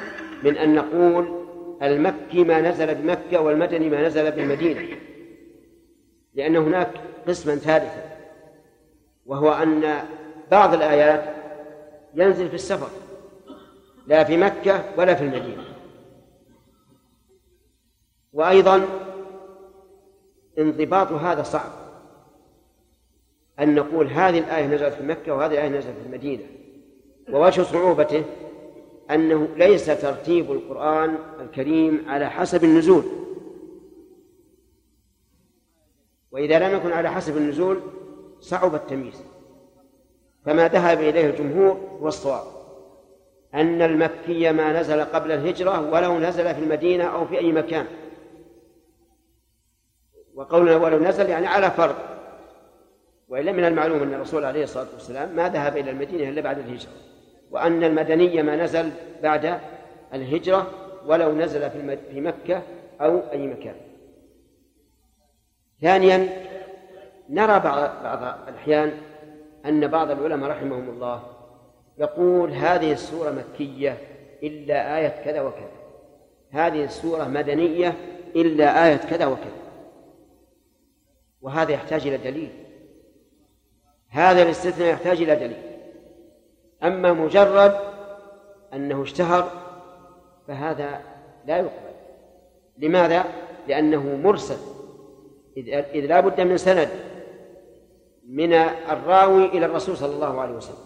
من 0.43 0.57
أن 0.57 0.75
نقول 0.75 1.47
المكي 1.83 2.45
ما 2.45 2.61
نزل 2.61 2.95
بمكة 2.95 3.41
والمدني 3.41 3.89
ما 3.91 4.07
نزل 4.07 4.31
بالمدينة. 4.31 4.97
لأن 6.35 6.57
هناك 6.57 6.91
قسما 7.29 7.57
ثالثا 7.57 8.03
وهو 9.27 9.53
أن 9.53 10.05
بعض 10.51 10.75
الآيات 10.75 11.25
ينزل 12.15 12.49
في 12.49 12.55
السفر 12.55 12.91
لا 14.07 14.25
في 14.25 14.37
مكة 14.37 14.85
ولا 14.97 15.15
في 15.15 15.25
المدينة. 15.25 15.65
وأيضا 18.33 18.89
انضباط 20.59 21.13
هذا 21.13 21.43
صعب. 21.43 21.71
أن 23.61 23.75
نقول 23.75 24.07
هذه 24.07 24.39
الآية 24.39 24.67
نزلت 24.67 24.95
في 24.95 25.03
مكة 25.03 25.35
وهذه 25.35 25.53
الآية 25.53 25.69
نزلت 25.69 25.97
في 25.99 26.07
المدينة. 26.07 26.43
ووجه 27.31 27.63
صعوبته 27.63 28.25
أنه 29.11 29.49
ليس 29.57 29.87
ترتيب 29.87 30.53
القرآن 30.53 31.19
الكريم 31.41 32.05
على 32.09 32.31
حسب 32.31 32.65
النزول. 32.65 33.05
وإذا 36.33 36.59
لم 36.59 36.77
يكن 36.77 36.93
على 36.93 37.11
حسب 37.11 37.37
النزول 37.37 37.81
صعب 38.41 38.75
التمييز. 38.75 39.23
فما 40.45 40.69
ذهب 40.69 41.01
إليه 41.01 41.31
الجمهور 41.31 41.99
هو 42.01 42.09
الصواب. 42.09 42.45
أن 43.55 43.83
المكي 43.83 44.53
ما 44.53 44.81
نزل 44.81 45.01
قبل 45.01 45.33
الهجرة 45.33 45.91
ولو 45.93 46.19
نزل 46.19 46.55
في 46.55 46.61
المدينة 46.61 47.05
أو 47.05 47.27
في 47.27 47.39
أي 47.39 47.53
مكان. 47.53 47.87
وقولنا 50.35 50.77
ولو 50.77 50.99
نزل 50.99 51.31
يعني 51.31 51.47
على 51.47 51.71
فرض. 51.71 51.95
وإلا 53.29 53.53
من 53.53 53.65
المعلوم 53.65 54.03
أن 54.03 54.15
الرسول 54.15 54.45
عليه 54.45 54.65
الصلاة 54.65 54.87
والسلام 54.93 55.37
ما 55.37 55.49
ذهب 55.49 55.77
إلى 55.77 55.91
المدينة 55.91 56.29
إلا 56.29 56.41
بعد 56.41 56.59
الهجرة. 56.59 56.93
وأن 57.51 57.85
المدني 57.85 58.43
ما 58.43 58.57
نزل 58.57 58.91
بعد 59.23 59.59
الهجرة 60.15 60.67
ولو 61.07 61.33
نزل 61.33 61.71
في. 61.71 61.97
في 61.97 62.21
مكة 62.21 62.63
أو 63.01 63.21
أي 63.33 63.47
مكان. 63.47 63.75
ثانيا 65.81 66.29
نرى 67.31 67.61
بعض 67.61 68.03
بعض 68.05 68.49
الأحيان 68.49 68.93
أن 69.67 69.87
بعض 69.87 70.11
العلماء 70.11 70.51
رحمهم 70.51 70.89
الله 70.89 71.23
يقول 71.99 72.51
هذه 72.51 72.93
السورة 72.93 73.31
مكية 73.31 73.99
إلا 74.43 74.99
آية 74.99 75.23
كذا 75.25 75.41
وكذا. 75.41 75.71
هذه 76.51 76.85
السورة 76.85 77.25
مدنية 77.25 77.95
إلا 78.37 78.87
آية 78.87 78.97
كذا 78.97 79.27
وكذا. 79.27 79.62
وهذا 81.43 81.73
يحتاج 81.73 82.07
إلى 82.07 82.17
دليل. 82.17 82.53
هذا 84.09 84.43
الاستثناء 84.43 84.89
يحتاج 84.89 85.23
إلى 85.23 85.37
دليل. 85.37 85.63
أما 86.83 87.13
مجرد 87.13 87.81
أنه 88.75 89.03
اشتهر 89.03 89.51
فهذا 90.49 91.01
لا 91.47 91.57
يقبل. 91.57 91.93
لماذا؟ 92.79 93.25
لأنه 93.69 94.17
مرسل. 94.17 94.57
إذ 95.57 96.07
لا 96.07 96.21
بد 96.21 96.41
من 96.41 96.57
سند 96.57 96.89
من 98.29 98.53
الراوي 98.53 99.47
إلى 99.47 99.67
الرسول 99.67 99.97
صلى 99.97 100.15
الله 100.15 100.41
عليه 100.41 100.55
وسلم. 100.55 100.85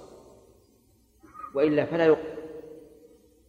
وإلا 1.54 1.84
فلا 1.84 2.06
يقبل. 2.06 2.36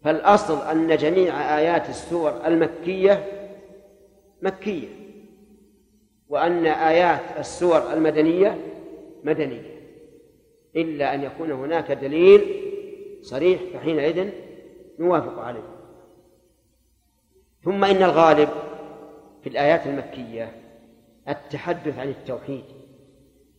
فالأصل 0.03 0.67
أن 0.67 0.97
جميع 0.97 1.57
آيات 1.57 1.89
السور 1.89 2.45
المكية 2.45 3.25
مكية. 4.41 5.06
وأن 6.29 6.65
آيات 6.65 7.39
السور 7.39 7.93
المدنية 7.93 8.57
مدنية 9.23 9.77
إلا 10.75 11.13
أن 11.13 11.23
يكون 11.23 11.51
هناك 11.51 11.91
دليل 11.91 12.63
صريح 13.21 13.61
فحينئذ 13.73 14.29
نوافق 14.99 15.39
عليه. 15.39 15.77
ثم 17.63 17.83
إن 17.83 18.03
الغالب 18.03 18.49
في 19.43 19.49
الآيات 19.49 19.87
المكية 19.87 20.51
التحدث 21.29 21.99
عن 21.99 22.09
التوحيد 22.09 22.63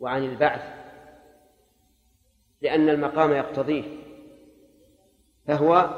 وعن 0.00 0.24
البعث 0.24 0.62
لأن 2.62 2.88
المقام 2.88 3.32
يقتضيه 3.32 3.84
فهو 5.46 5.90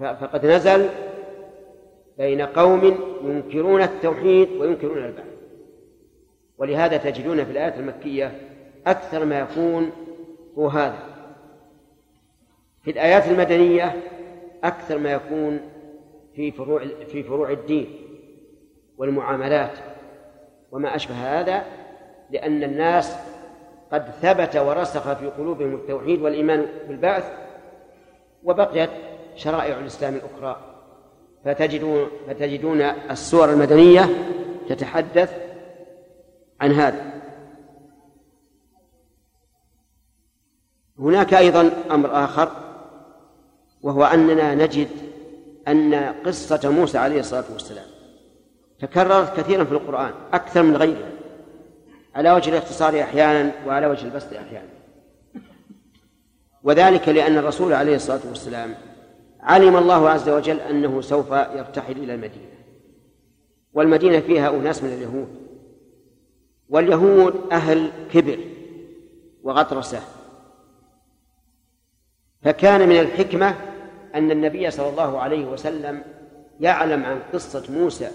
فقد 0.00 0.46
نزل 0.46 0.88
بين 2.18 2.42
قوم 2.42 2.84
ينكرون 3.24 3.82
التوحيد 3.82 4.50
وينكرون 4.50 5.04
البعث. 5.04 5.29
ولهذا 6.60 6.96
تجدون 6.96 7.44
في 7.44 7.50
الآيات 7.50 7.78
المكية 7.78 8.40
أكثر 8.86 9.24
ما 9.24 9.38
يكون 9.40 9.90
هو 10.58 10.68
هذا. 10.68 10.98
في 12.82 12.90
الآيات 12.90 13.28
المدنية 13.28 13.96
أكثر 14.64 14.98
ما 14.98 15.12
يكون 15.12 15.60
في 16.34 16.50
فروع 16.50 16.84
في 17.08 17.22
فروع 17.22 17.50
الدين 17.50 17.86
والمعاملات. 18.98 19.78
وما 20.72 20.96
أشبه 20.96 21.14
هذا 21.14 21.64
لأن 22.30 22.62
الناس 22.62 23.16
قد 23.92 24.10
ثبت 24.10 24.56
ورسخ 24.56 25.12
في 25.12 25.26
قلوبهم 25.26 25.74
التوحيد 25.74 26.22
والإيمان 26.22 26.66
بالبعث 26.88 27.32
وبقيت 28.44 28.90
شرائع 29.36 29.78
الإسلام 29.78 30.14
الأخرى. 30.14 30.60
فتجدون 31.44 32.08
فتجدون 32.26 32.80
السور 32.80 33.50
المدنية 33.50 34.08
تتحدث 34.68 35.49
عن 36.60 36.72
هذا. 36.72 37.20
هناك 40.98 41.34
أيضا 41.34 41.70
أمر 41.90 42.24
آخر 42.24 42.50
وهو 43.82 44.04
أننا 44.04 44.54
نجد 44.54 44.88
أن 45.68 45.94
قصة 45.94 46.70
موسى 46.70 46.98
عليه 46.98 47.20
الصلاة 47.20 47.44
والسلام 47.52 47.86
تكررت 48.80 49.40
كثيرا 49.40 49.64
في 49.64 49.72
القرآن 49.72 50.12
أكثر 50.32 50.62
من 50.62 50.76
غيرها 50.76 51.10
على 52.14 52.32
وجه 52.32 52.50
الاختصار 52.50 53.00
أحيانا 53.00 53.52
وعلى 53.66 53.86
وجه 53.86 54.04
البسط 54.04 54.32
أحيانا. 54.32 54.68
وذلك 56.62 57.08
لأن 57.08 57.38
الرسول 57.38 57.72
عليه 57.72 57.96
الصلاة 57.96 58.20
والسلام 58.28 58.74
علم 59.40 59.76
الله 59.76 60.10
عز 60.10 60.28
وجل 60.28 60.60
أنه 60.60 61.00
سوف 61.00 61.30
يرتحل 61.30 61.92
إلى 61.92 62.14
المدينة 62.14 62.50
والمدينة 63.72 64.20
فيها 64.20 64.50
أناس 64.50 64.82
من 64.82 64.92
اليهود. 64.92 65.49
واليهود 66.70 67.52
أهل 67.52 67.90
كبر 68.12 68.38
وغطرسة. 69.42 70.00
فكان 72.42 72.88
من 72.88 73.00
الحكمة 73.00 73.54
أن 74.14 74.30
النبي 74.30 74.70
صلى 74.70 74.88
الله 74.88 75.20
عليه 75.20 75.44
وسلم 75.44 76.02
يعلم 76.60 77.04
عن 77.04 77.20
قصة 77.32 77.72
موسى 77.72 78.10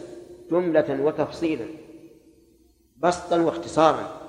جملة 0.51 1.01
وتفصيلا 1.01 1.65
بسطا 2.97 3.41
واختصارا 3.41 4.21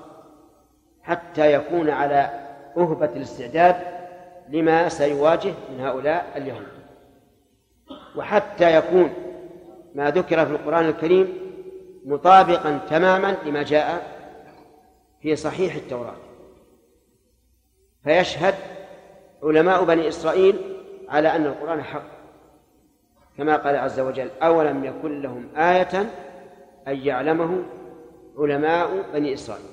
حتى 1.01 1.53
يكون 1.53 1.89
على 1.89 2.47
أهبة 2.77 3.05
الاستعداد 3.05 3.75
لما 4.49 4.89
سيواجه 4.89 5.53
من 5.71 5.79
هؤلاء 5.79 6.33
اليهود. 6.35 6.67
وحتى 8.15 8.75
يكون 8.75 9.13
ما 9.95 10.11
ذكر 10.11 10.45
في 10.45 10.51
القرآن 10.51 10.85
الكريم 10.85 11.33
مطابقا 12.05 12.79
تماما 12.89 13.37
لما 13.45 13.63
جاء 13.63 14.16
في 15.21 15.35
صحيح 15.35 15.75
التوراة. 15.75 16.17
فيشهد 18.03 18.55
علماء 19.43 19.83
بني 19.83 20.07
إسرائيل 20.07 20.55
على 21.07 21.35
أن 21.35 21.45
القرآن 21.45 21.83
حق. 21.83 22.17
كما 23.37 23.57
قال 23.57 23.75
عز 23.75 23.99
وجل 23.99 24.29
أولم 24.41 24.85
يكن 24.85 25.21
لهم 25.21 25.55
آية 25.55 26.01
أن 26.87 26.97
يعلمه 26.97 27.63
علماء 28.37 29.11
بني 29.13 29.33
إسرائيل. 29.33 29.65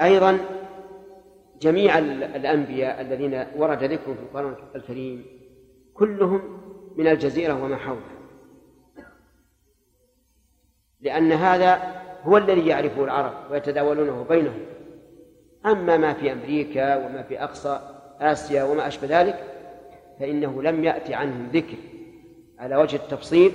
أيضا 0.00 0.38
جميع 1.60 1.98
الأنبياء 1.98 3.00
الذين 3.00 3.46
ورد 3.56 3.84
ذكرهم 3.84 4.14
في 4.14 4.22
القرآن 4.22 4.56
الكريم 4.74 5.26
كلهم 5.94 6.60
من 6.96 7.08
الجزيرة 7.08 7.64
وما 7.64 7.76
حولها. 7.76 8.18
لأن 11.00 11.32
هذا 11.32 12.02
هو 12.28 12.36
الذي 12.36 12.66
يعرفه 12.66 13.04
العرب 13.04 13.32
ويتداولونه 13.50 14.26
بينهم. 14.28 14.60
أما 15.66 15.96
ما 15.96 16.12
في 16.12 16.32
أمريكا 16.32 16.96
وما 16.96 17.22
في 17.22 17.42
أقصى 17.42 17.80
آسيا 18.20 18.62
وما 18.62 18.86
أشبه 18.86 19.20
ذلك 19.20 19.44
فإنه 20.20 20.62
لم 20.62 20.84
يأتي 20.84 21.14
عنهم 21.14 21.48
ذكر 21.52 21.76
على 22.58 22.76
وجه 22.76 22.96
التفصيل 22.96 23.52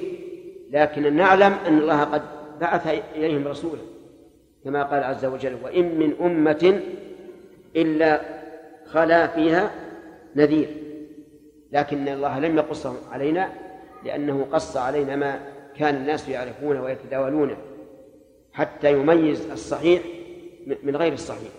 لكن 0.71 1.15
نعلم 1.15 1.53
أن 1.67 1.77
الله 1.77 2.03
قد 2.03 2.21
بعث 2.61 2.87
إليهم 3.15 3.47
رسولا 3.47 3.81
كما 4.63 4.83
قال 4.83 5.03
عز 5.03 5.25
وجل 5.25 5.57
وإن 5.63 5.99
من 5.99 6.13
أمة 6.21 6.81
إلا 7.75 8.21
خلا 8.85 9.27
فيها 9.27 9.71
نذير 10.35 10.67
لكن 11.71 12.07
الله 12.07 12.39
لم 12.39 12.57
يقصهم 12.57 12.97
علينا 13.11 13.49
لأنه 14.05 14.47
قص 14.51 14.77
علينا 14.77 15.15
ما 15.15 15.39
كان 15.77 15.95
الناس 15.95 16.29
يعرفونه 16.29 16.83
ويتداولونه. 16.83 17.57
حتى 18.53 18.91
يميز 18.91 19.51
الصحيح 19.51 20.03
من 20.83 20.95
غير 20.95 21.13
الصحيح. 21.13 21.51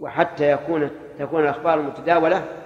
وحتى 0.00 0.52
يكون 0.52 0.90
تكون 1.18 1.42
الأخبار 1.42 1.80
المتداولة 1.80 2.64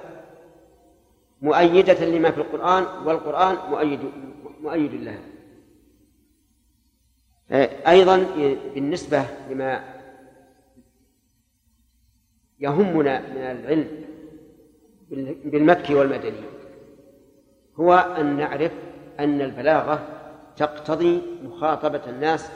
مؤيدة 1.42 2.04
لما 2.04 2.30
في 2.30 2.38
القرآن 2.38 3.06
والقرآن 3.06 3.70
مؤيد 3.70 4.00
مؤيد 4.60 4.94
لها. 4.94 5.20
أيضا 7.88 8.26
بالنسبة 8.74 9.24
لما 9.50 9.84
يهمنا 12.60 13.20
من 13.20 13.36
العلم 13.36 14.04
بالمكي 15.44 15.94
والمدني 15.94 16.40
هو 17.76 17.94
أن 17.94 18.36
نعرف 18.36 18.72
أن 19.20 19.40
البلاغة 19.40 20.08
تقتضي 20.56 21.22
مخاطبة 21.42 22.00
الناس 22.06 22.50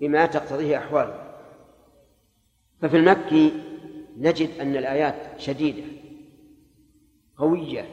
بما 0.00 0.26
تقتضيه 0.26 0.78
أحوالهم 0.78 1.28
ففي 2.82 2.96
المكي 2.96 3.52
نجد 4.16 4.60
أن 4.60 4.76
الآيات 4.76 5.14
شديدة 5.40 5.82
قوية 7.36 7.84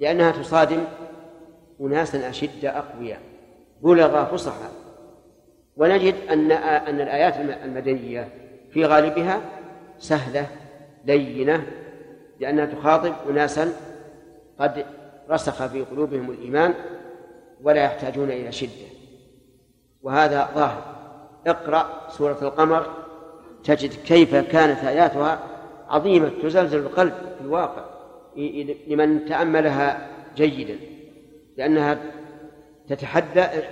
لأنها 0.00 0.30
تصادم 0.30 0.84
أناسا 1.80 2.28
أشدة 2.28 2.78
أقوياء 2.78 3.20
بلغ 3.82 4.24
فصحى 4.24 4.68
ونجد 5.76 6.14
أن 6.30 6.52
أن 6.52 7.00
الآيات 7.00 7.36
المدنية 7.64 8.28
في 8.70 8.84
غالبها 8.84 9.40
سهلة 9.98 10.46
لينة 11.04 11.66
لأنها 12.40 12.66
تخاطب 12.66 13.14
أناسا 13.30 13.72
قد 14.58 14.86
رسخ 15.30 15.66
في 15.66 15.82
قلوبهم 15.82 16.30
الإيمان 16.30 16.74
ولا 17.62 17.84
يحتاجون 17.84 18.30
إلى 18.30 18.52
شدة. 18.52 18.97
وهذا 20.02 20.48
ظاهر. 20.54 20.82
اقرأ 21.46 22.08
سورة 22.08 22.38
القمر 22.42 22.86
تجد 23.64 23.92
كيف 24.04 24.36
كانت 24.36 24.84
آياتها 24.84 25.38
عظيمة 25.88 26.30
تزلزل 26.42 26.78
القلب 26.78 27.12
في 27.38 27.40
الواقع 27.40 27.84
لمن 28.88 29.24
تأملها 29.24 30.08
جيدا 30.36 30.78
لأنها 31.56 31.98
تتحدث 32.88 33.64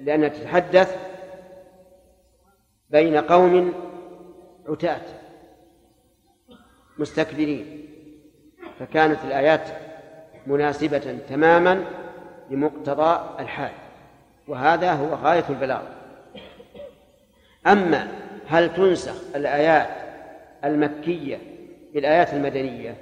لأنها 0.00 0.28
تتحدث 0.28 0.96
بين 2.90 3.16
قوم 3.16 3.72
عتاة 4.68 5.00
مستكبرين. 6.98 7.86
فكانت 8.78 9.24
الآيات 9.24 9.68
مناسبة 10.46 11.18
تماما 11.28 11.84
لمقتضى 12.50 13.20
الحال. 13.38 13.72
وهذا 14.48 14.92
هو 14.92 15.14
غاية 15.14 15.44
البلاغ 15.50 15.82
أما 17.66 18.08
هل 18.48 18.74
تنسخ 18.74 19.36
الآيات 19.36 19.88
المكية 20.64 21.38
بالآيات 21.94 22.34
المدنية؟ 22.34 22.96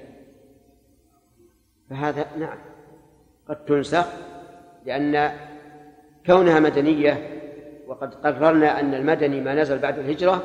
فهذا 1.91 2.27
نعم 2.39 2.59
قد 3.49 3.65
تنسخ 3.65 4.07
لأن 4.87 5.33
كونها 6.27 6.61
مدنية 6.61 7.39
وقد 7.87 8.15
قررنا 8.15 8.81
أن 8.81 8.95
المدني 8.95 9.41
ما 9.41 9.55
نزل 9.55 9.79
بعد 9.79 9.99
الهجرة 9.99 10.43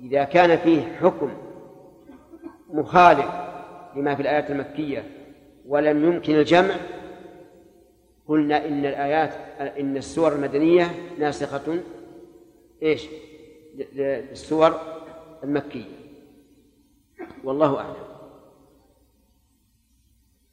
إذا 0.00 0.24
كان 0.24 0.56
فيه 0.56 0.82
حكم 1.00 1.30
مخالف 2.68 3.26
لما 3.96 4.14
في 4.14 4.22
الآيات 4.22 4.50
المكية 4.50 5.04
ولم 5.68 6.04
يمكن 6.04 6.34
الجمع 6.34 6.74
قلنا 8.28 8.66
إن 8.66 8.86
الآيات 8.86 9.34
إن 9.60 9.96
السور 9.96 10.32
المدنية 10.32 10.94
ناسخة 11.18 11.80
إيش؟ 12.82 13.06
للسور 13.94 14.80
المكية. 15.44 15.84
والله 17.44 17.78
أعلم. 17.78 18.06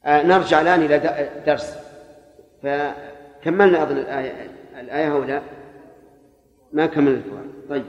آه 0.04 0.22
نرجع 0.22 0.60
الآن 0.60 0.82
إلى 0.82 0.98
درس. 1.46 1.78
فكملنا 2.62 3.82
أظن 3.82 3.96
الآية 3.96 4.50
الآية 4.80 5.16
هؤلاء 5.16 5.42
ما 6.72 6.86
كملنا 6.86 7.18
الفوائد. 7.18 7.50
طيب. 7.68 7.84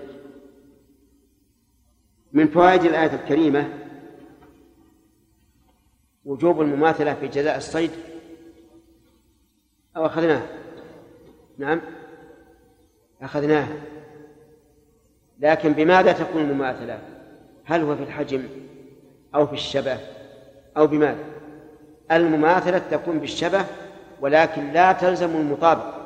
من 2.33 2.47
فوائد 2.47 2.83
الآية 2.83 3.13
الكريمة 3.13 3.69
وجوب 6.25 6.61
المماثلة 6.61 7.13
في 7.13 7.27
جزاء 7.27 7.57
الصيد 7.57 7.91
أو 9.97 10.05
أخذناه. 10.05 10.41
نعم. 11.57 11.81
أخذناه. 13.21 13.67
لكن 15.39 15.73
بماذا 15.73 16.11
تكون 16.11 16.41
المماثلة؟ 16.41 16.99
هل 17.65 17.81
هو 17.81 17.95
في 17.95 18.03
الحجم 18.03 18.43
أو 19.35 19.47
في 19.47 19.53
الشبه 19.53 19.97
أو 20.77 20.87
بماذا؟ 20.87 21.23
المماثلة 22.11 22.81
تكون 22.91 23.19
بالشبه 23.19 23.65
ولكن 24.21 24.71
لا 24.71 24.91
تلزم 24.91 25.35
المطابقة 25.35 26.05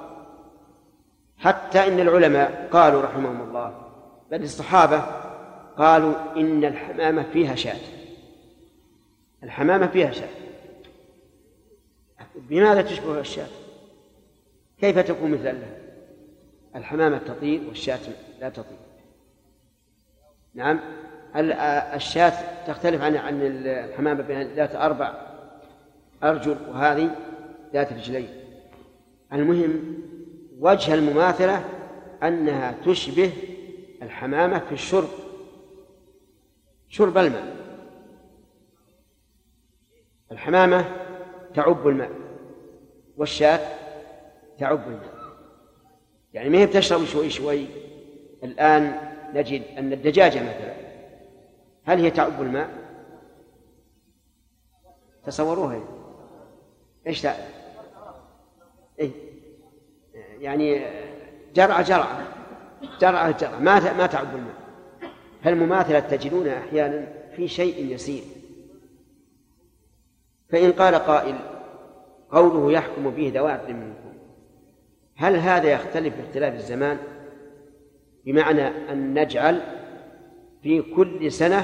حتى 1.37 1.87
إن 1.87 1.99
العلماء 1.99 2.69
قالوا 2.71 3.01
رحمهم 3.01 3.41
الله 3.41 3.81
بل 4.31 4.43
الصحابة 4.43 5.03
قالوا 5.77 6.13
إن 6.37 6.65
الحمامة 6.65 7.25
فيها 7.33 7.55
شاة. 7.55 7.79
الحمامة 9.43 9.87
فيها 9.87 10.11
شاة. 10.11 10.29
بماذا 12.35 12.81
تشبه 12.81 13.19
الشاة؟ 13.19 13.47
كيف 14.81 14.99
تكون 14.99 15.31
مثل 15.31 15.57
الحمامة 16.75 17.17
تطير 17.17 17.67
والشاة 17.67 17.99
لا 18.41 18.49
تطير؟ 18.49 18.77
نعم. 20.53 20.79
الشاة 21.95 22.65
تختلف 22.67 23.01
عن 23.01 23.15
عن 23.15 23.41
الحمامة 23.41 24.23
بين 24.23 24.41
ذات 24.41 24.75
أربع 24.75 25.13
أرجل 26.23 26.57
وهذه 26.69 27.15
ذات 27.73 27.93
رجلين. 27.93 28.29
المهم 29.33 29.97
وجه 30.59 30.93
المماثلة 30.93 31.65
أنها 32.23 32.75
تشبه 32.85 33.31
الحمامة 34.01 34.59
في 34.59 34.71
الشرب 34.71 35.09
شرب 36.89 37.17
الماء. 37.17 37.55
الحمامة 40.31 40.85
تعب 41.55 41.87
الماء 41.87 42.11
والشاة 43.17 43.59
تعب. 44.59 44.87
الماء 44.87 45.19
يعني 46.33 46.49
ما 46.49 46.57
هي 46.57 46.65
بتشرب 46.65 47.05
شوي 47.05 47.29
شوي. 47.29 47.65
الآن 48.43 48.95
نجد 49.33 49.63
أن 49.77 49.93
الدجاجة 49.93 50.39
مثلا 50.39 50.73
هل 51.83 51.99
هي 51.99 52.11
تعب 52.11 52.41
الماء؟ 52.41 52.69
تصوروها. 55.25 55.81
إيش 57.07 57.21
تع... 57.21 57.35
إيه؟ 58.99 59.11
يعني 60.39 60.85
جرعة 61.55 61.81
جرعة 61.81 62.27
جرعة 63.01 63.37
جرعة. 63.39 63.59
ما 63.59 63.93
ما 63.93 64.07
تعب 64.07 64.35
الماء. 64.35 64.59
فالمماثلة 65.43 65.99
تجدونها 65.99 66.59
أحيانا 66.59 67.07
في 67.35 67.47
شيء 67.47 67.85
يسير؟ 67.93 68.23
فإن 70.49 70.71
قال 70.71 70.95
قائل 70.95 71.35
قوله 72.31 72.71
يحكم 72.71 73.09
به 73.09 73.31
ذوات 73.35 73.69
منكم 73.69 73.98
هل 75.19 75.35
هذا 75.35 75.71
يختلف 75.71 76.17
باختلاف 76.17 76.53
الزمان؟ 76.53 76.97
بمعنى 78.25 78.67
أن 78.67 79.19
نجعل 79.19 79.61
في 80.63 80.81
كل 80.81 81.31
سنة 81.31 81.63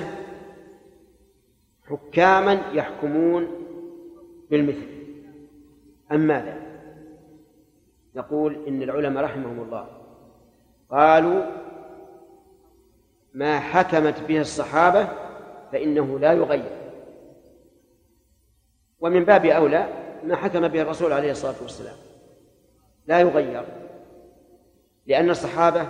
حكاما 1.90 2.54
يحكمون 2.74 3.48
بالمثل. 4.52 4.88
أم 6.12 6.20
ماذا؟ 6.20 6.62
نقول 8.16 8.66
إن 8.68 8.82
العلماء 8.82 9.24
رحمهم 9.24 9.60
الله 9.64 9.88
قالوا 10.90 11.46
ما 13.34 13.60
حكمت 13.60 14.22
به 14.28 14.42
الصحابة 14.42 15.08
فإنه 15.72 16.20
لا 16.20 16.34
يغير. 16.34 16.72
ومن 19.00 19.26
باب 19.26 19.46
أولى 19.46 19.88
ما 20.24 20.36
حكم 20.36 20.68
به 20.68 20.82
الرسول 20.82 21.14
عليه 21.14 21.32
الصلاة 21.32 21.62
والسلام. 21.62 21.96
لا 23.08 23.20
يغير 23.20 23.66
لأن 25.08 25.30
الصحابة 25.30 25.88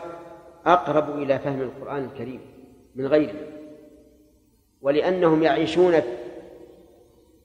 أقرب 0.66 1.18
إلى 1.22 1.40
فهم 1.40 1.62
القرآن 1.62 2.04
الكريم 2.04 2.42
من 2.96 3.08
غيره 3.08 3.56
ولأنهم 4.82 5.44
يعيشون 5.44 5.94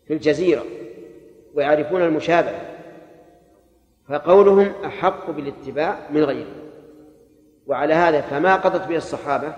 في 0.07 0.15
الجزيرة 0.15 0.65
ويعرفون 1.55 2.03
المشابهة 2.03 2.61
فقولهم 4.09 4.73
أحق 4.85 5.31
بالاتباع 5.31 5.99
من 6.11 6.25
غيره 6.25 6.55
وعلى 7.67 7.95
هذا 7.95 8.21
فما 8.21 8.57
قضت 8.57 8.89
به 8.89 8.97
الصحابة 8.97 9.55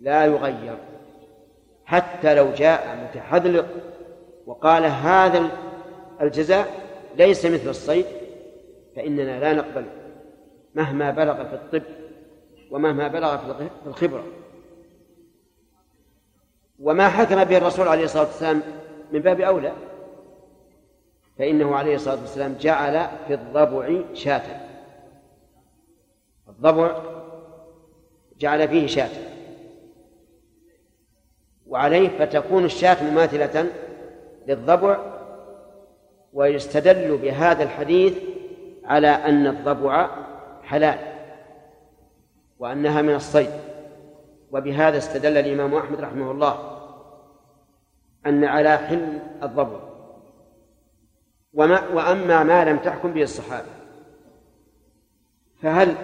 لا 0.00 0.26
يغير 0.26 0.76
حتى 1.84 2.34
لو 2.34 2.50
جاء 2.50 3.08
متحذلق 3.08 3.66
وقال 4.46 4.84
هذا 4.84 5.50
الجزاء 6.20 6.66
ليس 7.16 7.46
مثل 7.46 7.68
الصيد 7.68 8.06
فإننا 8.96 9.40
لا 9.40 9.52
نقبل 9.52 9.84
مهما 10.74 11.10
بلغ 11.10 11.44
في 11.44 11.54
الطب 11.54 11.82
ومهما 12.70 13.08
بلغ 13.08 13.36
في 13.36 13.68
الخبرة. 13.86 14.24
وما 16.80 17.08
حكم 17.08 17.44
به 17.44 17.56
الرسول 17.56 17.88
عليه 17.88 18.04
الصلاة 18.04 18.24
والسلام 18.24 18.62
من 19.12 19.20
باب 19.20 19.40
أولى؟ 19.40 19.72
فإنه 21.38 21.76
عليه 21.76 21.94
الصلاة 21.94 22.20
والسلام 22.20 22.56
جعل 22.60 23.06
في 23.26 23.34
الضبع 23.34 24.00
شاة. 24.14 24.60
الضبع 26.48 27.02
جعل 28.38 28.68
فيه 28.68 28.86
شاة. 28.86 29.10
وعليه 31.66 32.08
فتكون 32.08 32.64
الشاة 32.64 33.10
مماثلة 33.10 33.66
للضبع 34.46 34.98
ويستدل 36.32 37.16
بهذا 37.16 37.62
الحديث 37.62 38.14
على 38.84 39.08
أن 39.08 39.46
الضبع 39.46 40.10
حلال 40.62 40.98
وأنها 42.58 43.02
من 43.02 43.14
الصيد. 43.14 43.50
وبهذا 44.50 44.98
استدل 44.98 45.36
الإمام 45.36 45.74
أحمد 45.74 46.00
رحمه 46.00 46.30
الله 46.30 46.78
أن 48.26 48.44
على 48.44 48.78
حل 48.78 49.18
الضبع. 49.42 49.80
وما 51.54 51.88
وأما 51.88 52.42
ما 52.42 52.64
لم 52.64 52.78
تحكم 52.78 53.12
به 53.12 53.22
الصحابة 53.22 53.68
فهل 55.62 55.94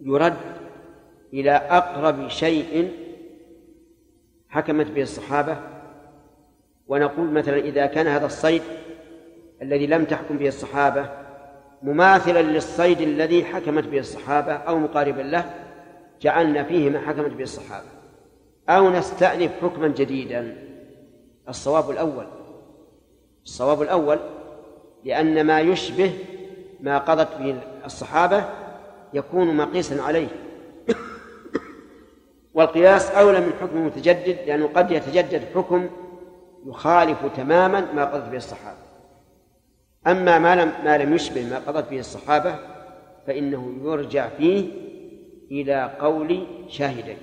يرد 0.00 0.36
إلى 1.32 1.50
أقرب 1.50 2.28
شيء 2.28 2.92
حكمت 4.48 4.86
به 4.86 5.02
الصحابة؟ 5.02 5.56
ونقول 6.86 7.30
مثلا 7.30 7.56
إذا 7.56 7.86
كان 7.86 8.06
هذا 8.06 8.26
الصيد 8.26 8.62
الذي 9.62 9.86
لم 9.86 10.04
تحكم 10.04 10.36
به 10.36 10.48
الصحابة 10.48 11.21
مماثلا 11.82 12.42
للصيد 12.42 13.00
الذي 13.00 13.44
حكمت 13.44 13.84
به 13.84 13.98
الصحابة 13.98 14.52
أو 14.52 14.78
مقاربا 14.78 15.22
له 15.22 15.54
جعلنا 16.20 16.64
فيه 16.64 16.90
ما 16.90 17.00
حكمت 17.00 17.30
به 17.30 17.42
الصحابة. 17.42 17.86
أو 18.68 18.90
نستأنف 18.90 19.50
حكما 19.62 19.88
جديدا. 19.88 20.56
الصواب 21.48 21.90
الأول. 21.90 22.26
الصواب 23.44 23.82
الأول 23.82 24.18
لأن 25.04 25.46
ما 25.46 25.60
يشبه 25.60 26.12
ما 26.80 26.98
قضت 26.98 27.36
به 27.38 27.56
الصحابة 27.84 28.44
يكون 29.14 29.56
مقيسا 29.56 30.02
عليه. 30.02 30.28
والقياس 32.54 33.10
أولى 33.10 33.40
من 33.40 33.52
حكم 33.60 33.86
متجدد 33.86 34.38
لأنه 34.46 34.66
قد 34.66 34.90
يتجدد 34.90 35.42
حكم 35.54 35.88
يخالف 36.66 37.18
تماما 37.36 37.92
ما 37.94 38.04
قضت 38.04 38.28
به 38.28 38.36
الصحابة. 38.36 38.81
أما 40.06 40.38
ما 40.38 40.56
لم 40.56 40.72
ما 40.84 40.98
لم 40.98 41.14
يشبه 41.14 41.50
ما 41.50 41.58
قضت 41.58 41.90
به 41.90 41.98
الصحابة 41.98 42.58
فإنه 43.26 43.78
يرجع 43.82 44.28
فيه 44.28 44.70
إلى 45.50 45.96
قول 46.00 46.46
شاهدين. 46.68 47.16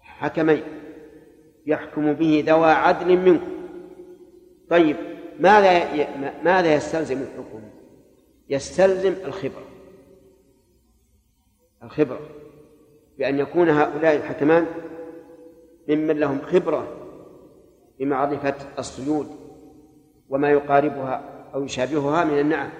حكمين. 0.00 0.62
يحكم 1.66 2.12
به 2.12 2.44
ذوى 2.46 2.70
عدل 2.70 3.16
منكم. 3.16 3.52
طيب 4.70 4.96
ماذا 5.40 5.94
ماذا 6.44 6.74
يستلزم 6.74 7.22
الحكم؟ 7.22 7.62
يستلزم 8.48 9.12
الخبرة. 9.24 9.64
الخبرة. 11.82 12.20
بأن 13.18 13.38
يكون 13.38 13.70
هؤلاء 13.70 14.16
الحكمان 14.16 14.66
ممن 15.88 16.18
لهم 16.18 16.42
خبرة 16.42 16.96
بمعرفة 17.98 18.54
الصيود. 18.78 19.39
وما 20.30 20.50
يقاربها 20.50 21.22
أو 21.54 21.64
يشابهها 21.64 22.24
من 22.24 22.38
النعم. 22.38 22.70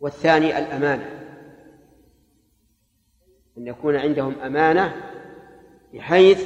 والثاني 0.00 0.58
الأمانة 0.58 1.20
أن 3.58 3.66
يكون 3.66 3.96
عندهم 3.96 4.34
أمانة 4.40 4.94
بحيث 5.94 6.44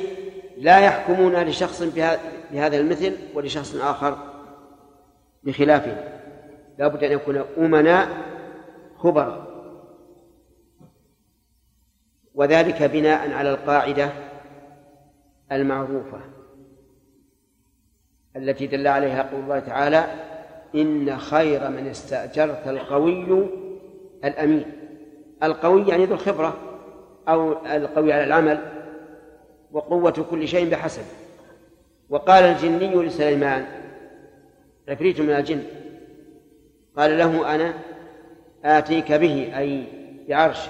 لا 0.57 0.81
يحكمون 0.81 1.43
لشخص 1.43 1.83
بهذا 2.53 2.77
المثل 2.77 3.17
ولشخص 3.35 3.77
آخر 3.77 4.19
بخلافه. 5.43 6.19
لا 6.79 6.89
بد 6.89 7.05
أن 7.05 7.13
يكون 7.13 7.37
أمناء 7.59 8.09
خبراء. 8.97 9.49
وذلك 12.35 12.83
بناء 12.83 13.33
على 13.33 13.51
القاعدة 13.51 14.13
المعروفة. 15.53 16.38
التي 18.37 18.67
دل 18.67 18.87
عليها 18.87 19.23
قول 19.23 19.41
الله 19.41 19.59
تعالى 19.59 20.05
إن 20.75 21.19
خير 21.19 21.71
من 21.71 21.87
استأجرت 21.87 22.69
القوي 22.69 23.49
الأمين. 24.25 24.73
القوي 25.43 25.89
يعني 25.89 26.05
ذو 26.05 26.15
الخبرة 26.15 26.57
أو 27.29 27.67
القوي 27.67 28.13
على 28.13 28.25
العمل 28.25 28.59
وقوة 29.73 30.27
كل 30.31 30.49
شيء 30.49 30.71
بحسب. 30.71 31.03
وقال 32.09 32.45
الجني 32.45 32.95
لسليمان 32.95 33.67
عفريت 34.89 35.21
من 35.21 35.31
الجن. 35.31 35.63
قال 36.97 37.19
له 37.19 37.55
أنا 37.55 37.75
آتيك 38.65 39.13
به 39.13 39.59
أي 39.59 39.85
بعرش 40.29 40.69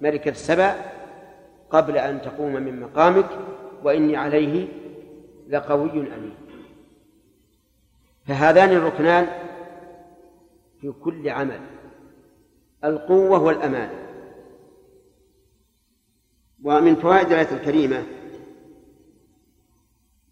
ملكة 0.00 0.28
السبع 0.28 0.74
قبل 1.70 1.98
أن 1.98 2.22
تقوم 2.22 2.52
من 2.52 2.80
مقامك 2.80 3.26
وإني 3.84 4.16
عليه 4.16 4.66
لقوي 5.48 5.90
أمين. 5.90 6.39
فهذان 8.30 8.70
الركنان 8.70 9.26
في 10.80 10.92
كل 10.92 11.28
عمل 11.28 11.60
القوة 12.84 13.42
والأمانة. 13.42 13.94
ومن 16.64 16.96
فوائد 16.96 17.26
الآية 17.26 17.52
الكريمة 17.52 18.02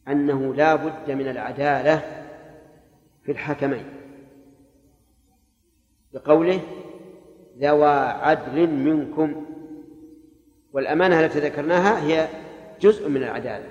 أنه 0.09 0.55
لا 0.55 0.75
بد 0.75 1.11
من 1.11 1.29
العدالة 1.29 2.25
في 3.23 3.33
الحكمين. 3.33 3.87
بقوله 6.13 6.61
ذوى 7.59 7.91
عدل 7.99 8.67
منكم 8.67 9.47
والأمانة 10.73 11.21
التي 11.21 11.41
ذكرناها 11.41 12.07
هي 12.07 12.29
جزء 12.81 13.09
من 13.09 13.23
العدالة. 13.23 13.71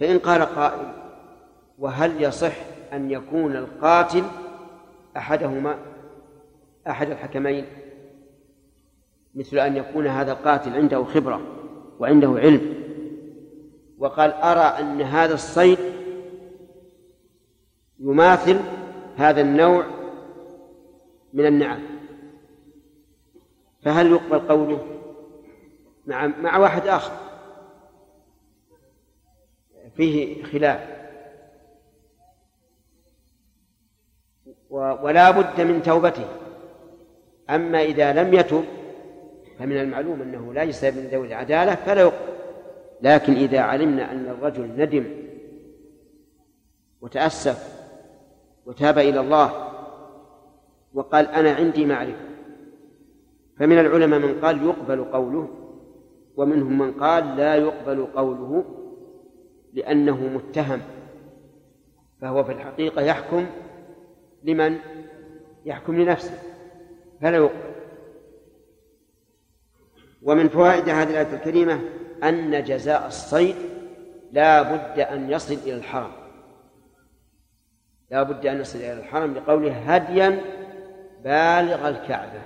فإن 0.00 0.18
قال 0.18 0.42
قائل 0.42 0.92
وهل 1.78 2.22
يصح 2.22 2.77
أن 2.92 3.10
يكون 3.10 3.56
القاتل 3.56 4.24
أحدهما 5.16 5.78
أحد 6.88 7.10
الحكمين 7.10 7.66
مثل 9.34 9.58
أن 9.58 9.76
يكون 9.76 10.06
هذا 10.06 10.32
القاتل 10.32 10.72
عنده 10.74 11.04
خبرة 11.04 11.40
وعنده 11.98 12.28
علم. 12.28 12.74
وقال 13.98 14.32
أرى 14.32 14.60
أن 14.60 15.02
هذا 15.02 15.34
الصيد 15.34 15.78
يماثل 18.00 18.60
هذا 19.16 19.40
النوع 19.40 19.84
من 21.32 21.46
النعم. 21.46 21.80
فهل 23.82 24.10
يقبل 24.10 24.38
قوله؟ 24.38 24.86
مع 26.06 26.26
مع 26.26 26.58
واحد 26.58 26.86
آخر. 26.86 27.12
فيه 29.96 30.42
خلاف. 30.44 30.97
ولا 34.70 35.30
بد 35.30 35.60
من 35.60 35.82
توبته. 35.82 36.26
أما 37.50 37.82
إذا 37.82 38.12
لم 38.12 38.34
يتب 38.34 38.64
فمن 39.58 39.80
المعلوم 39.80 40.22
أنه 40.22 40.52
يستوي 40.54 40.90
من 40.90 41.08
ذوي 41.12 41.26
العدالة 41.26 41.74
فلا 41.74 42.00
يقبل 42.00 42.38
لكن 43.02 43.32
إذا 43.32 43.60
علمنا 43.60 44.12
أن 44.12 44.28
الرجل 44.28 44.70
ندم 44.76 45.04
وتأسف 47.00 47.78
وتاب 48.66 48.98
إلى 48.98 49.20
الله 49.20 49.68
وقال 50.94 51.26
أنا 51.26 51.52
عندي 51.52 51.86
معرفة 51.86 52.28
فمن 53.58 53.78
العلماء 53.78 54.20
من 54.20 54.40
قال 54.40 54.62
يقبل 54.62 55.04
قوله 55.04 55.48
ومنهم 56.36 56.78
من 56.78 56.92
قال 56.92 57.36
لا 57.36 57.54
يقبل 57.54 58.06
قوله 58.06 58.64
لأنه 59.72 60.16
متهم 60.16 60.80
فهو 62.20 62.44
في 62.44 62.52
الحقيقة 62.52 63.02
يحكم 63.02 63.46
لمن 64.42 64.78
يحكم 65.64 66.00
لنفسه 66.00 66.38
فلا 67.20 67.36
يقبل. 67.36 67.74
ومن 70.22 70.48
فوائد 70.48 70.88
هذه 70.88 71.10
الآية 71.10 71.34
الكريمة 71.34 71.80
أن 72.22 72.64
جزاء 72.64 73.06
الصيد 73.06 73.56
لا 74.32 74.62
بد 74.62 75.00
أن 75.00 75.30
يصل 75.30 75.54
إلى 75.54 75.74
الحرم. 75.74 76.12
لا 78.10 78.22
بد 78.22 78.46
أن 78.46 78.60
يصل 78.60 78.78
إلى 78.78 78.92
الحرم 78.92 79.34
لقوله 79.34 79.72
هديا 79.72 80.40
بالغ 81.24 81.88
الكعبة. 81.88 82.42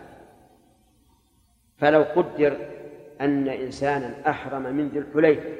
فلو 1.79 2.03
قدر 2.03 2.57
أن 3.21 3.49
إنسانا 3.49 4.31
أحرم 4.31 4.63
من 4.63 4.89
ذي 4.89 4.99
الحليفة 4.99 5.57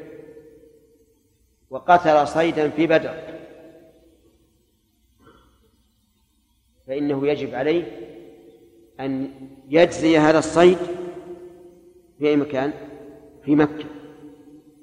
وقتل 1.71 2.29
صيدا 2.29 2.69
في 2.69 2.87
بدر 2.87 3.15
فإنه 6.87 7.29
يجب 7.29 7.55
عليه 7.55 7.85
أن 9.01 9.31
يجزي 9.69 10.19
هذا 10.19 10.39
الصيد 10.39 10.79
في 12.19 12.29
أي 12.29 12.37
مكان؟ 12.37 12.73
في 13.45 13.57
مكة. 13.57 13.85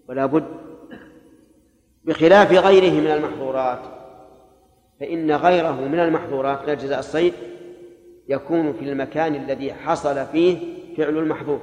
ولا 0.07 0.26
بد 0.26 0.47
بخلاف 2.03 2.51
غيره 2.51 3.01
من 3.01 3.07
المحظورات. 3.07 3.80
فإن 4.99 5.31
غيره 5.31 5.88
من 5.88 5.99
المحظورات 5.99 6.59
غير 6.59 6.77
جزاء 6.77 6.99
الصيد 6.99 7.34
يكون 8.30 8.73
في 8.73 8.85
المكان 8.85 9.35
الذي 9.35 9.73
حصل 9.73 10.26
فيه 10.26 10.57
فعل 10.97 11.17
المحظور. 11.17 11.61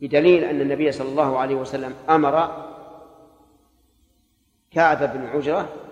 بدليل 0.00 0.44
أن 0.44 0.60
النبي 0.60 0.92
صلى 0.92 1.08
الله 1.08 1.38
عليه 1.38 1.54
وسلم 1.54 1.94
أمر 2.08 2.64
كعب 4.70 4.98
بن 4.98 5.26
عجرة 5.26 5.87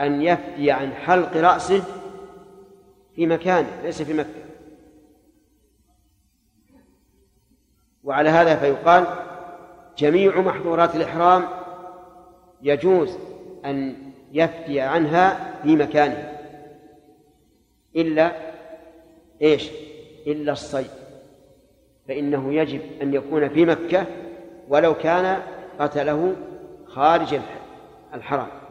أن 0.00 0.22
يفدي 0.22 0.70
عن 0.70 0.92
حلق 0.92 1.36
رأسه 1.36 1.82
في 3.16 3.26
مكان 3.26 3.66
ليس 3.82 4.02
في 4.02 4.12
مكة. 4.14 4.42
وعلى 8.04 8.28
هذا 8.28 8.56
فيقال 8.56 9.06
جميع 9.98 10.40
محظورات 10.40 10.96
الإحرام 10.96 11.44
يجوز 12.62 13.18
أن 13.64 13.96
يفتي 14.32 14.80
عنها 14.80 15.54
في 15.62 15.76
مكانه. 15.76 16.38
إلا 17.96 18.32
إيش؟ 19.42 19.70
إلا 20.26 20.52
الصيد. 20.52 20.90
فإنه 22.08 22.54
يجب 22.54 22.80
أن 23.02 23.14
يكون 23.14 23.48
في 23.48 23.64
مكة 23.64 24.06
ولو 24.68 24.94
كان 24.94 25.42
قتله 25.78 26.36
خارج 26.86 27.40
الحرم. 28.14 28.61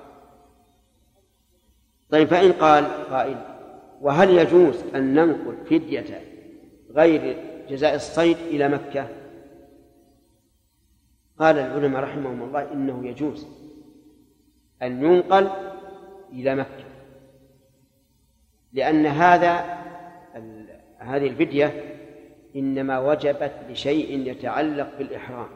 طيب 2.12 2.28
فإن 2.28 2.52
قال 2.52 2.86
قائل 2.86 3.38
وهل 4.02 4.30
يجوز 4.30 4.84
أن 4.96 5.14
ننقل 5.14 5.58
فدية 5.66 6.22
غير 6.92 7.38
جزاء 7.70 7.96
الصيد 7.96 8.38
إلى 8.38 8.70
مكة؟ 8.70 9.08
قال 11.40 11.58
العلماء 11.60 12.04
رحمهم 12.04 12.44
الله 12.44 12.72
إنه 12.74 13.08
يجوز 13.08 13.48
أن 14.82 15.04
ينقل 15.04 15.50
إلى 16.34 16.56
مكة 16.56 16.84
لأن 18.74 19.06
هذا 19.06 19.82
هذه 20.98 21.28
الفدية 21.28 21.98
إنما 22.56 23.00
وجبت 23.00 23.54
لشيء 23.70 24.28
يتعلق 24.28 24.98
بالإحرام. 24.98 25.48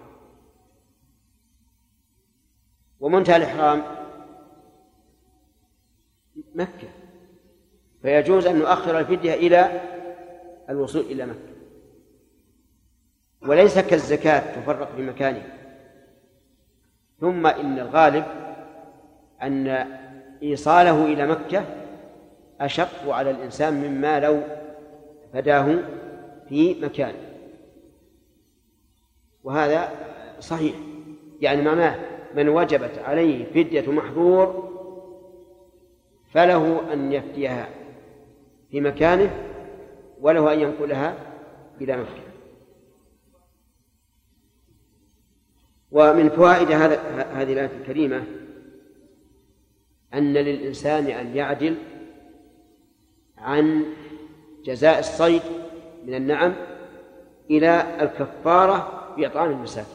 ومنتهى 2.99 3.36
الإحرام 3.36 3.84
مكة. 6.56 6.88
فيجوز 8.02 8.45
أن 8.45 8.60
نؤخر 8.60 8.99
الفدية 8.99 9.34
إلى 9.34 9.82
الوصول 10.69 11.02
إلى 11.02 11.26
مكة. 11.26 11.56
وليس 13.41 13.80
كالزكاة 13.80 14.61
تفرق 14.61 14.95
في 14.95 15.02
مكانها. 15.02 15.57
ثم 17.19 17.48
إن 17.48 17.80
الغالب 17.80 18.26
أن 19.41 19.68
إيصاله 20.44 21.06
إلى 21.06 21.27
مكة 21.27 21.65
أشق 22.61 23.10
على 23.10 23.32
الإنسان 23.32 23.73
مما 23.73 24.19
لو 24.19 24.41
فداه 25.34 25.80
في 26.49 26.82
مكان 26.82 27.14
وهذا 29.44 29.90
صحيح. 30.40 30.76
يعني 31.41 31.61
معناه 31.61 31.99
من 32.36 32.49
وجبت 32.49 32.99
عليه 32.99 33.45
فدية 33.45 33.91
محظور 33.91 34.65
فله 36.36 36.94
أن 36.94 37.12
يفتيها 37.12 37.70
في 38.72 38.82
مكانه 38.82 39.30
وله 40.22 40.53
أن 40.53 40.60
ينقلها 40.60 41.18
إلى 41.82 41.98
مكة 41.98 42.26
ومن 45.91 46.30
فوائد 46.30 46.72
هذا 46.72 47.02
هذه 47.34 47.53
الآية 47.53 47.70
الكريمة 47.82 48.24
أن 50.14 50.34
للإنسان 50.34 51.07
أن 51.07 51.36
يعدل 51.36 51.76
عن 53.38 53.84
جزاء 54.66 54.99
الصيد 54.99 55.41
من 56.06 56.14
النعم 56.14 56.53
إلى 57.49 57.98
الكفارة 58.02 59.14
بإطعام 59.18 59.52
المساكين. 59.52 59.94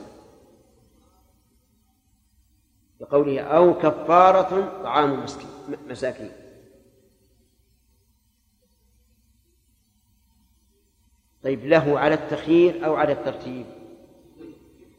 بقوله 3.00 3.40
أو 3.40 3.78
كفارة 3.78 4.82
طعام 4.82 5.26
مساكين. 5.88 6.30
طيب 11.42 11.66
له 11.66 11.98
على 11.98 12.14
التخيير 12.14 12.86
أو 12.86 12.94
على 12.94 13.12
الترتيب؟ 13.12 13.66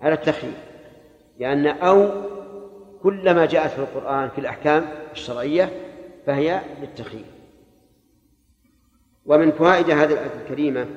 على 0.01 0.13
التخيير. 0.13 0.57
لأن 1.39 1.67
أو 1.67 2.11
كلما 3.03 3.45
جاءت 3.45 3.71
في 3.71 3.79
القرآن 3.79 4.29
في 4.29 4.37
الأحكام 4.41 4.83
الشرعية 5.11 5.69
فهي 6.25 6.61
للتخيير. 6.81 7.25
ومن 9.25 9.51
فوائد 9.51 9.89
هذه 9.89 10.13
الآية 10.13 10.41
الكريمة 10.41 10.87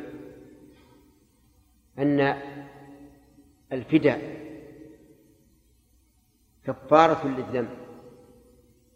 أن 1.98 2.38
الفداء 3.72 4.43
كفارة 6.66 7.26
للذنب 7.26 7.68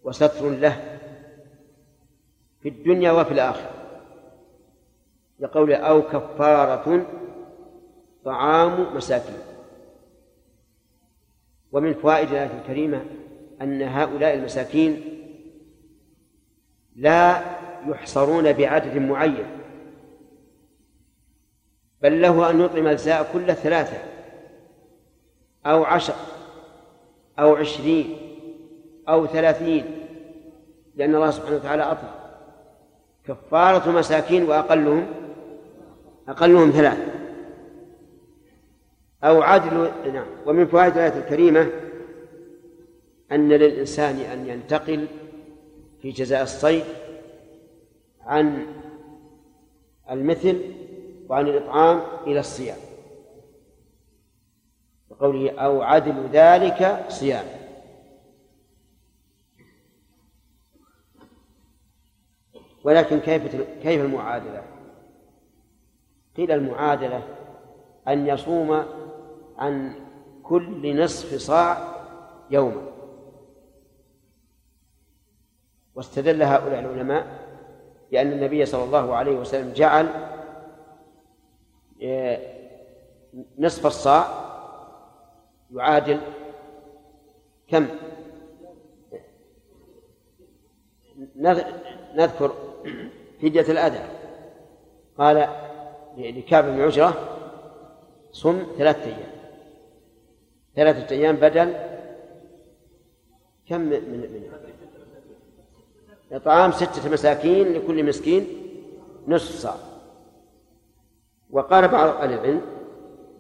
وستر 0.05 0.51
له 0.51 0.99
في 2.63 2.69
الدنيا 2.69 3.13
وفي 3.13 3.33
الآخرة. 3.33 3.71
لقول 5.41 5.73
أو 5.73 6.03
كفارة 6.03 7.07
طعام 8.25 8.97
مساكين. 8.97 9.39
ومن 11.73 11.95
فوائد 11.95 12.29
الآية 12.29 12.61
الكريمة 12.61 13.05
أن 13.63 13.83
هؤلاء 13.83 14.35
المساكين 14.35 15.19
لا 16.97 17.43
يحصرون 17.87 18.53
بعدد 18.53 18.97
معين 18.97 19.47
بل 22.03 22.23
له 22.23 22.51
أن 22.51 22.61
يطعم 22.61 22.87
الجزاء 22.87 23.31
كل 23.33 23.55
ثلاثة 23.55 23.99
أو 25.67 25.85
عشر. 25.85 26.15
أو 27.39 27.55
عشرين 27.57 28.17
أو 29.09 29.27
ثلاثين 29.27 29.85
لأن 30.95 31.15
الله 31.15 31.31
سبحانه 31.31 31.57
وتعالى 31.57 31.83
أطلق 31.83 32.19
كفارة 33.25 33.91
مساكين 33.91 34.45
وأقلهم 34.45 35.07
أقلهم 36.29 36.71
ثلاث. 36.71 36.99
أو 39.25 39.43
عدل 39.43 39.91
نعم. 40.13 40.27
ومن 40.47 40.67
فوائد 40.67 40.93
الآية 40.93 41.19
الكريمة 41.19 41.71
أن 43.33 43.49
للإنسان 43.49 44.17
أن 44.17 44.47
ينتقل 44.47 45.07
في 46.03 46.11
جزاء 46.11 46.43
الصيد 46.43 46.85
عن 48.25 48.67
المثل 50.11 50.61
وعن 51.29 51.49
الإطعام 51.49 52.01
إلى 52.27 52.41
الصيام. 52.41 52.88
وقوله 55.11 55.51
أو 55.51 55.83
عدل 55.83 56.29
ذلك 56.33 57.05
صيام 57.09 57.45
ولكن 62.85 63.21
كيف 63.21 63.57
كيف 63.83 64.05
المعادلة؟ 64.05 64.63
قيل 66.37 66.53
المعادلة 66.53 67.23
أن 68.09 68.27
يصوم 68.27 68.85
عن 69.59 69.95
كل 70.43 71.03
نصف 71.03 71.35
صاع 71.35 71.79
يوما 72.51 72.83
واستدل 75.95 76.43
هؤلاء 76.43 76.81
العلماء 76.81 77.49
بأن 78.11 78.33
النبي 78.33 78.67
صلى 78.67 78.85
الله 78.85 79.15
عليه 79.15 79.37
وسلم 79.37 79.73
جعل 79.73 80.09
آه، 82.03 82.39
نصف 83.59 83.87
الصاع 83.87 84.48
يعادل 85.75 86.21
كم؟ 87.69 87.87
نذكر 92.15 92.53
فدية 93.43 93.61
الأذى. 93.61 94.09
قال 95.19 95.49
لكعب 96.17 96.65
بن 96.65 96.81
عجرة 96.81 97.15
صم 98.33 98.67
ثلاثة 98.79 99.05
أيام. 99.05 99.31
ثلاثة 100.77 101.15
أيام 101.17 101.37
بدل 101.37 101.75
كم 103.69 103.81
من 103.81 103.91
من 103.91 104.51
إطعام 106.33 106.73
ستة 106.73 107.11
مساكين 107.11 107.73
لكل 107.73 108.05
مسكين 108.05 108.47
نصف 109.29 109.55
صاع. 109.55 109.75
وقال 111.51 111.89
بعض 111.89 112.09
أهل 112.09 112.33
العلم 112.33 112.63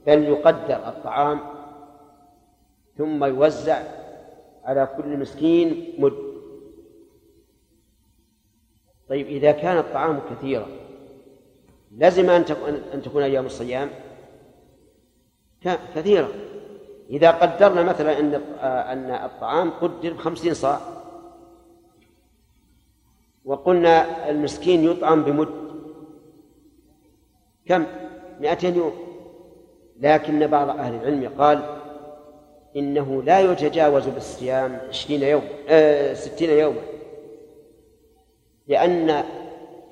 بل 0.07 0.25
يقدر 0.25 0.89
الطعام 0.89 1.58
ثم 2.99 3.25
يوزع 3.25 3.83
على 4.65 4.89
كل 4.97 5.17
مسكين 5.17 5.95
مد. 5.99 6.13
طيب 9.09 9.27
إذا 9.27 9.53
كان 9.53 9.79
الطعام 9.79 10.21
كثيرا 10.31 10.67
لزم 11.99 12.31
أن 12.31 13.03
تكون 13.03 13.23
أيام 13.23 13.47
الصيام 13.47 13.91
كثيرة. 15.95 16.29
إذا 17.11 17.31
قدرنا 17.31 17.83
مثلا 17.83 18.21
أن 18.21 18.35
أن 18.63 19.11
الطعام 19.11 19.71
قدر 19.71 20.13
بخمسين 20.13 20.55
صاع 20.55 20.81
وقلنا 23.45 24.31
المسكين 24.31 24.85
يطعم 24.85 25.23
بمد 25.23 25.49
كم؟ 27.67 27.87
مئتين 28.41 28.77
يوم. 28.77 28.93
لكن 30.01 30.47
بعض 30.47 30.69
أهل 30.69 30.95
العلم 30.95 31.33
قال 31.39 31.78
إنه 32.77 33.23
لا 33.23 33.41
يتجاوز 33.41 34.09
بالصيام 34.09 34.81
عشرين 34.89 35.23
يوم 35.23 35.43
آه 35.69 36.15
ستين 36.15 36.51
يوما 36.51 36.81
لأن 38.69 39.25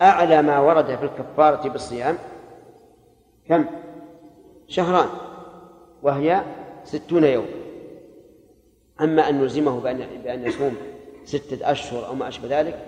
أعلى 0.03 0.43
ما 0.43 0.59
ورد 0.61 0.97
في 0.97 1.05
الكفارة 1.05 1.69
بالصيام 1.69 2.19
كم؟ 3.49 3.65
شهران 4.69 5.09
وهي 6.03 6.43
ستون 6.85 7.25
يوم. 7.25 7.47
أما 9.01 9.29
أن 9.29 9.41
نلزمه 9.41 9.81
بأن 9.81 10.07
بأن 10.25 10.47
يصوم 10.47 10.77
ستة 11.25 11.71
أشهر 11.71 12.07
أو 12.07 12.15
ما 12.15 12.29
أشبه 12.29 12.61
ذلك 12.61 12.79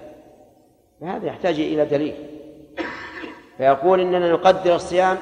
فهذا 1.01 1.27
يحتاج 1.27 1.61
إلى 1.61 1.85
دليل. 1.85 2.15
فيقول 3.57 4.01
إننا 4.01 4.33
نقدر 4.33 4.75
الصيام 4.75 5.19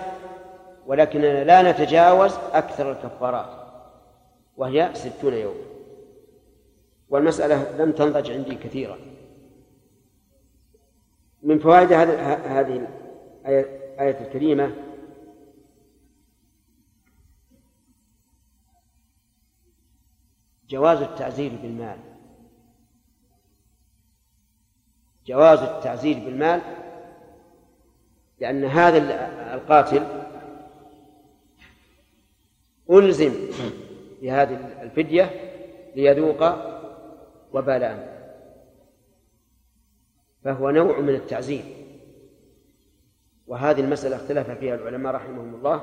ولكننا 0.87 1.45
لا 1.45 1.73
نتجاوز 1.73 2.35
أكثر 2.53 2.93
الكفارات. 2.93 3.66
وهي 4.57 4.91
ستون 4.95 5.35
يوم. 5.35 5.57
والمسألة 7.09 7.77
لم 7.85 7.93
تنضج 7.93 8.31
عندي 8.31 8.55
كثيرا. 8.55 8.99
من 11.43 11.59
فوائد 11.59 11.93
هذه 11.93 12.89
الآية 13.47 14.27
الكريمة 14.27 14.77
جواز 20.69 21.03
التعزير 21.03 21.53
بالمال. 21.63 21.99
جواز 25.27 25.59
التعزير 25.59 26.19
بالمال 26.19 26.61
لأن 28.41 28.65
هذا 28.65 28.99
القاتل 29.55 30.03
ألزم 32.91 33.35
بهذه 34.27 34.83
الفدية 34.83 35.31
ليذوق 35.97 36.45
وبال 37.53 37.83
أمره 37.83 38.17
فهو 40.45 40.71
نوع 40.71 41.01
من 41.01 41.15
التعزير 41.15 41.63
وهذه 43.47 43.81
المسألة 43.81 44.17
اختلف 44.17 44.51
فيها 44.51 44.75
العلماء 44.75 45.15
رحمهم 45.15 45.55
الله. 45.55 45.83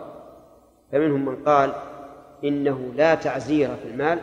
فمنهم 0.92 1.26
من 1.26 1.44
قال 1.44 1.74
إنه 2.44 2.94
لا 2.96 3.16
تعزير 3.16 3.76
في 3.76 3.88
المال 3.88 4.20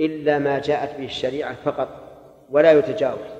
إلا 0.00 0.38
ما 0.38 0.58
جاءت 0.58 0.98
به 0.98 1.04
الشريعة 1.04 1.54
فقط 1.54 1.88
ولا 2.50 2.72
يتجاوز. 2.72 3.30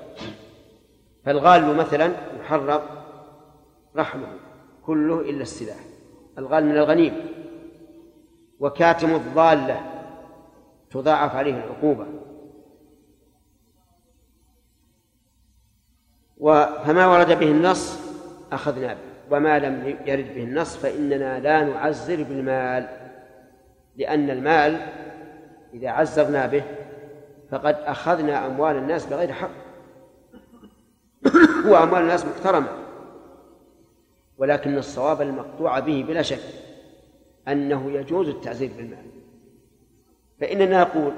فالغال 1.25 1.75
مثلا 1.75 2.11
يحرم 2.39 2.81
رحمه 3.95 4.27
كله 4.85 5.21
إلا 5.21 5.41
السلاح. 5.41 5.79
الغال 6.37 6.65
من 6.65 6.77
الغنيم 6.77 7.36
وكاتم 8.59 9.15
الضالة 9.15 9.81
تضاعف 10.91 11.35
عليه 11.35 11.53
العقوبة. 11.53 12.05
فما 16.85 17.07
ورد 17.07 17.39
به 17.39 17.51
النص 17.51 17.99
أخذنا 18.51 18.93
به 18.93 18.99
وما 19.31 19.59
لم 19.59 19.97
يرد 20.05 20.33
به 20.35 20.43
النص 20.43 20.77
فإننا 20.77 21.39
لا 21.39 21.63
نعزر 21.63 22.23
بالمال 22.23 22.87
لأن 23.95 24.29
المال 24.29 24.87
إذا 25.73 25.89
عزرنا 25.89 26.47
به 26.47 26.63
فقد 27.51 27.75
أخذنا 27.75 28.45
أموال 28.45 28.75
الناس 28.75 29.05
بغير 29.05 29.33
حق. 29.33 29.49
وأموال 31.65 32.01
الناس 32.01 32.25
محترمة 32.25 32.67
ولكن 34.37 34.77
الصواب 34.77 35.21
المقطوع 35.21 35.79
به 35.79 36.05
بلا 36.07 36.21
شك. 36.21 36.66
أنه 37.47 37.91
يجوز 37.91 38.27
التعزير 38.27 38.71
بالمال 38.77 39.05
فإننا 40.39 40.81
نقول 40.81 41.13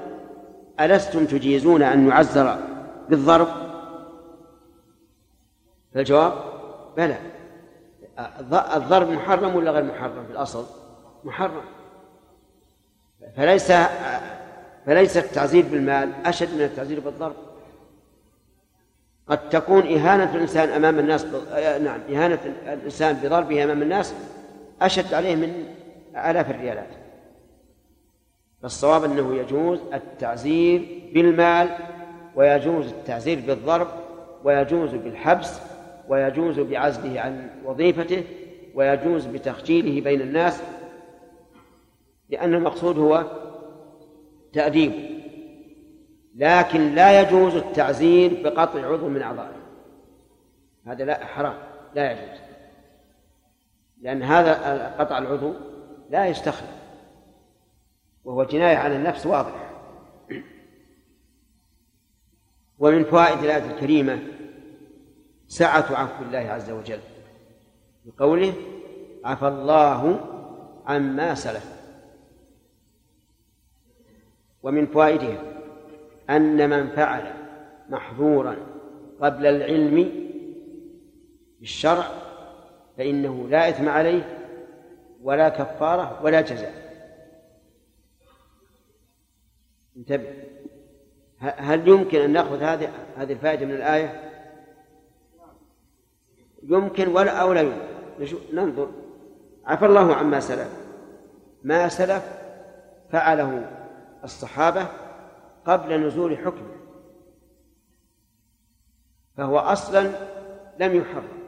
ألستم 0.80 1.24
تجيزون 1.24 1.82
أن 1.82 2.08
نعزر 2.08 2.58
بالضرب؟ 3.08 3.48
فالجواب 5.94 6.32
بلى. 6.96 7.18
الضرب 8.76 9.08
محرم 9.08 9.56
ولا 9.56 9.70
غير 9.70 9.84
محرم؟ 9.84 10.24
في 10.26 10.32
الأصل 10.32 10.64
محرم. 11.24 11.62
فليس 13.36 13.72
فليس 14.86 15.16
التعزير 15.16 15.64
بالمال 15.64 16.12
أشد 16.26 16.54
من 16.54 16.62
التعزير 16.62 17.00
بالضرب. 17.00 17.36
قد 19.28 19.48
تكون 19.48 19.82
إهانة 19.82 20.34
الإنسان 20.34 20.68
أمام 20.68 20.98
الناس. 20.98 21.24
نعم 21.82 22.00
إهانة 22.10 22.38
الإنسان 22.66 23.16
بضربه 23.16 23.64
أمام 23.64 23.82
الناس 23.82 24.14
أشد 24.82 25.14
عليه 25.14 25.36
من 25.36 25.64
آلاف 26.16 26.50
الريالات. 26.50 26.90
فالصواب 28.62 29.04
أنه 29.04 29.34
يجوز 29.34 29.80
التعزير 29.94 31.10
بالمال 31.14 31.68
ويجوز 32.36 32.86
التعزير 32.86 33.40
بالضرب 33.46 33.88
ويجوز 34.44 34.94
بالحبس 34.94 35.60
ويجوز 36.08 36.60
بعزله 36.60 37.20
عن 37.20 37.50
وظيفته 37.64 38.24
ويجوز 38.74 39.26
بتخجيله 39.26 40.00
بين 40.00 40.20
الناس 40.20 40.62
لأن 42.30 42.54
المقصود 42.54 42.98
هو 42.98 43.24
تأديبه 44.52 45.10
لكن 46.36 46.94
لا 46.94 47.20
يجوز 47.20 47.56
التعزير 47.56 48.42
بقطع 48.44 48.92
عضو 48.92 49.08
من 49.08 49.22
أعضائه. 49.22 49.56
هذا 50.86 51.04
لا 51.04 51.26
حرام 51.26 51.54
لا 51.94 52.12
يجوز. 52.12 52.40
لأن 54.00 54.22
هذا 54.22 54.54
قطع 54.98 55.18
العضو 55.18 55.54
لا 56.10 56.26
يستخدم. 56.26 56.66
وهو 58.24 58.44
جناية 58.44 58.76
على 58.76 58.96
النفس 58.96 59.26
واضح. 59.26 59.70
ومن 62.78 63.04
فوائد 63.04 63.38
الآية 63.38 63.70
الكريمة 63.70 64.18
سعة 65.48 65.96
عفو 65.96 66.24
الله 66.24 66.38
عز 66.38 66.70
وجل. 66.70 67.00
بقوله 68.04 68.52
عفى 69.24 69.48
الله 69.48 70.20
عما 70.86 71.34
سلف. 71.34 71.80
ومن 74.62 74.86
فوائدها 74.86 75.42
أن 76.30 76.70
من 76.70 76.88
فعل 76.88 77.32
محظورا 77.88 78.56
قبل 79.20 79.46
العلم 79.46 80.12
بالشرع 81.60 82.08
فإنه 82.96 83.48
لا 83.48 83.68
إثم 83.68 83.88
عليه 83.88 84.39
ولا 85.22 85.48
كفارة 85.48 86.22
ولا 86.22 86.40
جزاء. 86.40 86.90
انتبه. 89.96 90.34
هل 91.38 91.88
يمكن 91.88 92.20
أن 92.20 92.32
نأخذ 92.32 92.62
هذه 92.62 92.92
هذه 93.16 93.32
الفائدة 93.32 93.66
من 93.66 93.74
الآية؟ 93.74 94.30
يمكن 96.62 97.08
ولا 97.08 97.30
أو 97.30 97.52
لا 97.52 97.60
يمكن. 97.60 98.36
ننظر. 98.52 98.90
عفى 99.64 99.86
الله 99.86 100.14
عما 100.14 100.40
سلف. 100.40 100.68
ما 101.62 101.88
سلف 101.88 102.24
فعله 103.12 103.70
الصحابة 104.24 104.86
قبل 105.66 106.06
نزول 106.06 106.38
حكمه. 106.38 106.76
فهو 109.36 109.58
أصلا 109.58 110.10
لم 110.78 110.96
يحرم. 110.96 111.39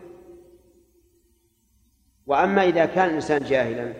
وأما 2.32 2.64
إذا 2.64 2.84
كان 2.84 3.08
الإنسان 3.08 3.42
جاهلا 3.42 3.92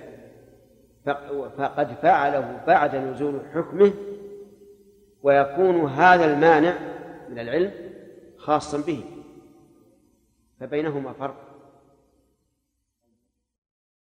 فقد 1.58 1.94
فعله 2.02 2.60
بعد 2.66 2.96
نزول 2.96 3.40
حكمه 3.54 3.92
ويكون 5.22 5.84
هذا 5.90 6.24
المانع 6.24 6.74
من 7.28 7.38
العلم 7.38 7.70
خاصا 8.36 8.78
به 8.78 9.04
فبينهما 10.60 11.12
فرق. 11.12 11.51